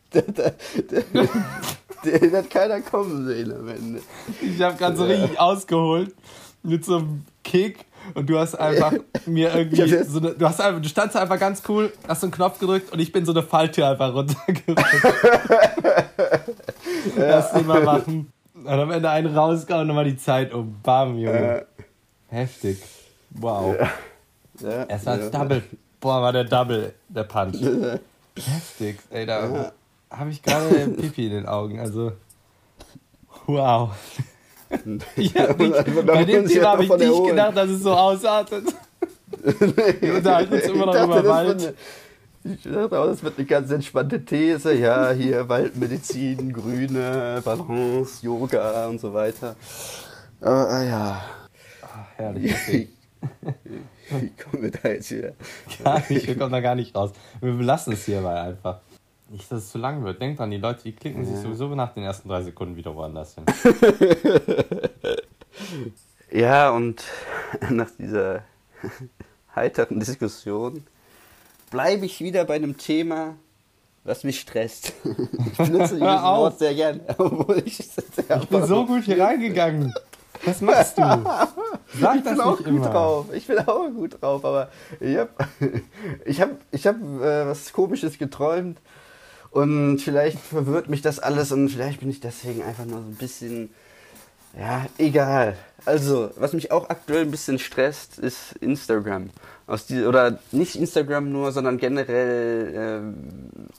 Den 2.04 2.32
hat 2.32 2.50
keiner 2.50 2.80
kommen 2.80 3.26
sehen 3.26 3.52
am 3.52 3.68
Ende. 3.68 4.00
Ich 4.40 4.60
habe 4.60 4.76
gerade 4.76 4.96
so 4.96 5.04
richtig 5.04 5.38
ausgeholt 5.38 6.14
mit 6.62 6.84
so 6.84 6.96
einem 6.98 7.24
Kick 7.44 7.84
und 8.14 8.28
du 8.28 8.38
hast 8.38 8.54
einfach 8.54 8.92
mir 9.26 9.54
irgendwie 9.54 10.04
so 10.04 10.18
eine, 10.18 10.34
du 10.34 10.46
hast 10.46 10.60
einfach, 10.60 10.80
du 10.80 10.88
standst 10.88 11.16
einfach 11.16 11.38
ganz 11.38 11.62
cool, 11.68 11.92
hast 12.08 12.20
so 12.22 12.26
einen 12.26 12.32
Knopf 12.32 12.58
gedrückt 12.58 12.92
und 12.92 12.98
ich 12.98 13.12
bin 13.12 13.24
so 13.24 13.32
eine 13.32 13.42
Falltür 13.42 13.88
einfach 13.88 14.12
runtergerückt. 14.14 14.66
Lass 17.16 17.52
den 17.52 17.66
mal 17.66 17.82
machen. 17.82 18.32
Und 18.54 18.68
am 18.68 18.90
Ende 18.90 19.08
einen 19.10 19.34
rausgehauen 19.34 19.88
und 19.88 19.96
war 19.96 20.04
die 20.04 20.16
Zeit 20.16 20.52
um. 20.52 20.76
Bam, 20.82 21.16
Junge. 21.18 21.66
Heftig. 22.28 22.78
Wow. 23.30 23.76
Ja, 23.78 23.90
es 24.62 25.06
war 25.06 25.18
ja. 25.18 25.30
Double. 25.30 25.62
Boah, 26.00 26.22
war 26.22 26.32
der 26.32 26.44
Double, 26.44 26.94
der 27.08 27.24
Punch. 27.24 27.56
Heftig. 28.36 28.98
Ey, 29.10 29.26
da 29.26 29.46
ja. 29.46 29.72
habe 30.10 30.30
ich 30.30 30.42
gerade 30.42 30.88
Pipi 30.88 31.26
in 31.26 31.32
den 31.32 31.46
Augen. 31.46 31.78
Also, 31.78 32.12
wow. 33.46 33.90
ja, 35.16 35.52
nicht, 35.52 36.06
bei 36.06 36.24
dem 36.24 36.46
Thema 36.46 36.68
habe 36.68 36.84
ich 36.84 36.90
nicht 36.90 37.24
gedacht, 37.26 37.56
dass 37.56 37.68
es 37.68 37.82
so 37.82 37.92
ausartet. 37.92 38.64
Wir 40.00 40.14
unterhalten 40.14 40.54
uns 40.54 40.64
immer 40.64 40.86
noch 40.86 41.04
über 41.04 41.24
Wald. 41.26 41.74
Ich 42.42 42.62
dachte 42.62 42.98
auch, 42.98 43.06
das 43.06 43.22
wird 43.22 43.36
eine 43.36 43.46
ganz 43.46 43.70
entspannte 43.70 44.24
These. 44.24 44.72
Ja, 44.74 45.10
hier 45.10 45.48
Waldmedizin, 45.48 46.52
Grüne, 46.52 47.42
Balance, 47.44 48.24
Yoga 48.24 48.86
und 48.88 49.00
so 49.00 49.12
weiter. 49.12 49.56
Aber 50.40 50.70
ah, 50.70 50.82
ja. 50.82 51.24
Ach, 51.82 52.06
herrlich. 52.16 52.88
Wie 54.10 54.30
kommen 54.30 54.62
wir 54.62 54.70
da 54.70 54.88
jetzt 54.88 55.10
wieder? 55.10 55.32
Gar 55.84 56.02
nicht, 56.08 56.26
wir 56.26 56.36
kommen 56.36 56.52
da 56.52 56.60
gar 56.60 56.74
nicht 56.74 56.94
raus. 56.94 57.12
Wir 57.40 57.52
belassen 57.52 57.92
es 57.92 58.04
hierbei 58.04 58.40
einfach. 58.40 58.80
Nicht, 59.28 59.50
dass 59.52 59.62
es 59.62 59.70
zu 59.70 59.78
lang 59.78 60.02
wird. 60.02 60.20
Denkt 60.20 60.40
dran, 60.40 60.50
die 60.50 60.58
Leute, 60.58 60.82
die 60.82 60.92
klicken 60.92 61.22
ja. 61.22 61.30
sich 61.30 61.38
sowieso 61.38 61.72
nach 61.74 61.94
den 61.94 62.02
ersten 62.02 62.28
drei 62.28 62.42
Sekunden 62.42 62.76
wieder 62.76 62.94
woanders 62.96 63.36
hin. 63.36 63.44
ja, 66.32 66.70
und 66.70 67.04
nach 67.70 67.90
dieser 67.96 68.42
heiteren 69.54 70.00
Diskussion 70.00 70.84
bleibe 71.70 72.06
ich 72.06 72.20
wieder 72.20 72.44
bei 72.44 72.56
einem 72.56 72.76
Thema, 72.76 73.36
was 74.02 74.24
mich 74.24 74.40
stresst. 74.40 74.94
Ich 75.04 75.58
benutze 75.58 75.94
dieses 75.94 76.00
Wort 76.00 76.58
sehr 76.58 76.74
gern, 76.74 77.00
obwohl 77.16 77.62
ich 77.64 77.78
Ich 77.78 78.48
bin 78.48 78.66
so 78.66 78.84
gut 78.84 79.04
hier 79.04 79.22
reingegangen. 79.22 79.94
Was 80.44 80.60
machst 80.60 80.98
du? 80.98 81.02
Sag 81.02 82.16
ich 82.16 82.22
das 82.22 82.32
bin 82.32 82.40
auch 82.40 82.56
gut 82.56 82.66
immer. 82.66 82.88
drauf. 82.88 83.26
Ich 83.32 83.46
bin 83.46 83.58
auch 83.58 83.88
gut 83.90 84.22
drauf, 84.22 84.44
aber 84.44 84.70
ich 84.98 85.16
habe 85.16 85.30
ich 86.24 86.40
hab, 86.40 86.50
ich 86.70 86.86
hab, 86.86 86.96
äh, 86.96 87.46
was 87.46 87.72
Komisches 87.72 88.18
geträumt 88.18 88.78
und 89.50 89.98
vielleicht 89.98 90.38
verwirrt 90.38 90.88
mich 90.88 91.02
das 91.02 91.18
alles 91.18 91.52
und 91.52 91.68
vielleicht 91.68 92.00
bin 92.00 92.10
ich 92.10 92.20
deswegen 92.20 92.62
einfach 92.62 92.84
nur 92.84 93.00
so 93.00 93.06
ein 93.06 93.16
bisschen, 93.16 93.70
ja, 94.58 94.86
egal. 94.98 95.56
Also, 95.84 96.30
was 96.36 96.52
mich 96.52 96.70
auch 96.70 96.88
aktuell 96.88 97.22
ein 97.22 97.30
bisschen 97.30 97.58
stresst, 97.58 98.18
ist 98.18 98.52
Instagram. 98.60 99.30
Aus 99.66 99.86
die, 99.86 100.04
oder 100.04 100.38
nicht 100.52 100.76
Instagram 100.76 101.32
nur, 101.32 101.52
sondern 101.52 101.78
generell 101.78 103.12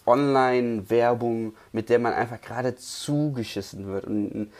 äh, 0.06 0.10
Online-Werbung, 0.10 1.54
mit 1.72 1.90
der 1.90 2.00
man 2.00 2.14
einfach 2.14 2.42
gerade 2.42 2.76
zugeschissen 2.76 3.88
wird. 3.88 4.06
Und 4.06 4.52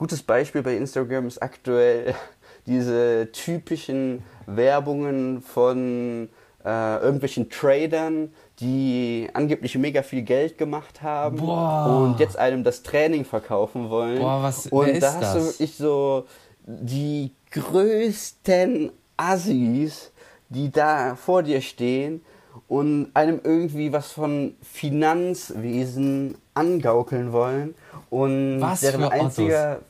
gutes 0.00 0.22
Beispiel 0.22 0.62
bei 0.62 0.76
Instagram 0.76 1.26
ist 1.26 1.42
aktuell 1.42 2.14
diese 2.66 3.28
typischen 3.32 4.22
Werbungen 4.46 5.42
von 5.42 6.30
äh, 6.64 6.96
irgendwelchen 7.02 7.50
Tradern, 7.50 8.32
die 8.60 9.28
angeblich 9.34 9.76
mega 9.76 10.02
viel 10.02 10.22
Geld 10.22 10.56
gemacht 10.56 11.02
haben 11.02 11.36
Boah. 11.36 12.02
und 12.02 12.18
jetzt 12.18 12.38
einem 12.38 12.64
das 12.64 12.82
Training 12.82 13.26
verkaufen 13.26 13.90
wollen. 13.90 14.20
Boah, 14.20 14.42
was 14.42 14.68
und 14.68 15.02
da 15.02 15.20
hast 15.20 15.36
du 15.36 15.40
wirklich 15.44 15.76
so 15.76 16.24
die 16.64 17.32
größten 17.50 18.92
Assis, 19.18 20.12
die 20.48 20.70
da 20.70 21.14
vor 21.14 21.42
dir 21.42 21.60
stehen 21.60 22.22
und 22.68 23.10
einem 23.12 23.40
irgendwie 23.44 23.92
was 23.92 24.12
von 24.12 24.54
Finanzwesen 24.62 26.38
angaukeln 26.54 27.32
wollen 27.32 27.74
und 28.08 28.60
was 28.62 28.80
deren 28.80 29.04
einziger 29.04 29.80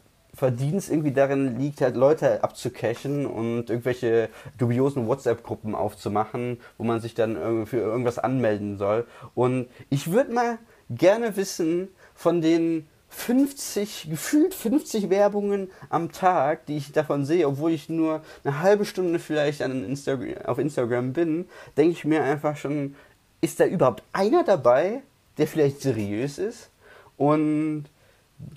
Verdienst 0.40 0.88
irgendwie 0.90 1.12
darin 1.12 1.58
liegt, 1.58 1.82
halt 1.82 1.96
Leute 1.96 2.42
abzucachen 2.42 3.26
und 3.26 3.68
irgendwelche 3.68 4.30
dubiosen 4.56 5.06
WhatsApp-Gruppen 5.06 5.74
aufzumachen, 5.74 6.58
wo 6.78 6.84
man 6.84 6.98
sich 6.98 7.12
dann 7.12 7.66
für 7.66 7.76
irgendwas 7.76 8.18
anmelden 8.18 8.78
soll. 8.78 9.06
Und 9.34 9.68
ich 9.90 10.10
würde 10.10 10.32
mal 10.32 10.58
gerne 10.88 11.36
wissen 11.36 11.88
von 12.14 12.40
den 12.40 12.86
50, 13.10 14.08
gefühlt 14.08 14.54
50 14.54 15.10
Werbungen 15.10 15.70
am 15.90 16.10
Tag, 16.10 16.64
die 16.64 16.78
ich 16.78 16.90
davon 16.92 17.26
sehe, 17.26 17.46
obwohl 17.46 17.72
ich 17.72 17.90
nur 17.90 18.22
eine 18.42 18.60
halbe 18.60 18.86
Stunde 18.86 19.18
vielleicht 19.18 19.60
Insta 19.60 20.16
auf 20.46 20.58
Instagram 20.58 21.12
bin, 21.12 21.48
denke 21.76 21.92
ich 21.92 22.06
mir 22.06 22.22
einfach 22.22 22.56
schon, 22.56 22.96
ist 23.42 23.60
da 23.60 23.66
überhaupt 23.66 24.04
einer 24.14 24.42
dabei, 24.42 25.02
der 25.36 25.46
vielleicht 25.46 25.82
seriös 25.82 26.38
ist? 26.38 26.70
Und 27.18 27.84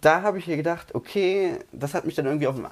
da 0.01 0.21
habe 0.21 0.37
ich 0.37 0.47
mir 0.47 0.57
gedacht, 0.57 0.95
okay, 0.95 1.59
das 1.71 1.93
hat 1.93 2.05
mich 2.05 2.15
dann 2.15 2.25
irgendwie 2.25 2.47
auf 2.47 2.55
ein 2.57 2.67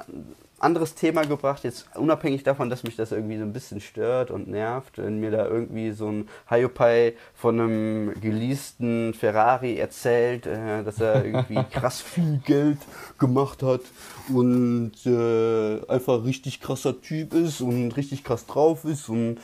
anderes 0.59 0.95
Thema 0.95 1.24
gebracht, 1.26 1.64
jetzt 1.64 1.88
unabhängig 1.95 2.43
davon, 2.43 2.70
dass 2.70 2.84
mich 2.84 2.95
das 2.95 3.12
irgendwie 3.12 3.38
so 3.38 3.43
ein 3.43 3.53
bisschen 3.53 3.82
stört 3.82 4.32
und 4.32 4.47
nervt, 4.47 4.97
wenn 4.97 5.20
mir 5.20 5.32
da 5.32 5.47
irgendwie 5.47 5.91
so 5.91 6.07
ein 6.07 6.30
Hyopai 6.47 7.14
von 7.34 7.59
einem 7.59 8.22
geleasten 8.22 9.14
Ferrari 9.14 9.78
erzählt, 9.78 10.45
äh, 10.45 10.84
dass 10.84 11.01
er 11.01 11.26
irgendwie 11.26 11.64
krass 11.72 12.01
viel 12.01 12.39
Geld 12.45 12.78
gemacht 13.18 13.64
hat 13.64 13.82
und 14.30 14.93
äh, 15.05 15.86
einfach 15.88 16.24
richtig 16.24 16.62
krasser 16.62 17.01
Typ 17.01 17.34
ist 17.34 17.62
und 17.62 17.91
richtig 17.97 18.24
krass 18.24 18.45
drauf 18.45 18.86
ist 18.86 19.09
und 19.09 19.39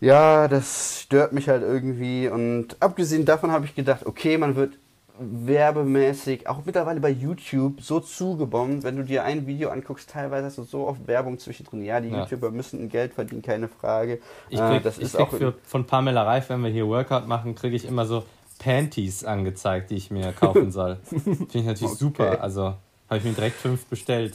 ja, 0.00 0.46
das 0.48 1.00
stört 1.02 1.32
mich 1.32 1.48
halt 1.48 1.62
irgendwie 1.62 2.28
und 2.28 2.76
abgesehen 2.80 3.24
davon 3.24 3.50
habe 3.50 3.64
ich 3.64 3.74
gedacht, 3.74 4.04
okay, 4.06 4.38
man 4.38 4.56
wird 4.56 4.78
werbemäßig, 5.18 6.48
auch 6.48 6.64
mittlerweile 6.64 7.00
bei 7.00 7.10
YouTube, 7.10 7.80
so 7.80 8.00
zugebombt. 8.00 8.84
Wenn 8.84 8.96
du 8.96 9.04
dir 9.04 9.24
ein 9.24 9.46
Video 9.46 9.70
anguckst, 9.70 10.10
teilweise 10.10 10.46
hast 10.46 10.58
du 10.58 10.62
so 10.64 10.86
oft 10.86 11.06
Werbung 11.06 11.38
zwischendrin. 11.38 11.82
Ja, 11.82 12.00
die 12.00 12.08
ja. 12.08 12.20
YouTuber 12.20 12.50
müssen 12.50 12.88
Geld 12.88 13.14
verdienen, 13.14 13.42
keine 13.42 13.68
Frage. 13.68 14.20
Ich 14.48 14.58
krieg, 14.58 14.80
äh, 14.80 14.80
das 14.80 14.98
ich 14.98 15.04
ist 15.04 15.16
krieg 15.16 15.22
auch 15.22 15.30
für, 15.30 15.54
von 15.64 15.86
Pamela 15.86 16.22
Reif, 16.22 16.48
wenn 16.50 16.62
wir 16.62 16.70
hier 16.70 16.86
Workout 16.86 17.26
machen, 17.26 17.54
kriege 17.54 17.76
ich 17.76 17.84
immer 17.84 18.06
so 18.06 18.24
Panties 18.58 19.24
angezeigt, 19.24 19.90
die 19.90 19.96
ich 19.96 20.10
mir 20.10 20.32
kaufen 20.32 20.70
soll. 20.70 20.98
Finde 21.04 21.46
ich 21.52 21.64
natürlich 21.64 21.92
okay. 21.92 21.96
super. 21.96 22.40
Also 22.42 22.74
habe 23.08 23.18
ich 23.18 23.24
mir 23.24 23.32
direkt 23.32 23.56
fünf 23.56 23.86
bestellt. 23.86 24.34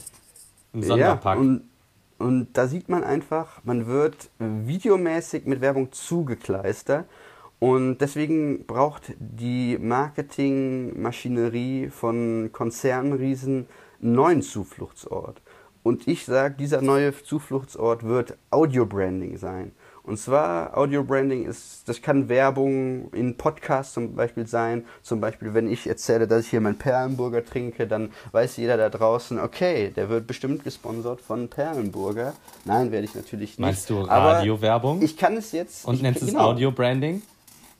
Im 0.72 0.82
Sonderpack. 0.82 1.36
Ja, 1.36 1.40
und, 1.40 1.62
und 2.18 2.48
da 2.54 2.66
sieht 2.66 2.88
man 2.88 3.04
einfach, 3.04 3.60
man 3.64 3.86
wird 3.86 4.30
videomäßig 4.38 5.44
mit 5.44 5.60
Werbung 5.60 5.92
zugekleistert. 5.92 7.06
Und 7.62 7.98
deswegen 7.98 8.66
braucht 8.66 9.12
die 9.20 9.78
Marketingmaschinerie 9.78 11.90
von 11.90 12.50
Konzernriesen 12.50 13.68
einen 14.02 14.14
neuen 14.14 14.42
Zufluchtsort. 14.42 15.40
Und 15.84 16.08
ich 16.08 16.24
sage, 16.24 16.56
dieser 16.58 16.82
neue 16.82 17.14
Zufluchtsort 17.22 18.02
wird 18.02 18.36
Audio-Branding 18.50 19.36
sein. 19.36 19.70
Und 20.02 20.18
zwar 20.18 20.76
Audio-Branding 20.76 21.44
ist, 21.44 21.88
das 21.88 22.02
kann 22.02 22.28
Werbung 22.28 23.12
in 23.12 23.36
Podcasts 23.36 23.94
zum 23.94 24.16
Beispiel 24.16 24.48
sein. 24.48 24.84
Zum 25.02 25.20
Beispiel, 25.20 25.54
wenn 25.54 25.70
ich 25.70 25.86
erzähle, 25.86 26.26
dass 26.26 26.46
ich 26.46 26.50
hier 26.50 26.60
meinen 26.60 26.78
Perlenburger 26.78 27.44
trinke, 27.44 27.86
dann 27.86 28.10
weiß 28.32 28.56
jeder 28.56 28.76
da 28.76 28.88
draußen, 28.88 29.38
okay, 29.38 29.92
der 29.94 30.08
wird 30.08 30.26
bestimmt 30.26 30.64
gesponsert 30.64 31.20
von 31.20 31.46
Perlenburger. 31.46 32.32
Nein, 32.64 32.90
werde 32.90 33.04
ich 33.04 33.14
natürlich 33.14 33.50
nicht. 33.50 33.60
Meinst 33.60 33.88
du 33.88 34.00
Radiowerbung? 34.00 35.00
Ich 35.00 35.16
kann 35.16 35.36
es 35.36 35.52
jetzt. 35.52 35.84
Und 35.84 36.02
nennst 36.02 36.26
genau. 36.26 36.40
es 36.40 36.46
Audio-Branding? 36.46 37.22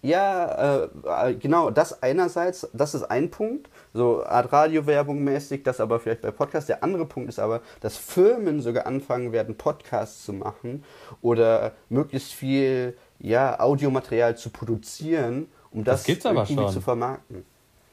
Ja, 0.02 0.84
äh, 0.84 1.34
genau, 1.34 1.70
das 1.70 2.02
einerseits, 2.02 2.68
das 2.72 2.94
ist 2.94 3.04
ein 3.04 3.30
Punkt, 3.30 3.70
so 3.94 4.24
Art 4.24 4.52
Radiowerbung 4.52 5.22
mäßig, 5.22 5.62
das 5.62 5.80
aber 5.80 6.00
vielleicht 6.00 6.22
bei 6.22 6.32
Podcasts. 6.32 6.66
Der 6.66 6.82
andere 6.82 7.06
Punkt 7.06 7.28
ist 7.28 7.38
aber, 7.38 7.60
dass 7.80 7.96
Firmen 7.96 8.60
sogar 8.60 8.86
anfangen 8.86 9.30
werden, 9.30 9.56
Podcasts 9.56 10.24
zu 10.24 10.32
machen 10.32 10.82
oder 11.20 11.72
möglichst 11.88 12.32
viel 12.32 12.96
ja, 13.20 13.60
Audiomaterial 13.60 14.36
zu 14.36 14.50
produzieren, 14.50 15.46
um 15.70 15.84
das, 15.84 16.02
das 16.02 16.24
irgendwie 16.24 16.66
zu 16.66 16.80
vermarkten. 16.80 17.44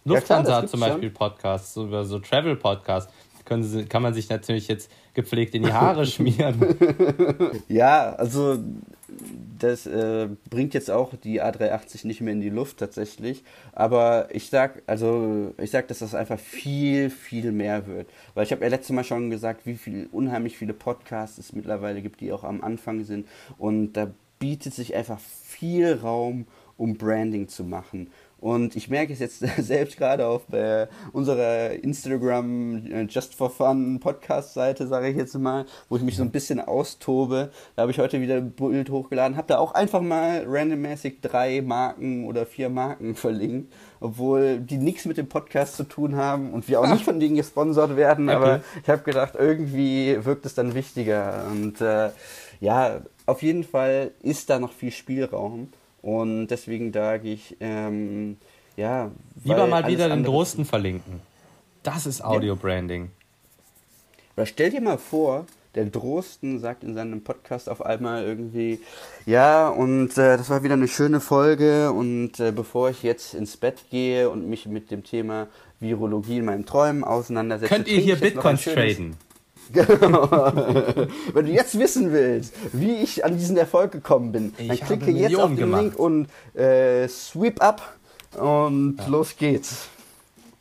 Lufthansa 0.04 0.52
ja, 0.52 0.58
hat 0.64 0.70
zum 0.70 0.80
Beispiel 0.80 1.10
schon. 1.10 1.14
Podcasts, 1.14 1.74
so, 1.76 2.04
so 2.04 2.18
Travel-Podcasts 2.18 3.14
kann 3.46 4.02
man 4.02 4.14
sich 4.14 4.30
natürlich 4.30 4.68
jetzt 4.68 4.92
gepflegt 5.22 5.56
in 5.56 5.64
die 5.64 5.74
Haare 5.74 6.06
schmieren. 6.06 6.76
Ja, 7.68 8.14
also 8.14 8.58
das 9.60 9.86
äh, 9.86 10.30
bringt 10.50 10.74
jetzt 10.74 10.90
auch 10.90 11.14
die 11.16 11.42
A380 11.42 12.08
nicht 12.08 12.22
mehr 12.22 12.34
in 12.34 12.42
die 12.42 12.50
Luft 12.50 12.78
tatsächlich. 12.78 13.44
Aber 13.74 14.30
ich 14.32 14.50
sag, 14.50 14.82
also 14.88 15.54
ich 15.58 15.72
sag, 15.72 15.88
dass 15.88 16.00
das 16.00 16.16
einfach 16.16 16.40
viel, 16.40 17.10
viel 17.10 17.52
mehr 17.52 17.88
wird. 17.88 18.10
Weil 18.34 18.46
ich 18.46 18.52
habe 18.52 18.64
ja 18.64 18.70
letztes 18.70 18.96
Mal 18.96 19.04
schon 19.04 19.30
gesagt, 19.30 19.66
wie 19.66 19.76
viel 19.76 20.08
unheimlich 20.12 20.58
viele 20.58 20.74
Podcasts 20.74 21.38
es 21.38 21.54
mittlerweile 21.54 22.02
gibt, 22.02 22.22
die 22.22 22.32
auch 22.32 22.44
am 22.44 22.62
Anfang 22.62 23.04
sind. 23.04 23.28
Und 23.58 23.94
da 23.94 24.12
bietet 24.40 24.74
sich 24.74 24.96
einfach 24.96 25.20
viel 25.20 25.94
Raum, 25.94 26.48
um 26.78 26.96
Branding 26.96 27.50
zu 27.50 27.64
machen. 27.66 28.10
Und 28.42 28.76
ich 28.76 28.90
merke 28.90 29.12
es 29.12 29.20
jetzt 29.20 29.40
selbst 29.58 29.98
gerade 29.98 30.28
auf 30.28 30.52
äh, 30.54 30.88
unserer 31.12 31.72
Instagram 31.72 32.86
äh, 32.86 33.02
Just 33.04 33.36
for 33.36 33.50
Fun 33.50 34.00
Podcast-Seite, 34.00 34.88
sage 34.88 35.10
ich 35.10 35.18
jetzt 35.18 35.38
mal, 35.38 35.66
wo 35.90 35.98
ich 35.98 36.04
mich 36.04 36.16
so 36.16 36.24
ein 36.24 36.32
bisschen 36.32 36.60
austobe. 36.62 37.52
Da 37.76 37.82
habe 37.82 37.92
ich 37.92 38.00
heute 38.00 38.22
wieder 38.22 38.38
ein 38.38 38.52
Bild 38.52 38.90
hochgeladen, 38.90 39.36
habe 39.36 39.48
da 39.48 39.58
auch 39.58 39.74
einfach 39.74 40.02
mal 40.02 40.46
randommäßig 40.48 41.22
drei 41.22 41.62
Marken 41.62 42.26
oder 42.26 42.46
vier 42.46 42.70
Marken 42.70 43.16
verlinkt, 43.16 43.74
obwohl 44.00 44.60
die 44.60 44.78
nichts 44.78 45.06
mit 45.06 45.18
dem 45.18 45.28
Podcast 45.28 45.76
zu 45.76 45.84
tun 45.84 46.16
haben 46.16 46.54
und 46.54 46.68
wir 46.70 46.80
auch 46.80 46.88
nicht 46.88 47.04
von 47.10 47.20
denen 47.20 47.36
gesponsert 47.36 47.98
werden. 47.98 48.30
Okay. 48.30 48.36
Aber 48.36 48.62
ich 48.82 48.90
habe 48.90 49.04
gedacht, 49.04 49.34
irgendwie 49.38 50.18
wirkt 50.24 50.46
es 50.46 50.56
dann 50.56 50.76
wichtiger. 50.76 51.46
Und 51.52 51.82
äh, 51.82 52.12
ja, 52.62 53.02
auf 53.26 53.42
jeden 53.42 53.64
Fall 53.64 54.12
ist 54.22 54.50
da 54.50 54.60
noch 54.60 54.72
viel 54.72 54.92
Spielraum. 54.92 55.70
Und 56.02 56.48
deswegen 56.48 56.94
sage 56.94 57.30
ich, 57.30 57.58
ähm, 57.60 58.38
ja. 58.76 59.12
Lieber 59.44 59.68
mal 59.68 59.88
wieder 59.88 60.10
den 60.10 60.24
Drosten 60.24 60.66
verlinken. 60.66 61.22
Das 61.84 62.06
ist 62.06 62.24
Audio-Branding. 62.24 63.12
Oder 64.36 64.46
stell 64.46 64.70
dir 64.70 64.82
mal 64.82 64.98
vor, 64.98 65.46
der 65.76 65.86
Drosten 65.86 66.60
sagt 66.60 66.84
in 66.84 66.96
seinem 66.96 67.24
Podcast 67.24 67.70
auf 67.70 67.86
einmal 67.86 68.24
irgendwie, 68.24 68.80
ja, 69.26 69.70
und 69.70 70.18
äh, 70.18 70.38
das 70.38 70.50
war 70.50 70.64
wieder 70.64 70.74
eine 70.74 70.88
schöne 70.88 71.20
Folge 71.20 71.92
und 71.92 72.40
äh, 72.40 72.52
bevor 72.52 72.90
ich 72.90 73.04
jetzt 73.04 73.34
ins 73.34 73.58
Bett 73.58 73.86
gehe 73.92 74.30
und 74.30 74.50
mich 74.50 74.66
mit 74.66 74.92
dem 74.92 75.04
Thema 75.04 75.48
Virologie 75.80 76.38
in 76.38 76.46
meinen 76.46 76.66
Träumen 76.66 77.04
auseinandersetze, 77.04 77.74
Könnt 77.74 77.88
ihr 77.88 78.00
hier 78.00 78.16
Bitcoins 78.16 78.64
traden? 78.64 79.16
Genau. 79.74 80.30
Wenn 81.34 81.46
du 81.46 81.52
jetzt 81.52 81.78
wissen 81.78 82.12
willst, 82.12 82.54
wie 82.74 82.96
ich 82.96 83.24
an 83.24 83.38
diesen 83.38 83.56
Erfolg 83.58 83.92
gekommen 83.92 84.32
bin, 84.32 84.54
Ich 84.58 84.80
dann 84.80 84.88
klicke 85.00 85.12
jetzt 85.12 85.36
auf 85.36 85.50
den 85.50 85.58
gemacht. 85.58 85.82
Link 85.82 86.00
und 86.00 86.28
äh, 86.60 87.08
sweep 87.08 87.62
up 87.62 87.82
und 88.38 88.98
los 89.08 89.36
geht's. 89.38 89.88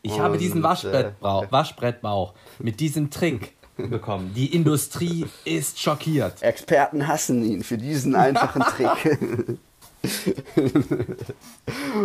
Ich 0.03 0.19
habe 0.21 0.39
diesen 0.39 0.59
Und, 0.59 0.63
Waschbrettbauch, 0.65 1.51
Waschbrettbauch 1.51 2.35
mit 2.59 2.81
diesem 2.81 3.11
Trick 3.11 3.53
bekommen. 3.77 4.33
Die 4.35 4.55
Industrie 4.55 5.27
ist 5.45 5.81
schockiert. 5.81 6.43
Experten 6.43 7.07
hassen 7.09 7.45
ihn 7.45 7.63
für 7.63 7.79
diesen 7.79 8.15
einfachen 8.15 8.63
Trick. 8.77 9.59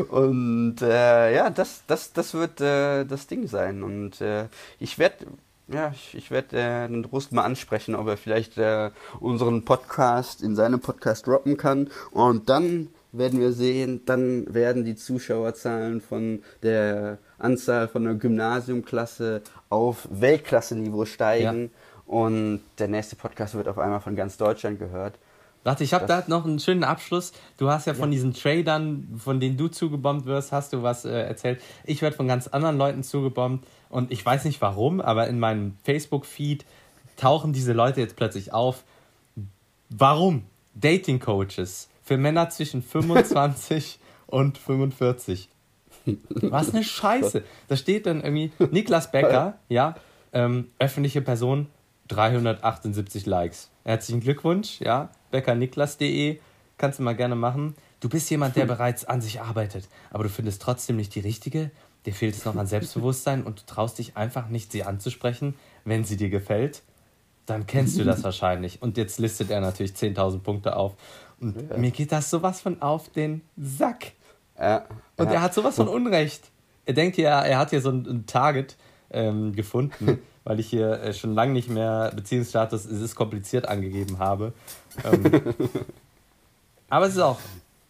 und 0.10 0.78
äh, 0.82 1.36
ja, 1.36 1.50
das, 1.50 1.84
das, 1.88 2.14
das 2.14 2.34
wird 2.34 2.62
äh, 2.62 3.06
das 3.06 3.28
Ding 3.28 3.48
sein. 3.48 3.84
Und 3.84 4.22
äh, 4.22 4.46
ich 4.80 4.98
werde 5.00 5.26
ja, 5.68 5.92
ich, 5.94 6.16
ich 6.16 6.32
werde 6.32 6.58
äh, 6.58 6.88
den 6.88 7.04
Drost 7.04 7.32
mal 7.32 7.44
ansprechen, 7.44 7.96
ob 7.96 8.08
er 8.08 8.18
vielleicht 8.18 8.58
äh, 8.58 8.92
unseren 9.20 9.64
Podcast 9.66 10.42
in 10.42 10.56
seinem 10.56 10.80
Podcast 10.80 11.26
droppen 11.26 11.58
kann. 11.58 11.90
Und 12.12 12.50
dann 12.50 12.90
werden 13.12 13.40
wir 13.40 13.54
sehen, 13.54 14.02
dann 14.06 14.54
werden 14.54 14.84
die 14.84 14.96
Zuschauerzahlen 14.96 16.02
von 16.02 16.44
der 16.64 17.20
Anzahl 17.38 17.88
von 17.88 18.04
der 18.04 18.16
Gymnasiumklasse 18.16 19.42
auf 19.70 20.08
Weltklasse-Niveau 20.12 21.06
steigen. 21.06 21.72
Und 22.06 22.62
der 22.80 22.90
nächste 22.90 23.16
Podcast 23.16 23.56
wird 23.56 23.68
auf 23.68 23.80
einmal 23.80 24.02
von 24.02 24.16
ganz 24.16 24.38
Deutschland 24.38 24.80
gehört. 24.80 25.16
Warte, 25.64 25.84
ich 25.84 25.94
habe 25.94 26.06
da 26.06 26.24
noch 26.28 26.46
einen 26.46 26.60
schönen 26.60 26.84
Abschluss. 26.84 27.32
Du 27.58 27.70
hast 27.70 27.88
ja 27.88 27.94
von 27.94 28.12
diesen 28.12 28.34
Tradern, 28.34 29.08
von 29.18 29.40
denen 29.40 29.56
du 29.56 29.70
zugebombt 29.70 30.26
wirst, 30.26 30.52
hast 30.52 30.74
du 30.74 30.84
was 30.84 31.06
äh, 31.06 31.12
erzählt. 31.12 31.62
Ich 31.86 32.02
werde 32.02 32.16
von 32.16 32.28
ganz 32.28 32.48
anderen 32.48 32.78
Leuten 32.78 33.04
zugebombt 33.04 33.66
und 33.90 34.12
ich 34.12 34.26
weiß 34.26 34.44
nicht 34.46 34.62
warum, 34.62 35.00
aber 35.00 35.28
in 35.28 35.40
meinem 35.40 35.78
Facebook-Feed 35.84 36.66
tauchen 37.16 37.54
diese 37.54 37.74
Leute 37.74 38.02
jetzt 38.02 38.16
plötzlich 38.16 38.52
auf. 38.54 38.84
Warum? 39.90 40.44
Dating 40.76 41.20
Coaches 41.20 41.90
für 42.04 42.18
Männer 42.18 42.50
zwischen 42.50 42.82
25 42.84 44.00
und 44.28 44.58
45. 44.58 45.50
Was 46.30 46.74
eine 46.74 46.84
Scheiße. 46.84 47.44
Da 47.70 47.78
steht 47.78 48.06
dann 48.06 48.22
irgendwie 48.22 48.52
Niklas 48.72 49.12
Becker, 49.12 49.58
ja, 49.70 49.96
ähm, 50.34 50.70
öffentliche 50.80 51.22
Person, 51.22 51.68
378 52.10 53.26
Likes. 53.26 53.70
Herzlichen 53.84 54.22
Glückwunsch, 54.22 54.80
ja, 54.80 55.10
beckerniklas.de, 55.32 56.40
kannst 56.78 57.00
du 57.00 57.04
mal 57.04 57.16
gerne 57.16 57.36
machen. 57.36 57.76
Du 58.00 58.10
bist 58.10 58.30
jemand, 58.30 58.56
der 58.56 58.66
bereits 58.68 59.06
an 59.06 59.22
sich 59.22 59.42
arbeitet, 59.42 59.88
aber 60.12 60.24
du 60.24 60.30
findest 60.30 60.62
trotzdem 60.62 60.96
nicht 60.96 61.14
die 61.16 61.20
richtige. 61.20 61.72
Dir 62.06 62.14
fehlt 62.14 62.36
es 62.36 62.46
noch 62.46 62.56
an 62.56 62.68
Selbstbewusstsein 62.68 63.44
und 63.44 63.62
du 63.62 63.66
traust 63.66 63.98
dich 63.98 64.18
einfach 64.18 64.50
nicht, 64.50 64.72
sie 64.72 64.84
anzusprechen, 64.84 65.56
wenn 65.86 66.04
sie 66.04 66.18
dir 66.18 66.30
gefällt. 66.30 66.82
Dann 67.46 67.66
kennst 67.66 67.98
du 67.98 68.04
das 68.04 68.24
wahrscheinlich. 68.24 68.82
Und 68.82 68.98
jetzt 68.98 69.20
listet 69.20 69.50
er 69.50 69.62
natürlich 69.62 69.94
10.000 69.94 70.40
Punkte 70.40 70.76
auf. 70.76 70.96
Und 71.40 71.78
mir 71.78 71.92
geht 71.92 72.12
das 72.12 72.30
sowas 72.30 72.62
von 72.62 72.82
auf 72.82 73.10
den 73.10 73.42
Sack. 73.58 74.14
Ja, 74.58 74.86
Und 75.18 75.28
ja. 75.28 75.34
er 75.34 75.42
hat 75.42 75.54
sowas 75.54 75.76
von 75.76 75.88
Unrecht. 75.88 76.52
Er 76.86 76.94
denkt 76.94 77.18
ja, 77.18 77.42
er 77.42 77.58
hat 77.58 77.72
hier 77.72 77.82
so 77.82 77.90
ein, 77.90 78.06
ein 78.06 78.26
Target 78.26 78.76
ähm, 79.12 79.54
gefunden, 79.54 80.20
weil 80.44 80.60
ich 80.60 80.68
hier 80.68 81.02
äh, 81.02 81.14
schon 81.14 81.34
lange 81.34 81.54
nicht 81.54 81.70
mehr 81.70 82.12
Beziehungsstatus, 82.16 82.86
es 82.86 83.02
ist 83.02 83.16
kompliziert 83.16 83.68
angegeben 83.68 84.20
habe. 84.20 84.54
Ähm, 85.04 85.24
aber 86.90 87.08
es 87.08 87.14
ist 87.14 87.22
auch, 87.22 87.40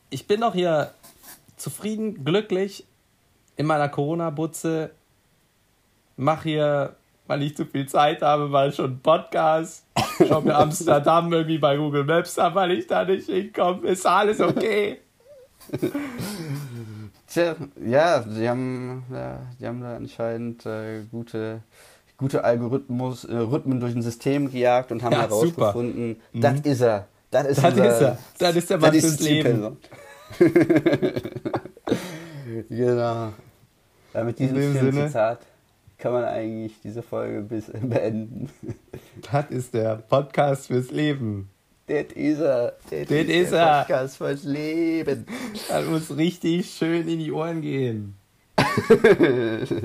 ich 0.09 0.27
bin 0.27 0.43
auch 0.43 0.53
hier 0.53 0.91
zufrieden, 1.57 2.23
glücklich 2.23 2.85
in 3.55 3.65
meiner 3.65 3.89
Corona-Butze, 3.89 4.91
mach 6.17 6.43
hier, 6.43 6.95
weil 7.27 7.43
ich 7.43 7.55
zu 7.55 7.65
viel 7.65 7.87
Zeit 7.87 8.21
habe, 8.21 8.47
mal 8.47 8.71
schon 8.71 8.85
einen 8.85 8.99
Podcast. 9.01 9.85
Schau 10.27 10.41
mir 10.41 10.55
Amsterdam 10.55 11.31
irgendwie 11.31 11.57
bei 11.57 11.77
Google 11.77 12.03
Maps 12.03 12.37
an, 12.37 12.53
weil 12.55 12.71
ich 12.71 12.87
da 12.87 13.05
nicht 13.05 13.27
hinkomme. 13.27 13.87
Ist 13.87 14.05
alles 14.05 14.39
okay? 14.39 14.99
Tja, 17.27 17.55
ja, 17.83 18.19
die 18.19 18.47
haben, 18.47 19.03
ja, 19.11 19.39
die 19.59 19.65
haben 19.65 19.81
da 19.81 19.95
anscheinend 19.95 20.65
äh, 20.65 21.03
gute, 21.09 21.63
gute 22.17 22.43
Algorithmus, 22.43 23.25
äh, 23.25 23.35
Rhythmen 23.35 23.79
durch 23.79 23.95
ein 23.95 24.01
System 24.01 24.51
gejagt 24.51 24.91
und 24.91 25.03
haben 25.03 25.13
Ja, 25.13 25.21
herausgefunden, 25.21 26.17
super. 26.33 26.49
das 26.49 26.59
Mhm. 26.65 26.71
ist 26.71 26.81
er. 26.81 27.07
Das 27.31 27.47
ist, 27.47 27.63
Das 27.63 27.73
unser- 27.73 27.87
ist 27.95 28.01
er. 28.01 28.17
Das 28.39 28.55
ist 28.55 28.69
der 28.69 28.77
Mann 28.77 28.91
fürs 28.93 29.19
Leben. 29.19 29.77
Genau. 32.69 33.33
Ja, 34.13 34.23
mit 34.23 34.37
diesem 34.39 34.57
In 34.57 34.73
dem. 34.73 35.07
Zitat 35.07 35.39
kann 35.97 36.11
man 36.13 36.23
eigentlich 36.25 36.73
diese 36.83 37.01
Folge 37.01 37.41
bis 37.41 37.65
beenden. 37.81 38.49
Das 39.31 39.49
ist 39.49 39.73
der 39.73 39.95
Podcast 39.95 40.67
fürs 40.67 40.91
Leben. 40.91 41.49
Das 41.87 42.05
ist 42.15 42.39
er. 42.39 42.73
Das 42.89 43.07
Das 43.07 43.09
ist 43.09 43.51
der 43.51 43.59
er. 43.61 43.79
Podcast 43.83 44.17
fürs 44.17 44.43
Leben. 44.43 45.25
Das 45.69 45.85
muss 45.85 46.15
richtig 46.15 46.69
schön 46.71 47.07
in 47.07 47.19
die 47.19 47.31
Ohren 47.31 47.61
gehen. 47.61 48.15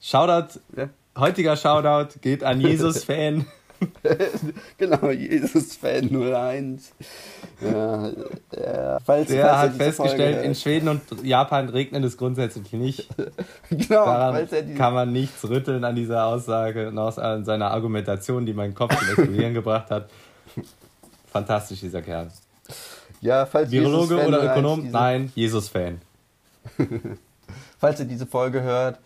Shoutout, 0.00 0.60
Ja. 0.76 0.88
Heutiger 1.18 1.56
Shoutout 1.56 2.18
geht 2.20 2.44
an 2.44 2.60
Jesus-Fan. 2.60 3.46
genau, 4.78 5.10
Jesus-Fan 5.10 6.10
01. 6.10 6.92
Ja, 7.60 8.08
ja, 8.08 8.98
falls, 9.04 9.28
Der 9.28 9.28
falls 9.28 9.30
er 9.30 9.58
hat 9.58 9.74
festgestellt, 9.74 10.34
Folge 10.34 10.48
in 10.48 10.54
Schweden 10.54 10.88
und 10.88 11.02
Japan 11.24 11.68
regnet 11.68 12.04
es 12.04 12.16
grundsätzlich 12.16 12.72
nicht. 12.72 13.08
genau, 13.70 14.04
Daran 14.04 14.48
diese, 14.50 14.74
kann 14.74 14.94
man 14.94 15.12
nichts 15.12 15.48
rütteln 15.48 15.84
an 15.84 15.94
dieser 15.94 16.26
Aussage 16.26 16.88
und 16.88 16.98
aus 16.98 17.18
an 17.18 17.44
seiner 17.44 17.70
Argumentation, 17.70 18.46
die 18.46 18.52
meinen 18.52 18.74
Kopf 18.74 18.96
zum 18.98 19.08
Explodieren 19.08 19.54
gebracht 19.54 19.90
hat. 19.90 20.10
Fantastisch, 21.30 21.80
dieser 21.80 22.02
Kerl. 22.02 22.28
ja, 23.20 23.46
falls 23.46 23.70
Virologe 23.70 24.14
Jesus-Fan 24.14 24.28
oder 24.28 24.42
01 24.42 24.50
Ökonom? 24.52 24.80
Diese, 24.82 24.92
Nein, 24.92 25.32
Jesus-Fan. 25.34 26.00
Falls 27.78 28.00
er 28.00 28.06
diese 28.06 28.26
Folge 28.26 28.62
hört, 28.62 28.98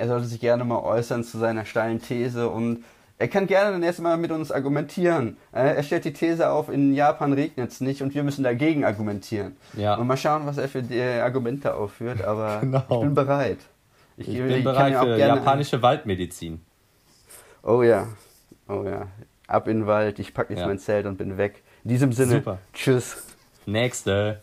er 0.00 0.08
sollte 0.08 0.26
sich 0.26 0.40
gerne 0.40 0.64
mal 0.64 0.80
äußern 0.80 1.22
zu 1.24 1.38
seiner 1.38 1.64
steilen 1.64 2.00
These 2.02 2.48
und 2.48 2.84
er 3.18 3.28
kann 3.28 3.46
gerne 3.46 3.72
dann 3.72 3.82
erstmal 3.82 4.16
mit 4.16 4.30
uns 4.32 4.50
argumentieren. 4.50 5.36
Äh, 5.52 5.74
Er 5.76 5.82
stellt 5.82 6.06
die 6.06 6.12
These 6.14 6.48
auf, 6.50 6.70
in 6.70 6.94
Japan 6.94 7.34
regnet 7.34 7.70
es 7.70 7.80
nicht 7.82 8.00
und 8.02 8.14
wir 8.14 8.22
müssen 8.22 8.42
dagegen 8.44 8.82
argumentieren. 8.84 9.56
Ja. 9.74 9.96
Und 9.96 10.06
mal 10.06 10.16
schauen, 10.16 10.46
was 10.46 10.56
er 10.56 10.68
für 10.68 10.82
die 10.82 11.02
Argumente 11.02 11.74
aufführt, 11.74 12.24
aber 12.24 12.58
Genau. 12.62 12.78
ich 12.88 13.00
bin 13.00 13.14
bereit. 13.14 13.58
Ich 14.16 14.26
ich 14.28 14.38
bin 14.38 14.48
kann 14.50 14.64
bereit 14.64 14.98
für 14.98 15.16
japanische 15.18 15.82
Waldmedizin. 15.82 16.62
Oh 17.62 17.82
ja, 17.82 18.06
oh 18.68 18.84
ja. 18.84 19.08
Ab 19.46 19.68
in 19.68 19.80
den 19.80 19.86
Wald, 19.86 20.18
ich 20.18 20.32
packe 20.32 20.54
jetzt 20.54 20.60
Ja. 20.60 20.66
mein 20.66 20.78
Zelt 20.78 21.04
und 21.06 21.18
bin 21.18 21.36
weg. 21.36 21.62
In 21.84 21.90
diesem 21.90 22.12
Sinne, 22.12 22.36
Super. 22.36 22.58
tschüss. 22.72 23.22
Nächste. 23.66 24.40